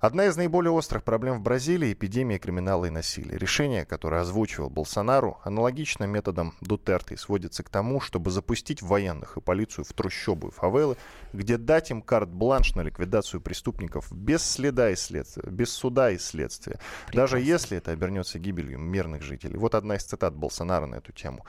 Одна 0.00 0.26
из 0.26 0.36
наиболее 0.36 0.72
острых 0.72 1.04
проблем 1.04 1.38
в 1.38 1.42
Бразилии– 1.42 1.92
эпидемия 1.94 2.40
криминала 2.40 2.86
и 2.86 2.90
насилия. 2.90 3.38
Решение, 3.38 3.84
которое 3.84 4.22
озвучивал 4.22 4.68
Болсонару, 4.68 5.38
аналогично 5.44 6.06
методам 6.06 6.54
Дутерте, 6.60 7.16
сводится 7.16 7.62
к 7.62 7.68
тому, 7.68 8.00
чтобы 8.00 8.32
запустить 8.32 8.82
военных 8.82 9.36
и 9.36 9.40
полицию 9.40 9.84
в 9.84 9.92
трущобы 9.92 10.48
и 10.48 10.50
фавелы, 10.50 10.96
где 11.32 11.56
дать 11.56 11.92
им 11.92 12.02
карт-бланш 12.02 12.74
на 12.74 12.80
ликвидацию 12.82 13.40
преступников 13.40 14.10
без 14.10 14.42
следа 14.42 14.90
и 14.90 14.96
следствия, 14.96 15.48
без 15.48 15.72
суда 15.72 16.10
и 16.10 16.18
следствия, 16.18 16.80
Прекрасно. 17.06 17.20
даже 17.20 17.38
если 17.38 17.78
это 17.78 17.92
обернется 17.92 18.40
гибелью 18.40 18.80
мирных 18.80 19.22
жителей. 19.22 19.56
Вот 19.56 19.76
одна 19.76 19.94
из 19.94 20.02
цитат 20.02 20.34
Болсонара 20.34 20.86
на 20.86 20.96
эту 20.96 21.12
тему. 21.12 21.44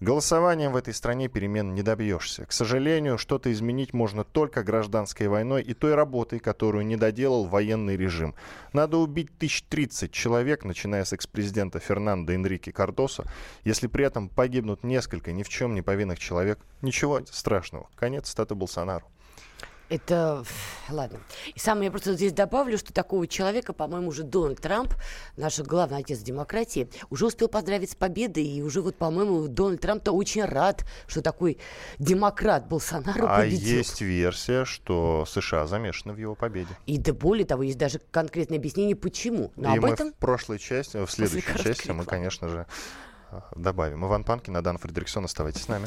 Голосованием 0.00 0.72
в 0.72 0.76
этой 0.76 0.92
стране 0.92 1.28
перемен 1.28 1.74
не 1.74 1.82
добьешься. 1.82 2.44
К 2.44 2.52
сожалению, 2.52 3.16
что-то 3.16 3.50
изменить 3.50 3.94
можно 3.94 4.24
только 4.24 4.62
гражданской 4.62 5.26
войной 5.26 5.62
и 5.62 5.72
той 5.72 5.94
работой, 5.94 6.38
которую 6.38 6.84
не 6.84 6.96
доделал 6.96 7.46
военный 7.46 7.96
режим. 7.96 8.34
Надо 8.74 8.98
убить 8.98 9.30
тысяч 9.38 9.62
тридцать 9.62 10.12
человек, 10.12 10.64
начиная 10.64 11.04
с 11.04 11.14
экс-президента 11.14 11.80
Фернандо 11.80 12.34
Энрике 12.34 12.72
Кардоса. 12.72 13.24
Если 13.64 13.86
при 13.86 14.04
этом 14.04 14.28
погибнут 14.28 14.84
несколько 14.84 15.32
ни 15.32 15.42
в 15.42 15.48
чем 15.48 15.74
не 15.74 15.80
повинных 15.80 16.18
человек, 16.18 16.58
ничего 16.82 17.22
страшного. 17.30 17.88
Конец 17.96 18.28
статы 18.28 18.54
Болсонару. 18.54 19.06
Это... 19.88 20.44
Ладно. 20.88 21.20
И 21.54 21.58
самое, 21.58 21.86
я 21.86 21.90
просто 21.90 22.14
здесь 22.14 22.32
добавлю, 22.32 22.78
что 22.78 22.92
такого 22.92 23.26
человека, 23.26 23.72
по-моему, 23.72 24.08
уже 24.08 24.22
Дональд 24.22 24.60
Трамп, 24.60 24.94
наш 25.36 25.58
главный 25.60 25.98
отец 25.98 26.20
демократии, 26.20 26.88
уже 27.10 27.26
успел 27.26 27.48
поздравить 27.48 27.90
с 27.90 27.94
победой, 27.94 28.44
и 28.44 28.62
уже 28.62 28.80
вот, 28.80 28.96
по-моему, 28.96 29.46
Дональд 29.48 29.80
Трамп-то 29.80 30.12
очень 30.12 30.44
рад, 30.44 30.84
что 31.06 31.22
такой 31.22 31.58
демократ 31.98 32.66
Болсонaro 32.66 33.26
а 33.28 33.40
победил. 33.40 33.74
А 33.74 33.78
есть 33.78 34.00
версия, 34.00 34.64
что 34.64 35.24
США 35.26 35.66
замешаны 35.66 36.14
в 36.14 36.18
его 36.18 36.34
победе. 36.34 36.76
И 36.86 36.98
да 36.98 37.12
более 37.12 37.46
того, 37.46 37.62
есть 37.62 37.78
даже 37.78 38.00
конкретное 38.10 38.58
объяснение, 38.58 38.96
почему. 38.96 39.52
Но 39.56 39.74
и 39.74 39.78
об 39.78 39.84
мы 39.84 39.90
этом... 39.90 40.12
в 40.12 40.16
прошлой 40.16 40.58
части, 40.58 41.04
в 41.04 41.10
следующей 41.10 41.58
части 41.62 41.90
мы, 41.90 42.04
конечно 42.04 42.48
же, 42.48 42.66
добавим. 43.54 44.04
Иван 44.04 44.24
Панкин, 44.24 44.62
Дан 44.62 44.78
Фредериксон, 44.78 45.24
оставайтесь 45.24 45.62
с 45.62 45.68
нами. 45.68 45.86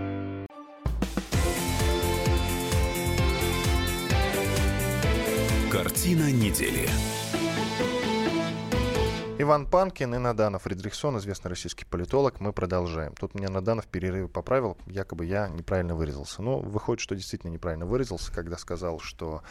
Картина 6.01 6.31
недели. 6.31 6.89
Иван 9.41 9.65
Панкин 9.65 10.13
и 10.13 10.17
Наданов 10.19 10.63
Фридрихсон, 10.63 11.17
известный 11.17 11.49
российский 11.49 11.83
политолог. 11.83 12.39
Мы 12.39 12.53
продолжаем. 12.53 13.15
Тут 13.19 13.33
меня 13.33 13.49
Наданов 13.49 13.85
в 13.85 13.87
перерыве 13.87 14.27
поправил, 14.27 14.77
якобы 14.85 15.25
я 15.25 15.47
неправильно 15.47 15.95
выразился. 15.95 16.43
Но 16.43 16.59
выходит, 16.59 17.01
что 17.01 17.15
действительно 17.15 17.49
неправильно 17.49 17.87
выразился, 17.87 18.31
когда 18.31 18.55
сказал, 18.55 18.99
что 18.99 19.41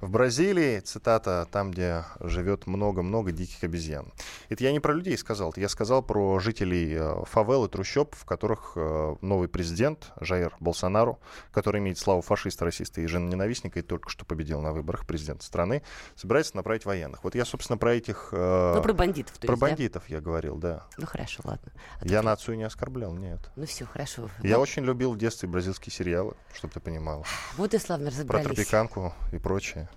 в 0.00 0.08
Бразилии, 0.08 0.78
цитата, 0.78 1.48
там, 1.50 1.72
где 1.72 2.04
живет 2.20 2.68
много-много 2.68 3.32
диких 3.32 3.64
обезьян. 3.64 4.12
Это 4.50 4.62
я 4.62 4.70
не 4.70 4.78
про 4.78 4.92
людей 4.92 5.18
сказал, 5.18 5.52
я 5.56 5.68
сказал 5.68 6.04
про 6.04 6.38
жителей 6.38 6.94
э, 6.94 7.24
фавел 7.24 7.64
и 7.64 7.68
трущоб, 7.68 8.14
в 8.14 8.24
которых 8.24 8.74
э, 8.76 9.16
новый 9.20 9.48
президент 9.48 10.12
Жаир 10.20 10.54
Болсонару, 10.60 11.18
который 11.50 11.80
имеет 11.80 11.98
славу 11.98 12.22
фашиста, 12.22 12.66
расиста 12.66 13.00
и 13.00 13.06
женоненавистника, 13.06 13.80
и 13.80 13.82
только 13.82 14.10
что 14.10 14.24
победил 14.24 14.60
на 14.60 14.72
выборах 14.72 15.08
президента 15.08 15.44
страны, 15.44 15.82
собирается 16.14 16.56
направить 16.56 16.84
военных. 16.84 17.24
Вот 17.24 17.34
я, 17.34 17.44
собственно, 17.44 17.78
про 17.78 17.94
этих... 17.94 18.28
Э, 18.30 18.74
ну, 18.76 18.82
про 18.82 18.92
бандитов 18.92 19.39
то 19.40 19.46
Про 19.46 19.54
есть, 19.54 19.60
бандитов 19.60 20.04
да? 20.08 20.14
я 20.14 20.20
говорил, 20.20 20.56
да. 20.56 20.86
Ну 20.98 21.06
хорошо, 21.06 21.40
ладно. 21.44 21.72
А 22.00 22.06
я 22.06 22.20
ты... 22.20 22.26
нацию 22.26 22.56
не 22.58 22.64
оскорблял, 22.64 23.14
нет. 23.14 23.40
Ну 23.56 23.64
все, 23.64 23.86
хорошо. 23.86 24.28
Я 24.42 24.56
Но... 24.56 24.62
очень 24.62 24.84
любил 24.84 25.12
в 25.12 25.18
детстве 25.18 25.48
бразильские 25.48 25.92
сериалы, 25.92 26.34
чтобы 26.54 26.74
ты 26.74 26.80
понимала. 26.80 27.24
Вот 27.56 27.72
и 27.72 27.78
славно 27.78 28.10
разобрались. 28.10 28.46
Про 28.46 28.54
тропиканку 28.54 29.14
и 29.32 29.38
прочее. 29.38 29.88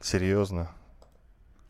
Серьезно. 0.00 0.70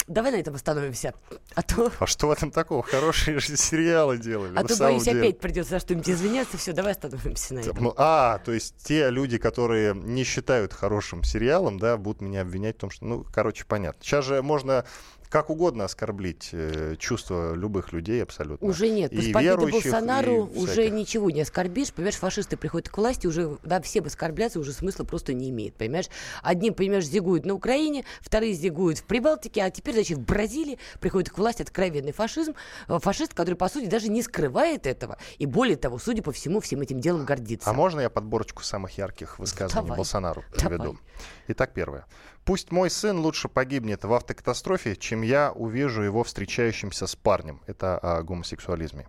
Давай 0.07 0.33
на 0.33 0.37
этом 0.37 0.57
остановимся. 0.57 1.15
А, 1.55 1.63
то... 1.63 1.93
а 2.01 2.07
что 2.07 2.27
в 2.27 2.31
этом 2.33 2.51
такого? 2.51 2.83
Хорошие 2.83 3.39
же 3.39 3.57
сериалы 3.57 4.19
делали. 4.19 4.59
А 4.59 4.65
то, 4.65 4.77
боюсь, 4.77 5.05
деле. 5.05 5.21
опять 5.21 5.39
придется 5.39 5.75
за 5.75 5.81
что-нибудь 5.81 6.11
извиняться. 6.11 6.59
Все, 6.59 6.73
давай 6.73 6.93
остановимся 6.93 7.55
на 7.55 7.61
этом. 7.61 7.77
Ну, 7.81 7.95
а, 7.97 8.39
то 8.45 8.51
есть 8.51 8.75
те 8.85 9.09
люди, 9.09 9.39
которые 9.39 9.95
не 9.95 10.25
считают 10.25 10.73
хорошим 10.73 11.23
сериалом, 11.23 11.79
да, 11.79 11.97
будут 11.97 12.23
меня 12.23 12.41
обвинять 12.41 12.77
в 12.77 12.81
том, 12.81 12.91
что, 12.91 13.05
ну, 13.05 13.25
короче, 13.33 13.65
понятно. 13.65 14.03
Сейчас 14.03 14.25
же 14.25 14.43
можно 14.43 14.85
как 15.31 15.49
угодно 15.49 15.85
оскорблить 15.85 16.49
э, 16.53 16.97
чувства 16.99 17.55
любых 17.55 17.93
людей 17.93 18.21
абсолютно. 18.21 18.67
Уже 18.67 18.89
нет. 18.91 19.13
После 19.15 19.31
и 19.31 19.33
победы 19.33 19.71
Болсонару 19.71 20.51
уже 20.57 20.91
ничего 20.91 21.31
не 21.31 21.43
оскорбишь. 21.43 21.93
Понимаешь, 21.93 22.17
фашисты 22.17 22.57
приходят 22.57 22.89
к 22.89 22.99
власти, 22.99 23.29
уже, 23.29 23.57
да, 23.63 23.81
все 23.81 24.03
оскорбляться 24.03 24.59
уже 24.59 24.73
смысла 24.73 25.05
просто 25.05 25.33
не 25.33 25.51
имеет. 25.51 25.77
Понимаешь? 25.77 26.07
Одни, 26.43 26.73
понимаешь, 26.73 27.07
зигуют 27.07 27.47
на 27.47 27.55
Украине, 27.55 28.05
вторые 28.21 28.55
зигуют 28.55 28.99
в 28.99 29.05
Прибалтике, 29.05 29.63
а 29.63 29.71
теперь, 29.71 29.95
значит, 29.95 30.19
в 30.19 30.23
Бразилии 30.23 30.79
приходит 30.99 31.31
к 31.31 31.39
власти 31.39 31.63
откровенный 31.63 32.13
фашизм. 32.13 32.55
Э, 32.89 32.99
фашист, 32.99 33.33
который, 33.33 33.55
по 33.55 33.69
сути, 33.69 33.87
даже 33.87 34.09
не 34.09 34.23
скрывает 34.23 34.85
этого. 34.89 35.17
И 35.39 35.47
более 35.47 35.77
того, 35.77 35.99
судя 35.99 36.25
по 36.25 36.33
всему, 36.33 36.61
всем 36.61 36.81
этим 36.81 36.99
делом 36.99 37.25
гордится. 37.25 37.71
А 37.71 37.73
можно 37.73 38.01
я 38.01 38.11
подборочку 38.11 38.65
самых 38.65 38.99
ярких 38.99 39.39
высказываний 39.39 39.87
Давай. 39.87 39.97
Болсонару 39.97 40.43
приведу? 40.53 40.77
Давай. 40.77 40.99
Итак, 41.47 41.73
первое. 41.73 42.05
Пусть 42.45 42.73
мой 42.73 42.91
сын 42.91 43.19
лучше 43.19 43.49
погибнет 43.49 44.05
в 44.05 44.13
автокатастрофе, 44.13 44.97
чем 44.97 45.23
я 45.23 45.53
увижу 45.53 46.03
его 46.03 46.25
встречающимся 46.25 47.07
с 47.07 47.15
парнем. 47.15 47.61
Это 47.67 47.99
о 47.99 48.23
гомосексуализме. 48.23 49.07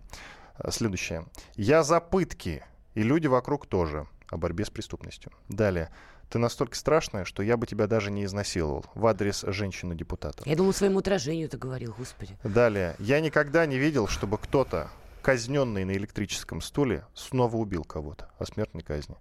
Э, 0.58 0.70
следующее. 0.70 1.26
Я 1.54 1.82
за 1.82 2.00
пытки, 2.00 2.64
и 2.94 3.02
люди 3.02 3.26
вокруг 3.26 3.66
тоже. 3.66 4.06
О 4.30 4.38
борьбе 4.38 4.64
с 4.64 4.70
преступностью. 4.70 5.30
Далее. 5.48 5.90
Ты 6.30 6.38
настолько 6.38 6.74
страшная, 6.76 7.26
что 7.26 7.42
я 7.42 7.58
бы 7.58 7.66
тебя 7.66 7.86
даже 7.86 8.10
не 8.10 8.24
изнасиловал. 8.24 8.86
В 8.94 9.06
адрес 9.06 9.44
женщины-депутата. 9.46 10.42
Я 10.46 10.56
думал, 10.56 10.72
своему 10.72 11.00
отражению 11.00 11.46
это 11.46 11.58
говорил, 11.58 11.94
господи. 11.96 12.38
Далее. 12.42 12.96
Я 12.98 13.20
никогда 13.20 13.66
не 13.66 13.76
видел, 13.76 14.08
чтобы 14.08 14.38
кто-то, 14.38 14.88
казненный 15.20 15.84
на 15.84 15.92
электрическом 15.92 16.62
стуле, 16.62 17.04
снова 17.12 17.56
убил 17.56 17.84
кого-то. 17.84 18.30
О 18.38 18.46
смертной 18.46 18.82
казни. 18.82 19.16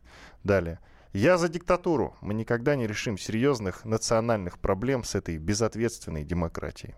Далее. 0.46 0.80
Я 1.14 1.38
за 1.38 1.50
диктатуру. 1.50 2.16
Мы 2.22 2.34
никогда 2.34 2.78
не 2.78 2.88
решим 2.88 3.18
серьезных 3.18 3.84
национальных 3.84 4.60
проблем 4.60 5.04
с 5.04 5.14
этой 5.14 5.38
безответственной 5.38 6.24
демократией. 6.24 6.96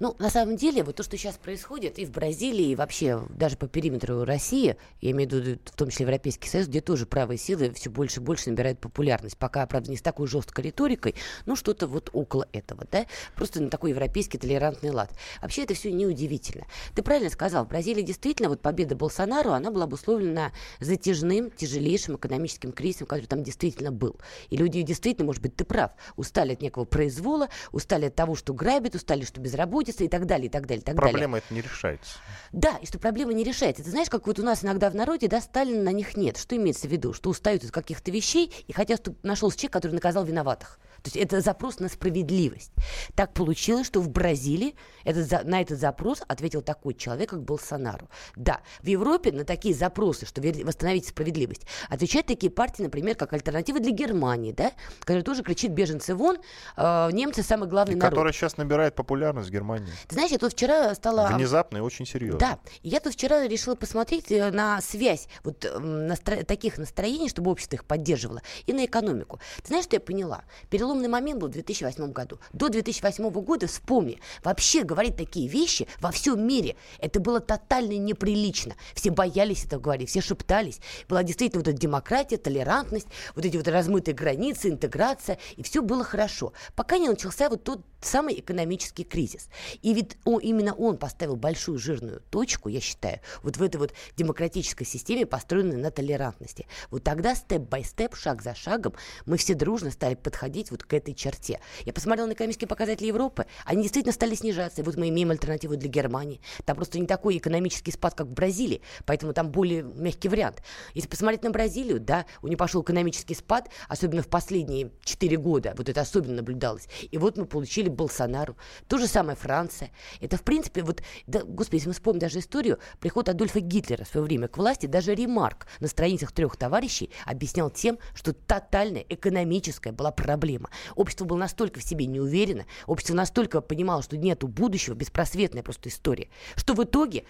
Ну, 0.00 0.16
на 0.18 0.30
самом 0.30 0.56
деле, 0.56 0.82
вот 0.82 0.96
то, 0.96 1.02
что 1.02 1.18
сейчас 1.18 1.36
происходит 1.36 1.98
и 1.98 2.06
в 2.06 2.10
Бразилии, 2.10 2.70
и 2.70 2.74
вообще 2.74 3.22
даже 3.28 3.58
по 3.58 3.68
периметру 3.68 4.24
России, 4.24 4.76
я 5.02 5.10
имею 5.10 5.28
в 5.28 5.32
виду 5.34 5.60
в 5.66 5.76
том 5.76 5.90
числе 5.90 6.04
Европейский 6.04 6.48
Союз, 6.48 6.68
где 6.68 6.80
тоже 6.80 7.04
правые 7.04 7.36
силы 7.36 7.70
все 7.74 7.90
больше 7.90 8.20
и 8.20 8.22
больше 8.22 8.48
набирают 8.48 8.78
популярность. 8.78 9.36
Пока, 9.36 9.66
правда, 9.66 9.90
не 9.90 9.98
с 9.98 10.02
такой 10.02 10.26
жесткой 10.26 10.64
риторикой, 10.64 11.16
но 11.44 11.54
что-то 11.54 11.86
вот 11.86 12.08
около 12.14 12.48
этого, 12.52 12.86
да? 12.90 13.04
Просто 13.36 13.62
на 13.62 13.68
такой 13.68 13.90
европейский 13.90 14.38
толерантный 14.38 14.90
лад. 14.90 15.12
Вообще 15.42 15.64
это 15.64 15.74
все 15.74 15.92
неудивительно. 15.92 16.64
Ты 16.94 17.02
правильно 17.02 17.28
сказал, 17.28 17.66
в 17.66 17.68
Бразилии 17.68 18.00
действительно 18.00 18.48
вот 18.48 18.62
победа 18.62 18.96
Болсонару, 18.96 19.50
она 19.50 19.70
была 19.70 19.84
обусловлена 19.84 20.52
затяжным, 20.80 21.50
тяжелейшим 21.50 22.16
экономическим 22.16 22.72
кризисом, 22.72 23.06
который 23.06 23.26
там 23.26 23.42
действительно 23.42 23.92
был. 23.92 24.16
И 24.48 24.56
люди 24.56 24.80
действительно, 24.80 25.26
может 25.26 25.42
быть, 25.42 25.56
ты 25.56 25.66
прав, 25.66 25.90
устали 26.16 26.54
от 26.54 26.62
некого 26.62 26.86
произвола, 26.86 27.50
устали 27.70 28.06
от 28.06 28.14
того, 28.14 28.34
что 28.34 28.54
грабят, 28.54 28.94
устали, 28.94 29.26
что 29.26 29.42
безработица, 29.42 29.89
безработица 29.90 30.04
и 30.04 30.08
так 30.08 30.26
далее, 30.26 30.46
и 30.46 30.50
так 30.50 30.66
далее, 30.66 30.82
и 30.82 30.84
так 30.84 30.96
Проблема 30.96 31.34
далее. 31.34 31.42
это 31.44 31.54
не 31.54 31.60
решается. 31.60 32.18
Да, 32.52 32.78
и 32.80 32.86
что 32.86 32.98
проблема 32.98 33.32
не 33.32 33.44
решается. 33.44 33.82
Ты 33.84 33.90
знаешь, 33.90 34.08
как 34.08 34.26
вот 34.26 34.38
у 34.38 34.42
нас 34.42 34.64
иногда 34.64 34.90
в 34.90 34.94
народе, 34.94 35.28
да, 35.28 35.40
Сталина 35.40 35.82
на 35.82 35.92
них 35.92 36.16
нет. 36.16 36.36
Что 36.36 36.56
имеется 36.56 36.88
в 36.88 36.90
виду? 36.90 37.12
Что 37.12 37.30
устают 37.30 37.64
от 37.64 37.70
каких-то 37.70 38.10
вещей 38.10 38.52
и 38.66 38.72
чтобы 38.96 39.16
нашелся 39.22 39.58
человек, 39.58 39.72
который 39.72 39.92
наказал 39.92 40.24
виноватых. 40.24 40.78
То 41.02 41.08
есть 41.08 41.16
это 41.16 41.40
запрос 41.40 41.80
на 41.80 41.88
справедливость. 41.88 42.72
Так 43.14 43.32
получилось, 43.32 43.86
что 43.86 44.00
в 44.00 44.08
Бразилии 44.08 44.74
этот, 45.04 45.44
на 45.44 45.60
этот 45.60 45.78
запрос 45.78 46.22
ответил 46.28 46.62
такой 46.62 46.94
человек, 46.94 47.30
как 47.30 47.42
Болсонару. 47.42 48.08
Да, 48.36 48.60
в 48.82 48.86
Европе 48.86 49.32
на 49.32 49.44
такие 49.44 49.74
запросы, 49.74 50.26
что 50.26 50.40
восстановить 50.40 51.06
справедливость, 51.06 51.62
отвечают 51.88 52.26
такие 52.26 52.50
партии, 52.50 52.82
например, 52.82 53.16
как 53.16 53.32
«Альтернатива 53.32 53.80
для 53.80 53.92
Германии», 53.92 54.52
да, 54.52 54.72
которая 55.00 55.22
тоже 55.22 55.42
кричит 55.42 55.72
«беженцы 55.72 56.14
вон», 56.14 56.38
э, 56.76 57.08
немцы 57.12 57.42
самый 57.42 57.68
главный 57.68 57.94
и 57.94 57.96
народ. 57.96 58.10
Которая 58.10 58.32
сейчас 58.32 58.56
набирает 58.56 58.94
популярность 58.94 59.48
в 59.48 59.52
Германии. 59.52 59.88
Ты 60.08 60.14
знаешь, 60.14 60.30
я 60.30 60.38
тут 60.38 60.52
вчера 60.52 60.94
стала... 60.94 61.28
Внезапно 61.28 61.78
и 61.78 61.80
очень 61.80 62.06
серьезно. 62.06 62.38
Да, 62.38 62.58
я 62.82 63.00
тут 63.00 63.14
вчера 63.14 63.46
решила 63.46 63.74
посмотреть 63.74 64.30
э, 64.30 64.50
на 64.50 64.80
связь 64.80 65.28
вот 65.44 65.66
настро... 65.78 66.42
таких 66.44 66.78
настроений, 66.78 67.28
чтобы 67.28 67.50
общество 67.50 67.76
их 67.76 67.84
поддерживало, 67.84 68.42
и 68.66 68.72
на 68.72 68.84
экономику. 68.84 69.40
Ты 69.62 69.68
знаешь, 69.68 69.84
что 69.84 69.96
я 69.96 70.00
поняла? 70.00 70.44
Переломный 70.90 71.08
момент 71.08 71.38
был 71.38 71.46
в 71.46 71.52
2008 71.52 72.10
году. 72.10 72.40
До 72.52 72.68
2008 72.68 73.30
года, 73.30 73.68
вспомни, 73.68 74.18
вообще 74.42 74.82
говорить 74.82 75.16
такие 75.16 75.46
вещи 75.46 75.86
во 76.00 76.10
всем 76.10 76.44
мире, 76.44 76.74
это 76.98 77.20
было 77.20 77.38
тотально 77.38 77.96
неприлично. 77.96 78.74
Все 78.96 79.12
боялись 79.12 79.64
это 79.64 79.78
говорить, 79.78 80.10
все 80.10 80.20
шептались. 80.20 80.80
Была 81.08 81.22
действительно 81.22 81.60
вот 81.60 81.68
эта 81.68 81.78
демократия, 81.78 82.38
толерантность, 82.38 83.06
вот 83.36 83.44
эти 83.44 83.56
вот 83.56 83.68
размытые 83.68 84.16
границы, 84.16 84.68
интеграция, 84.68 85.38
и 85.56 85.62
все 85.62 85.80
было 85.80 86.02
хорошо. 86.02 86.54
Пока 86.74 86.98
не 86.98 87.08
начался 87.08 87.48
вот 87.48 87.62
тот 87.62 87.86
самый 88.00 88.40
экономический 88.40 89.04
кризис. 89.04 89.48
И 89.82 89.94
ведь 89.94 90.16
он, 90.24 90.40
именно 90.40 90.74
он 90.74 90.96
поставил 90.96 91.36
большую 91.36 91.78
жирную 91.78 92.20
точку, 92.30 92.68
я 92.68 92.80
считаю, 92.80 93.20
вот 93.42 93.58
в 93.58 93.62
этой 93.62 93.76
вот 93.76 93.92
демократической 94.16 94.84
системе, 94.84 95.26
построенной 95.26 95.76
на 95.76 95.90
толерантности. 95.90 96.66
Вот 96.90 97.04
тогда 97.04 97.34
степ-бай-степ, 97.34 98.16
шаг 98.16 98.42
за 98.42 98.54
шагом, 98.54 98.94
мы 99.26 99.36
все 99.36 99.54
дружно 99.54 99.90
стали 99.90 100.14
подходить 100.14 100.70
вот 100.70 100.79
к 100.82 100.94
этой 100.94 101.14
черте. 101.14 101.60
Я 101.84 101.92
посмотрела 101.92 102.26
на 102.26 102.32
экономические 102.32 102.68
показатели 102.68 103.08
Европы, 103.08 103.46
они 103.64 103.82
действительно 103.82 104.12
стали 104.12 104.34
снижаться. 104.34 104.82
И 104.82 104.84
вот 104.84 104.96
мы 104.96 105.08
имеем 105.08 105.30
альтернативу 105.30 105.76
для 105.76 105.88
Германии. 105.88 106.40
Там 106.64 106.76
просто 106.76 106.98
не 106.98 107.06
такой 107.06 107.38
экономический 107.38 107.92
спад, 107.92 108.14
как 108.14 108.26
в 108.26 108.32
Бразилии, 108.32 108.82
поэтому 109.06 109.32
там 109.32 109.50
более 109.50 109.82
мягкий 109.82 110.28
вариант. 110.28 110.62
Если 110.94 111.08
посмотреть 111.08 111.42
на 111.42 111.50
Бразилию, 111.50 112.00
да, 112.00 112.26
у 112.42 112.48
нее 112.48 112.56
пошел 112.56 112.82
экономический 112.82 113.34
спад, 113.34 113.68
особенно 113.88 114.22
в 114.22 114.28
последние 114.28 114.90
4 115.04 115.36
года, 115.36 115.74
вот 115.76 115.88
это 115.88 116.00
особенно 116.00 116.36
наблюдалось. 116.36 116.88
И 117.10 117.18
вот 117.18 117.36
мы 117.36 117.46
получили 117.46 117.88
Болсонару. 117.88 118.56
То 118.88 118.98
же 118.98 119.06
самое 119.06 119.36
Франция. 119.36 119.90
Это, 120.20 120.36
в 120.36 120.42
принципе, 120.42 120.82
вот, 120.82 121.02
да, 121.26 121.42
господи, 121.42 121.76
если 121.76 121.88
мы 121.88 121.94
вспомним 121.94 122.20
даже 122.20 122.38
историю, 122.38 122.78
приход 123.00 123.28
Адольфа 123.28 123.60
Гитлера 123.60 124.04
в 124.04 124.08
свое 124.08 124.24
время 124.24 124.48
к 124.48 124.56
власти, 124.56 124.86
даже 124.86 125.14
Ремарк 125.14 125.66
на 125.80 125.88
страницах 125.88 126.32
трех 126.32 126.56
товарищей 126.56 127.10
объяснял 127.26 127.70
тем, 127.70 127.98
что 128.14 128.32
тотальная 128.32 129.04
экономическая 129.08 129.92
была 129.92 130.10
проблема. 130.10 130.69
Общество 130.94 131.24
было 131.24 131.38
настолько 131.38 131.80
в 131.80 131.82
себе 131.82 132.06
неуверено, 132.06 132.66
общество 132.86 133.14
настолько 133.14 133.60
понимало, 133.60 134.02
что 134.02 134.16
нету 134.16 134.48
будущего, 134.48 134.94
беспросветная 134.94 135.62
просто 135.62 135.88
история, 135.88 136.28
что 136.56 136.74
в 136.74 136.82
итоге 136.84 137.24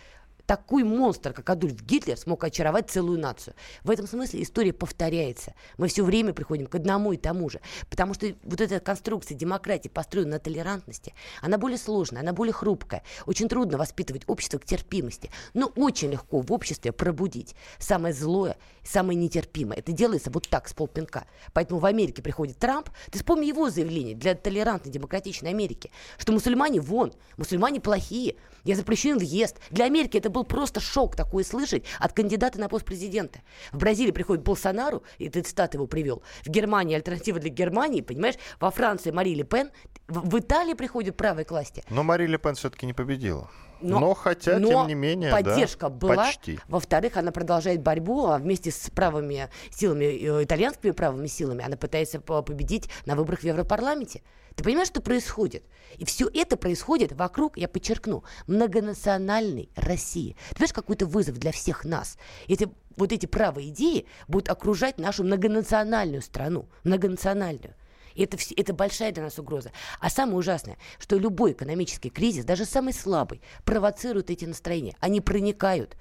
такой 0.46 0.84
монстр, 0.84 1.32
как 1.32 1.48
Адольф 1.50 1.82
Гитлер, 1.82 2.16
смог 2.16 2.42
очаровать 2.44 2.90
целую 2.90 3.18
нацию. 3.18 3.54
В 3.82 3.90
этом 3.90 4.06
смысле 4.06 4.42
история 4.42 4.72
повторяется. 4.72 5.54
Мы 5.78 5.88
все 5.88 6.04
время 6.04 6.32
приходим 6.32 6.66
к 6.66 6.74
одному 6.74 7.12
и 7.12 7.16
тому 7.16 7.48
же. 7.50 7.60
Потому 7.88 8.14
что 8.14 8.34
вот 8.44 8.60
эта 8.60 8.80
конструкция 8.80 9.36
демократии, 9.36 9.88
построенная 9.88 10.30
на 10.34 10.38
толерантности, 10.38 11.14
она 11.42 11.58
более 11.58 11.78
сложная, 11.78 12.22
она 12.22 12.32
более 12.32 12.52
хрупкая. 12.52 13.02
Очень 13.26 13.48
трудно 13.48 13.78
воспитывать 13.78 14.22
общество 14.26 14.58
к 14.58 14.64
терпимости. 14.64 15.30
Но 15.54 15.66
очень 15.76 16.10
легко 16.10 16.40
в 16.40 16.52
обществе 16.52 16.92
пробудить 16.92 17.54
самое 17.78 18.14
злое, 18.14 18.56
самое 18.84 19.18
нетерпимое. 19.18 19.78
Это 19.78 19.92
делается 19.92 20.30
вот 20.30 20.48
так, 20.48 20.68
с 20.68 20.72
полпинка. 20.72 21.26
Поэтому 21.52 21.80
в 21.80 21.86
Америке 21.86 22.22
приходит 22.22 22.58
Трамп. 22.58 22.88
Ты 23.10 23.18
вспомни 23.18 23.46
его 23.46 23.70
заявление 23.70 24.14
для 24.14 24.34
толерантной 24.34 24.92
демократичной 24.92 25.50
Америки, 25.50 25.90
что 26.18 26.32
мусульмане 26.32 26.80
вон, 26.80 27.12
мусульмане 27.36 27.80
плохие, 27.80 28.36
я 28.64 28.76
запрещен 28.76 29.18
въезд. 29.18 29.56
Для 29.70 29.86
Америки 29.86 30.18
это 30.18 30.30
был 30.40 30.44
просто 30.44 30.80
шок 30.80 31.16
такое 31.16 31.44
слышать 31.44 31.84
от 31.98 32.12
кандидата 32.12 32.58
на 32.58 32.68
пост 32.68 32.84
президента. 32.84 33.40
В 33.72 33.78
Бразилии 33.78 34.10
приходит 34.10 34.42
Болсонару, 34.42 35.02
и 35.18 35.28
ты 35.28 35.42
цитат 35.42 35.74
его 35.74 35.86
привел. 35.86 36.22
В 36.42 36.48
Германии 36.48 36.96
альтернатива 36.96 37.38
для 37.38 37.50
Германии, 37.50 38.00
понимаешь? 38.00 38.36
Во 38.58 38.70
Франции 38.70 39.10
Мари 39.10 39.34
Ле 39.34 39.44
Пен. 39.44 39.70
В, 40.08 40.30
в 40.30 40.38
Италии 40.38 40.74
приходит 40.74 41.16
правой 41.16 41.44
к 41.44 41.50
власти. 41.50 41.84
Но 41.90 42.02
Мари 42.02 42.26
Ле 42.26 42.38
Пен 42.38 42.54
все-таки 42.54 42.86
не 42.86 42.94
победила. 42.94 43.50
Но, 43.82 43.98
но 43.98 44.14
хотя, 44.14 44.58
но 44.58 44.68
тем 44.68 44.88
не 44.88 44.94
менее, 44.94 45.30
поддержка 45.30 45.88
да, 45.88 45.94
была. 45.94 46.26
Почти. 46.26 46.58
Во-вторых, 46.68 47.16
она 47.16 47.32
продолжает 47.32 47.82
борьбу, 47.82 48.26
а 48.26 48.38
вместе 48.38 48.70
с 48.70 48.90
правыми 48.90 49.48
силами, 49.70 50.04
э, 50.04 50.44
итальянскими 50.44 50.90
правыми 50.90 51.26
силами, 51.28 51.64
она 51.64 51.76
пытается 51.76 52.20
победить 52.20 52.90
на 53.06 53.14
выборах 53.14 53.40
в 53.40 53.44
Европарламенте. 53.44 54.22
Ты 54.60 54.64
понимаешь, 54.64 54.88
что 54.88 55.00
происходит? 55.00 55.64
И 55.96 56.04
все 56.04 56.28
это 56.34 56.58
происходит 56.58 57.12
вокруг, 57.12 57.56
я 57.56 57.66
подчеркну, 57.66 58.24
многонациональной 58.46 59.70
России. 59.74 60.36
Ты 60.50 60.56
понимаешь, 60.56 60.74
какой-то 60.74 61.06
вызов 61.06 61.38
для 61.38 61.50
всех 61.50 61.86
нас. 61.86 62.18
Эти, 62.46 62.68
вот 62.94 63.10
эти 63.10 63.24
правые 63.24 63.70
идеи 63.70 64.04
будут 64.28 64.50
окружать 64.50 64.98
нашу 64.98 65.24
многонациональную 65.24 66.20
страну, 66.20 66.68
многонациональную. 66.84 67.74
И 68.12 68.22
это, 68.22 68.36
это 68.54 68.74
большая 68.74 69.12
для 69.12 69.22
нас 69.22 69.38
угроза. 69.38 69.72
А 69.98 70.10
самое 70.10 70.36
ужасное, 70.36 70.76
что 70.98 71.16
любой 71.16 71.52
экономический 71.52 72.10
кризис, 72.10 72.44
даже 72.44 72.66
самый 72.66 72.92
слабый, 72.92 73.40
провоцирует 73.64 74.28
эти 74.28 74.44
настроения. 74.44 74.94
Они 75.00 75.22
проникают. 75.22 75.96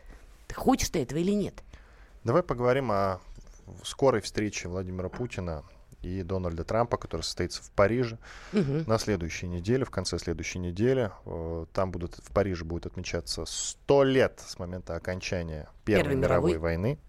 Ты 0.48 0.56
хочешь 0.56 0.90
ты 0.90 1.02
этого 1.02 1.20
или 1.20 1.32
нет? 1.32 1.64
Давай 2.26 2.44
поговорим 2.44 2.92
о 2.92 3.22
скорой 3.86 4.20
встрече 4.20 4.68
Владимира 4.68 5.08
Путина 5.08 5.64
и 6.02 6.24
Дональда 6.24 6.64
Трампа, 6.64 6.98
который 6.98 7.22
состоится 7.22 7.62
в 7.64 7.72
Париже 7.72 8.18
угу. 8.54 8.84
на 8.88 8.98
следующей 8.98 9.48
неделе, 9.48 9.86
в 9.86 9.92
конце 9.92 10.18
следующей 10.20 10.60
недели. 10.60 11.12
Э, 11.26 11.66
там 11.74 11.92
будут, 11.92 12.16
в 12.16 12.32
Париже 12.32 12.66
будет 12.66 12.86
отмечаться 12.86 13.46
100 13.46 14.04
лет 14.04 14.44
с 14.46 14.60
момента 14.60 14.96
окончания 14.96 15.70
Первой, 15.86 16.04
Первой 16.04 16.16
мировой. 16.16 16.52
мировой 16.52 16.58
войны. 16.58 17.00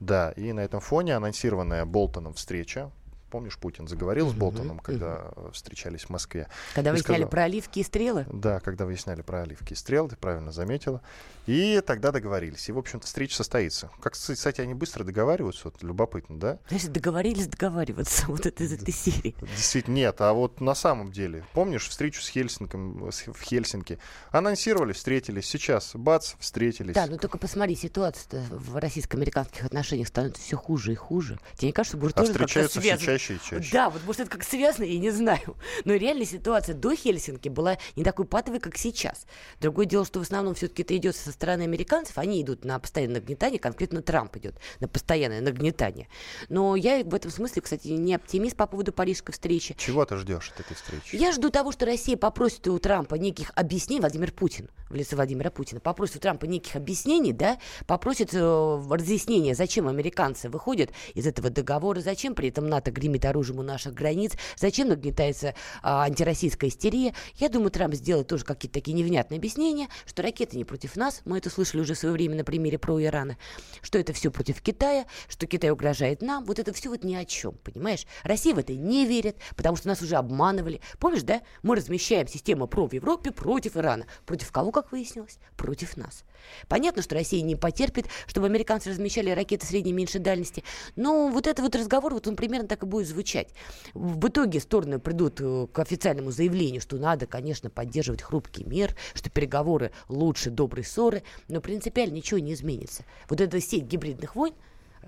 Да, 0.00 0.32
и 0.32 0.52
на 0.52 0.60
этом 0.60 0.80
фоне 0.80 1.14
анонсированная 1.14 1.84
Болтоном 1.84 2.34
встреча 2.34 2.90
Помнишь, 3.32 3.56
Путин 3.56 3.88
заговорил 3.88 4.28
с 4.28 4.34
Болтоном, 4.34 4.78
когда 4.78 5.30
встречались 5.54 6.02
в 6.02 6.10
Москве. 6.10 6.48
Когда 6.74 6.90
выясняли 6.90 7.20
сказал, 7.20 7.30
про 7.30 7.44
оливки 7.44 7.78
и 7.78 7.82
стрелы? 7.82 8.26
Да, 8.30 8.60
когда 8.60 8.84
выясняли 8.84 9.22
про 9.22 9.40
оливки 9.40 9.72
и 9.72 9.74
стрелы, 9.74 10.10
ты 10.10 10.16
правильно 10.16 10.52
заметила. 10.52 11.00
И 11.46 11.82
тогда 11.86 12.12
договорились. 12.12 12.68
И, 12.68 12.72
в 12.72 12.78
общем-то, 12.78 13.06
встреча 13.06 13.34
состоится. 13.34 13.90
Как, 14.02 14.12
кстати, 14.12 14.60
они 14.60 14.74
быстро 14.74 15.02
договариваются, 15.02 15.62
вот, 15.64 15.82
любопытно, 15.82 16.38
да? 16.38 16.58
Значит, 16.68 16.92
договорились 16.92 17.46
договариваться 17.46 18.26
вот 18.28 18.44
это 18.44 18.64
из 18.64 18.74
этой 18.74 18.92
серии. 18.92 19.34
Действительно, 19.40 19.94
нет. 19.94 20.20
А 20.20 20.34
вот 20.34 20.60
на 20.60 20.74
самом 20.74 21.10
деле, 21.10 21.46
помнишь 21.54 21.88
встречу 21.88 22.20
с 22.20 22.28
Хельсинком, 22.28 23.10
в 23.10 23.42
Хельсинки? 23.42 23.98
Анонсировали, 24.30 24.92
встретились. 24.92 25.46
Сейчас, 25.46 25.92
бац, 25.94 26.34
встретились. 26.38 26.94
Да, 26.94 27.06
но 27.06 27.16
только 27.16 27.38
посмотри, 27.38 27.76
ситуация 27.76 28.44
в 28.50 28.76
российско-американских 28.76 29.64
отношениях 29.64 30.08
становится 30.08 30.42
все 30.42 30.58
хуже 30.58 30.92
и 30.92 30.96
хуже. 30.96 31.40
Тебе 31.56 31.68
не 31.68 31.72
кажется, 31.72 31.96
что 31.96 31.96
будет 31.96 32.12
а 32.18 32.20
тоже 32.20 32.32
встречаются 32.32 32.78
все 32.78 32.98
чаще 32.98 33.21
и 33.30 33.38
чаще. 33.38 33.70
Да, 33.72 33.90
вот 33.90 34.02
может 34.04 34.22
это 34.22 34.30
как 34.30 34.44
связано, 34.44 34.84
я 34.84 34.98
не 34.98 35.10
знаю. 35.10 35.56
Но 35.84 35.94
реальная 35.94 36.26
ситуация 36.26 36.74
до 36.74 36.94
Хельсинки 36.94 37.48
была 37.48 37.78
не 37.96 38.04
такой 38.04 38.26
патовой, 38.26 38.60
как 38.60 38.76
сейчас. 38.76 39.26
Другое 39.60 39.86
дело, 39.86 40.04
что 40.04 40.18
в 40.18 40.22
основном 40.22 40.54
все-таки 40.54 40.82
это 40.82 40.96
идет 40.96 41.16
со 41.16 41.32
стороны 41.32 41.62
американцев, 41.62 42.18
они 42.18 42.42
идут 42.42 42.64
на 42.64 42.78
постоянное 42.78 43.20
нагнетание, 43.20 43.58
конкретно 43.58 44.02
Трамп 44.02 44.36
идет 44.36 44.56
на 44.80 44.88
постоянное 44.88 45.40
нагнетание. 45.40 46.08
Но 46.48 46.76
я 46.76 47.04
в 47.04 47.14
этом 47.14 47.30
смысле, 47.30 47.62
кстати, 47.62 47.88
не 47.88 48.14
оптимист 48.14 48.56
по 48.56 48.66
поводу 48.66 48.92
парижской 48.92 49.32
встречи. 49.32 49.74
Чего 49.78 50.04
ты 50.04 50.16
ждешь 50.16 50.50
от 50.54 50.60
этой 50.60 50.74
встречи? 50.74 51.16
Я 51.16 51.32
жду 51.32 51.50
того, 51.50 51.72
что 51.72 51.86
Россия 51.86 52.16
попросит 52.16 52.66
у 52.68 52.78
Трампа 52.78 53.14
неких 53.14 53.52
объяснений, 53.54 54.00
Владимир 54.00 54.32
Путин, 54.32 54.68
в 54.88 54.94
лице 54.94 55.16
Владимира 55.16 55.50
Путина, 55.50 55.80
попросит 55.80 56.16
у 56.16 56.18
Трампа 56.18 56.46
неких 56.46 56.76
объяснений, 56.76 57.32
да, 57.32 57.58
попросит 57.86 58.30
э, 58.32 58.82
разъяснения, 58.90 59.54
зачем 59.54 59.88
американцы 59.88 60.48
выходят 60.48 60.90
из 61.14 61.26
этого 61.26 61.50
договора, 61.50 62.00
зачем 62.00 62.34
при 62.34 62.48
этом 62.48 62.68
НАТО 62.68 62.90
гремит 62.90 63.11
оружием 63.24 63.58
у 63.58 63.62
наших 63.62 63.94
границ, 63.94 64.32
зачем 64.56 64.88
нагнетается 64.88 65.48
э, 65.48 65.54
антироссийская 65.82 66.70
истерия. 66.70 67.14
Я 67.36 67.48
думаю, 67.48 67.70
Трамп 67.70 67.94
сделает 67.94 68.28
тоже 68.28 68.44
какие-то 68.44 68.74
такие 68.74 68.94
невнятные 68.94 69.38
объяснения, 69.38 69.88
что 70.06 70.22
ракеты 70.22 70.56
не 70.56 70.64
против 70.64 70.96
нас, 70.96 71.22
мы 71.24 71.38
это 71.38 71.50
слышали 71.50 71.80
уже 71.80 71.94
в 71.94 71.98
свое 71.98 72.12
время 72.12 72.36
на 72.36 72.44
примере 72.44 72.78
про 72.78 73.02
Ирана, 73.02 73.36
что 73.80 73.98
это 73.98 74.12
все 74.12 74.30
против 74.30 74.60
Китая, 74.60 75.06
что 75.28 75.46
Китай 75.46 75.70
угрожает 75.70 76.22
нам, 76.22 76.44
вот 76.44 76.58
это 76.58 76.72
все 76.72 76.88
вот 76.88 77.04
ни 77.04 77.14
о 77.14 77.24
чем, 77.24 77.54
понимаешь? 77.62 78.06
Россия 78.22 78.54
в 78.54 78.58
это 78.58 78.72
не 78.74 79.06
верит, 79.06 79.36
потому 79.56 79.76
что 79.76 79.88
нас 79.88 80.02
уже 80.02 80.16
обманывали. 80.16 80.80
Помнишь, 80.98 81.22
да? 81.22 81.42
Мы 81.62 81.76
размещаем 81.76 82.26
систему 82.26 82.66
ПРО 82.66 82.88
в 82.88 82.92
Европе 82.92 83.30
против 83.30 83.76
Ирана. 83.76 84.06
Против 84.26 84.50
кого, 84.52 84.70
как 84.70 84.92
выяснилось? 84.92 85.38
Против 85.56 85.96
нас. 85.96 86.24
Понятно, 86.68 87.02
что 87.02 87.14
Россия 87.14 87.42
не 87.42 87.56
потерпит, 87.56 88.06
чтобы 88.26 88.46
американцы 88.46 88.90
размещали 88.90 89.30
ракеты 89.30 89.66
средней 89.66 89.92
и 89.92 89.94
меньшей 89.94 90.20
дальности. 90.20 90.64
Но 90.96 91.28
вот 91.28 91.46
этот 91.46 91.64
вот 91.64 91.76
разговор, 91.76 92.14
вот 92.14 92.26
он 92.26 92.36
примерно 92.36 92.68
так 92.68 92.82
и 92.82 92.86
будет 92.86 93.01
звучать. 93.04 93.48
В 93.94 94.28
итоге 94.28 94.60
стороны 94.60 94.98
придут 94.98 95.40
э, 95.40 95.66
к 95.72 95.78
официальному 95.78 96.30
заявлению, 96.30 96.80
что 96.80 96.96
надо, 96.96 97.26
конечно, 97.26 97.70
поддерживать 97.70 98.22
хрупкий 98.22 98.64
мир, 98.64 98.96
что 99.14 99.30
переговоры 99.30 99.92
лучше 100.08 100.50
доброй 100.50 100.84
ссоры, 100.84 101.22
но 101.48 101.60
принципиально 101.60 102.14
ничего 102.14 102.38
не 102.40 102.54
изменится. 102.54 103.04
Вот 103.28 103.40
эта 103.40 103.60
сеть 103.60 103.84
гибридных 103.84 104.36
войн, 104.36 104.54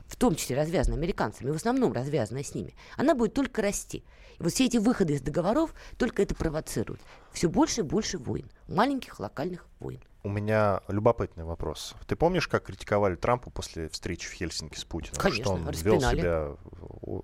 в 0.07 0.17
том 0.17 0.35
числе 0.35 0.57
развязанная 0.57 0.99
американцами, 0.99 1.51
в 1.51 1.57
основном 1.57 1.93
развязанная 1.93 2.45
с 2.45 2.55
ними, 2.55 2.75
она 2.97 3.15
будет 3.15 3.35
только 3.35 3.63
расти. 3.63 4.05
И 4.39 4.43
вот 4.43 4.53
все 4.53 4.67
эти 4.67 4.77
выходы 4.77 5.15
из 5.15 5.23
договоров 5.23 5.75
только 5.97 6.23
это 6.23 6.35
провоцируют. 6.35 7.01
Все 7.33 7.49
больше 7.49 7.81
и 7.81 7.85
больше 7.85 8.19
войн, 8.19 8.51
маленьких 8.69 9.21
локальных 9.21 9.67
войн. 9.81 10.01
У 10.25 10.31
меня 10.31 10.81
любопытный 10.89 11.45
вопрос. 11.45 11.95
Ты 12.07 12.17
помнишь, 12.17 12.49
как 12.49 12.65
критиковали 12.65 13.15
Трампа 13.15 13.51
после 13.51 13.91
встречи 13.91 14.27
в 14.27 14.33
Хельсинки 14.33 14.79
с 14.79 14.85
Путиным? 14.85 15.21
Конечно, 15.21 15.45
что 15.45 15.53
он 15.53 15.69
распинали. 15.69 16.01
вел 16.01 16.11
себя 16.11 16.57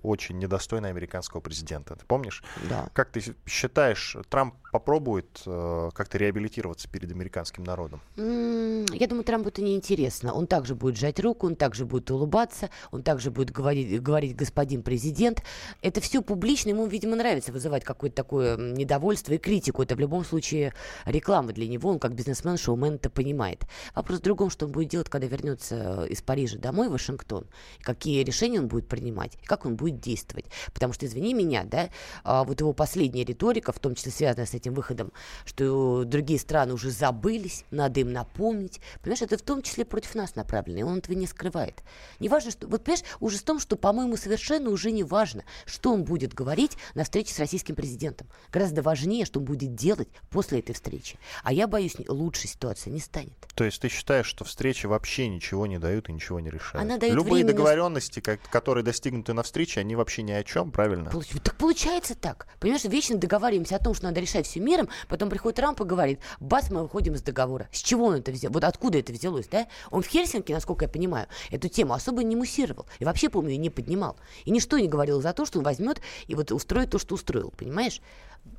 очень 0.03 0.37
недостойно 0.37 0.87
американского 0.87 1.41
президента. 1.41 1.95
Ты 1.95 2.05
помнишь? 2.05 2.43
Да. 2.69 2.89
Как 2.93 3.09
ты 3.09 3.35
считаешь, 3.47 4.15
Трамп 4.29 4.53
попробует 4.71 5.41
э, 5.45 5.89
как-то 5.93 6.17
реабилитироваться 6.17 6.87
перед 6.89 7.11
американским 7.11 7.63
народом? 7.63 8.01
Я 8.15 9.07
думаю, 9.07 9.23
Трампу 9.23 9.49
это 9.49 9.61
неинтересно. 9.61 10.33
Он 10.33 10.47
также 10.47 10.75
будет 10.75 10.97
жать 10.97 11.19
руку, 11.19 11.47
он 11.47 11.55
также 11.55 11.85
будет 11.85 12.09
улыбаться, 12.11 12.69
он 12.91 13.03
также 13.03 13.31
будет 13.31 13.51
говорить, 13.51 14.01
говорить 14.01 14.35
господин 14.35 14.81
президент. 14.81 15.43
Это 15.81 16.01
все 16.01 16.21
публично, 16.21 16.69
ему, 16.69 16.87
видимо, 16.87 17.15
нравится 17.15 17.51
вызывать 17.51 17.83
какое-то 17.83 18.15
такое 18.15 18.57
недовольство 18.57 19.33
и 19.33 19.37
критику. 19.37 19.83
Это 19.83 19.95
в 19.95 19.99
любом 19.99 20.23
случае 20.23 20.73
реклама 21.05 21.51
для 21.51 21.67
него, 21.67 21.89
он 21.89 21.99
как 21.99 22.13
бизнесмен, 22.13 22.57
шоумен 22.57 22.95
это 22.95 23.09
понимает. 23.09 23.65
Вопрос 23.95 24.19
в 24.19 24.23
другом, 24.23 24.49
что 24.49 24.65
он 24.65 24.71
будет 24.71 24.89
делать, 24.89 25.09
когда 25.09 25.27
вернется 25.27 26.05
из 26.05 26.21
Парижа 26.21 26.57
домой 26.57 26.87
в 26.87 26.91
Вашингтон, 26.91 27.45
какие 27.81 28.23
решения 28.23 28.59
он 28.59 28.67
будет 28.67 28.87
принимать, 28.87 29.37
как 29.45 29.65
он 29.65 29.75
будет 29.75 29.99
действовать. 29.99 30.45
Потому 30.73 30.93
что, 30.93 31.05
извини 31.05 31.33
меня, 31.33 31.63
да, 31.65 31.89
а, 32.23 32.43
вот 32.43 32.59
его 32.59 32.73
последняя 32.73 33.23
риторика, 33.23 33.71
в 33.71 33.79
том 33.79 33.95
числе 33.95 34.11
связанная 34.11 34.45
с 34.45 34.53
этим 34.61 34.73
выходом, 34.73 35.11
что 35.45 36.03
другие 36.05 36.39
страны 36.39 36.73
уже 36.73 36.91
забылись, 36.91 37.65
надо 37.71 37.99
им 37.99 38.11
напомнить. 38.13 38.79
Понимаешь, 39.01 39.21
это 39.21 39.37
в 39.37 39.41
том 39.41 39.61
числе 39.61 39.85
против 39.85 40.15
нас 40.15 40.35
направлено, 40.35 40.79
и 40.79 40.83
он 40.83 40.97
этого 40.99 41.15
не 41.15 41.27
скрывает. 41.27 41.81
Не 42.19 42.29
важно, 42.29 42.51
что... 42.51 42.67
Вот, 42.67 42.83
понимаешь, 42.83 43.03
ужас 43.19 43.41
в 43.41 43.43
том, 43.43 43.59
что, 43.59 43.75
по-моему, 43.75 44.17
совершенно 44.17 44.69
уже 44.69 44.91
не 44.91 45.03
важно, 45.03 45.43
что 45.65 45.93
он 45.93 46.03
будет 46.03 46.33
говорить 46.33 46.77
на 46.95 47.03
встрече 47.03 47.33
с 47.33 47.39
российским 47.39 47.75
президентом. 47.75 48.27
Гораздо 48.51 48.81
важнее, 48.81 49.25
что 49.25 49.39
он 49.39 49.45
будет 49.45 49.75
делать 49.75 50.07
после 50.29 50.59
этой 50.59 50.73
встречи. 50.73 51.17
А 51.43 51.51
я 51.53 51.67
боюсь, 51.67 51.95
лучшей 52.07 52.49
ситуации 52.49 52.89
не 52.89 52.99
станет. 52.99 53.33
То 53.55 53.63
есть 53.63 53.81
ты 53.81 53.89
считаешь, 53.89 54.25
что 54.27 54.45
встречи 54.45 54.85
вообще 54.85 55.27
ничего 55.27 55.65
не 55.67 55.79
дают 55.79 56.09
и 56.09 56.13
ничего 56.13 56.39
не 56.39 56.49
решают? 56.49 56.85
Она 56.85 56.97
дает 56.97 57.13
Любые 57.13 57.43
временно- 57.43 57.51
договоренности, 57.53 58.19
как- 58.19 58.41
которые 58.49 58.83
достигнуты 58.83 59.33
на 59.33 59.43
встрече, 59.43 59.79
они 59.79 59.95
вообще 59.95 60.21
ни 60.21 60.31
о 60.31 60.43
чем, 60.43 60.71
правильно? 60.71 61.09
Получ- 61.09 61.39
Так 61.41 61.55
получается 61.57 62.15
так. 62.15 62.47
Понимаешь, 62.59 62.83
вечно 62.83 63.17
договариваемся 63.17 63.75
о 63.75 63.79
том, 63.79 63.93
что 63.93 64.05
надо 64.05 64.19
решать 64.19 64.45
все 64.51 64.59
миром, 64.59 64.89
потом 65.07 65.29
приходит 65.29 65.57
Трамп 65.57 65.81
и 65.81 65.85
говорит, 65.85 66.19
бац, 66.39 66.69
мы 66.69 66.83
выходим 66.83 67.15
из 67.15 67.21
договора. 67.21 67.67
С 67.71 67.79
чего 67.79 68.05
он 68.07 68.15
это 68.15 68.31
взял? 68.31 68.51
Вот 68.51 68.63
откуда 68.63 68.99
это 68.99 69.13
взялось, 69.13 69.47
да? 69.47 69.67
Он 69.89 70.01
в 70.01 70.07
Хельсинки, 70.07 70.51
насколько 70.51 70.85
я 70.85 70.89
понимаю, 70.89 71.27
эту 71.49 71.69
тему 71.69 71.93
особо 71.93 72.23
не 72.23 72.35
муссировал. 72.35 72.85
И 72.99 73.05
вообще, 73.05 73.29
помню, 73.29 73.57
не 73.57 73.69
поднимал. 73.69 74.17
И 74.45 74.51
ничто 74.51 74.77
не 74.77 74.87
говорил 74.87 75.21
за 75.21 75.33
то, 75.33 75.45
что 75.45 75.59
он 75.59 75.65
возьмет 75.65 76.01
и 76.27 76.35
вот 76.35 76.51
устроит 76.51 76.91
то, 76.91 76.99
что 76.99 77.15
устроил, 77.15 77.53
понимаешь? 77.57 78.01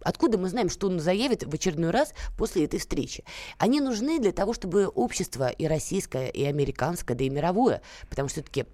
Откуда 0.03 0.39
мы 0.39 0.49
знаем, 0.49 0.69
что 0.69 0.87
он 0.87 1.01
заявит 1.01 1.45
в 1.45 1.53
очередной 1.53 1.91
раз 1.91 2.15
после 2.39 2.65
этой 2.65 2.79
встречи? 2.79 3.25
Они 3.59 3.81
нужны 3.81 4.19
для 4.19 4.33
того, 4.33 4.53
чтобы 4.55 4.87
общество 4.87 5.49
и 5.49 5.67
российское, 5.67 6.29
и 6.29 6.45
американское, 6.45 7.17
да 7.17 7.25
и 7.25 7.31
мировое, 7.31 7.83
потому 8.09 8.29
что 8.29 8.41
все-таки 8.41 8.67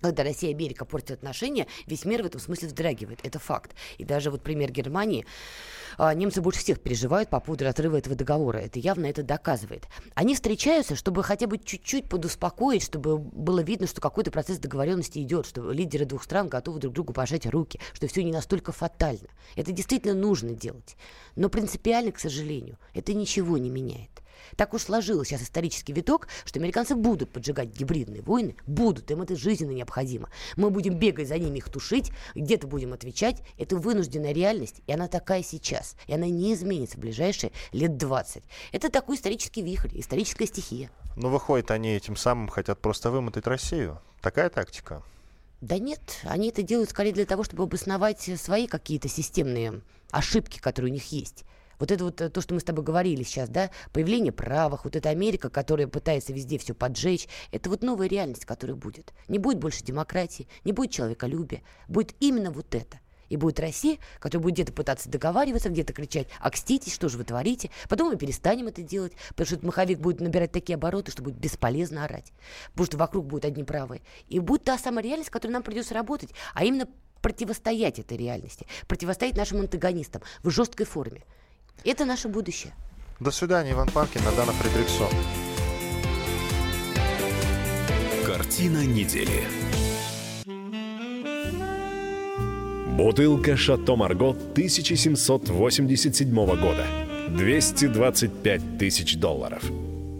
когда 0.00 0.22
Россия 0.22 0.50
и 0.50 0.54
Америка 0.54 0.84
портят 0.84 1.18
отношения, 1.18 1.66
весь 1.86 2.04
мир 2.04 2.22
в 2.22 2.26
этом 2.26 2.40
смысле 2.40 2.68
вздрагивает. 2.68 3.20
Это 3.24 3.38
факт. 3.38 3.74
И 3.98 4.04
даже 4.04 4.30
вот 4.30 4.42
пример 4.42 4.70
Германии. 4.70 5.26
а, 5.96 6.14
Немцы 6.14 6.40
больше 6.40 6.60
всех 6.60 6.80
переживают 6.80 7.30
по 7.30 7.40
поводу 7.40 7.64
разрыва 7.64 7.96
этого 7.96 8.14
договора. 8.14 8.58
Это 8.58 8.78
явно 8.78 9.06
это 9.06 9.22
доказывает. 9.22 9.88
Они 10.14 10.34
встречаются, 10.34 10.94
чтобы 10.94 11.22
хотя 11.24 11.46
бы 11.46 11.58
чуть-чуть 11.58 12.08
подуспокоить, 12.08 12.82
чтобы 12.82 13.18
было 13.18 13.60
видно, 13.60 13.86
что 13.86 14.00
какой-то 14.00 14.30
процесс 14.30 14.58
договоренности 14.58 15.18
идет, 15.18 15.46
что 15.46 15.70
лидеры 15.72 16.04
двух 16.04 16.22
стран 16.22 16.48
готовы 16.48 16.78
друг 16.78 16.94
другу 16.94 17.12
пожать 17.12 17.46
руки, 17.46 17.80
что 17.92 18.06
все 18.06 18.22
не 18.22 18.32
настолько 18.32 18.72
фатально. 18.72 19.28
Это 19.56 19.72
действительно 19.72 20.14
нужно 20.14 20.52
делать. 20.52 20.96
Но 21.34 21.48
принципиально, 21.48 22.12
к 22.12 22.20
сожалению, 22.20 22.78
это 22.94 23.14
ничего 23.14 23.58
не 23.58 23.70
меняет. 23.70 24.10
Так 24.56 24.74
уж 24.74 24.82
сложилось 24.82 25.28
сейчас 25.28 25.42
исторический 25.42 25.92
виток, 25.92 26.28
что 26.44 26.58
американцы 26.58 26.94
будут 26.94 27.30
поджигать 27.30 27.68
гибридные 27.68 28.22
войны, 28.22 28.56
будут, 28.66 29.10
им 29.10 29.22
это 29.22 29.36
жизненно 29.36 29.72
необходимо. 29.72 30.30
Мы 30.56 30.70
будем 30.70 30.98
бегать 30.98 31.28
за 31.28 31.38
ними, 31.38 31.58
их 31.58 31.68
тушить, 31.68 32.12
где-то 32.34 32.66
будем 32.66 32.92
отвечать. 32.92 33.42
Это 33.58 33.76
вынужденная 33.76 34.32
реальность, 34.32 34.82
и 34.86 34.92
она 34.92 35.08
такая 35.08 35.42
сейчас. 35.42 35.96
И 36.06 36.14
она 36.14 36.26
не 36.26 36.54
изменится 36.54 36.96
в 36.96 37.00
ближайшие 37.00 37.52
лет 37.72 37.96
20. 37.96 38.42
Это 38.72 38.90
такой 38.90 39.16
исторический 39.16 39.62
вихрь, 39.62 39.90
историческая 39.94 40.46
стихия. 40.46 40.90
Но 41.16 41.28
выходит, 41.30 41.70
они 41.70 41.90
этим 41.90 42.16
самым 42.16 42.48
хотят 42.48 42.80
просто 42.80 43.10
вымотать 43.10 43.46
Россию. 43.46 44.00
Такая 44.20 44.50
тактика. 44.50 45.02
Да 45.60 45.78
нет, 45.78 46.00
они 46.22 46.50
это 46.50 46.62
делают 46.62 46.90
скорее 46.90 47.12
для 47.12 47.26
того, 47.26 47.42
чтобы 47.42 47.64
обосновать 47.64 48.30
свои 48.40 48.68
какие-то 48.68 49.08
системные 49.08 49.80
ошибки, 50.12 50.60
которые 50.60 50.92
у 50.92 50.94
них 50.94 51.10
есть. 51.10 51.44
Вот 51.78 51.90
это 51.90 52.04
вот 52.04 52.20
э, 52.20 52.28
то, 52.28 52.40
что 52.40 52.54
мы 52.54 52.60
с 52.60 52.64
тобой 52.64 52.84
говорили 52.84 53.22
сейчас, 53.22 53.48
да, 53.48 53.70
появление 53.92 54.32
правых, 54.32 54.84
вот 54.84 54.96
эта 54.96 55.10
Америка, 55.10 55.50
которая 55.50 55.86
пытается 55.86 56.32
везде 56.32 56.58
все 56.58 56.74
поджечь, 56.74 57.28
это 57.52 57.70
вот 57.70 57.82
новая 57.82 58.08
реальность, 58.08 58.44
которая 58.44 58.76
будет. 58.76 59.12
Не 59.28 59.38
будет 59.38 59.58
больше 59.58 59.84
демократии, 59.84 60.48
не 60.64 60.72
будет 60.72 60.90
человеколюбия, 60.90 61.62
будет 61.88 62.14
именно 62.20 62.50
вот 62.50 62.74
это. 62.74 62.98
И 63.28 63.36
будет 63.36 63.60
Россия, 63.60 63.98
которая 64.20 64.42
будет 64.42 64.54
где-то 64.54 64.72
пытаться 64.72 65.10
договариваться, 65.10 65.68
где-то 65.68 65.92
кричать 65.92 66.28
«Окститесь, 66.40 66.94
что 66.94 67.08
же 67.08 67.18
вы 67.18 67.24
творите?» 67.24 67.70
Потом 67.88 68.08
мы 68.08 68.16
перестанем 68.16 68.68
это 68.68 68.82
делать, 68.82 69.12
потому 69.30 69.46
что 69.46 69.56
этот 69.56 69.66
маховик 69.66 69.98
будет 69.98 70.20
набирать 70.20 70.52
такие 70.52 70.76
обороты, 70.76 71.12
что 71.12 71.22
будет 71.22 71.36
бесполезно 71.36 72.04
орать. 72.04 72.32
Потому 72.70 72.86
что 72.86 72.96
вокруг 72.96 73.26
будут 73.26 73.44
одни 73.44 73.64
правые. 73.64 74.00
И 74.28 74.38
будет 74.38 74.64
та 74.64 74.78
самая 74.78 75.04
реальность, 75.04 75.28
с 75.28 75.32
которой 75.32 75.52
нам 75.52 75.62
придется 75.62 75.92
работать, 75.92 76.30
а 76.54 76.64
именно 76.64 76.88
противостоять 77.20 77.98
этой 77.98 78.16
реальности, 78.16 78.66
противостоять 78.86 79.36
нашим 79.36 79.60
антагонистам 79.60 80.22
в 80.42 80.50
жесткой 80.50 80.86
форме. 80.86 81.24
Это 81.84 82.04
наше 82.04 82.28
будущее. 82.28 82.72
До 83.20 83.30
свидания, 83.30 83.72
Иван 83.72 83.88
Панкин, 83.88 84.22
Надана 84.24 84.52
Фредериксон. 84.52 85.08
Картина 88.26 88.84
недели. 88.84 89.44
Бутылка 92.96 93.56
«Шато 93.56 93.96
Марго» 93.96 94.30
1787 94.30 96.34
года. 96.34 96.84
225 97.28 98.78
тысяч 98.78 99.16
долларов. 99.16 99.62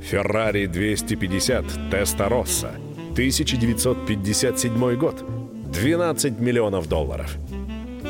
«Феррари 0.03 0.67
250 0.67 1.91
Теста 1.91 2.29
Росса» 2.29 2.71
1957 3.13 4.97
год. 4.97 5.25
12 5.73 6.39
миллионов 6.39 6.89
долларов. 6.89 7.37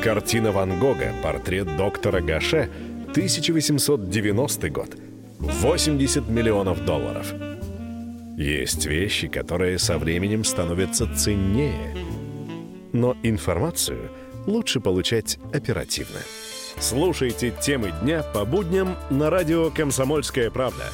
Картина 0.03 0.51
Ван 0.51 0.79
Гога 0.79 1.11
«Портрет 1.23 1.75
доктора 1.75 2.21
Гаше» 2.21 2.69
1890 3.11 4.69
год. 4.69 4.95
80 5.39 6.29
миллионов 6.29 6.85
долларов. 6.85 7.33
Есть 8.37 8.85
вещи, 8.85 9.27
которые 9.27 9.79
со 9.79 9.97
временем 9.97 10.43
становятся 10.43 11.07
ценнее. 11.15 11.95
Но 12.93 13.17
информацию 13.23 14.11
лучше 14.45 14.79
получать 14.79 15.39
оперативно. 15.53 16.19
Слушайте 16.79 17.51
темы 17.61 17.91
дня 18.01 18.23
по 18.23 18.45
будням 18.45 18.95
на 19.09 19.29
радио 19.29 19.69
«Комсомольская 19.71 20.51
правда». 20.51 20.85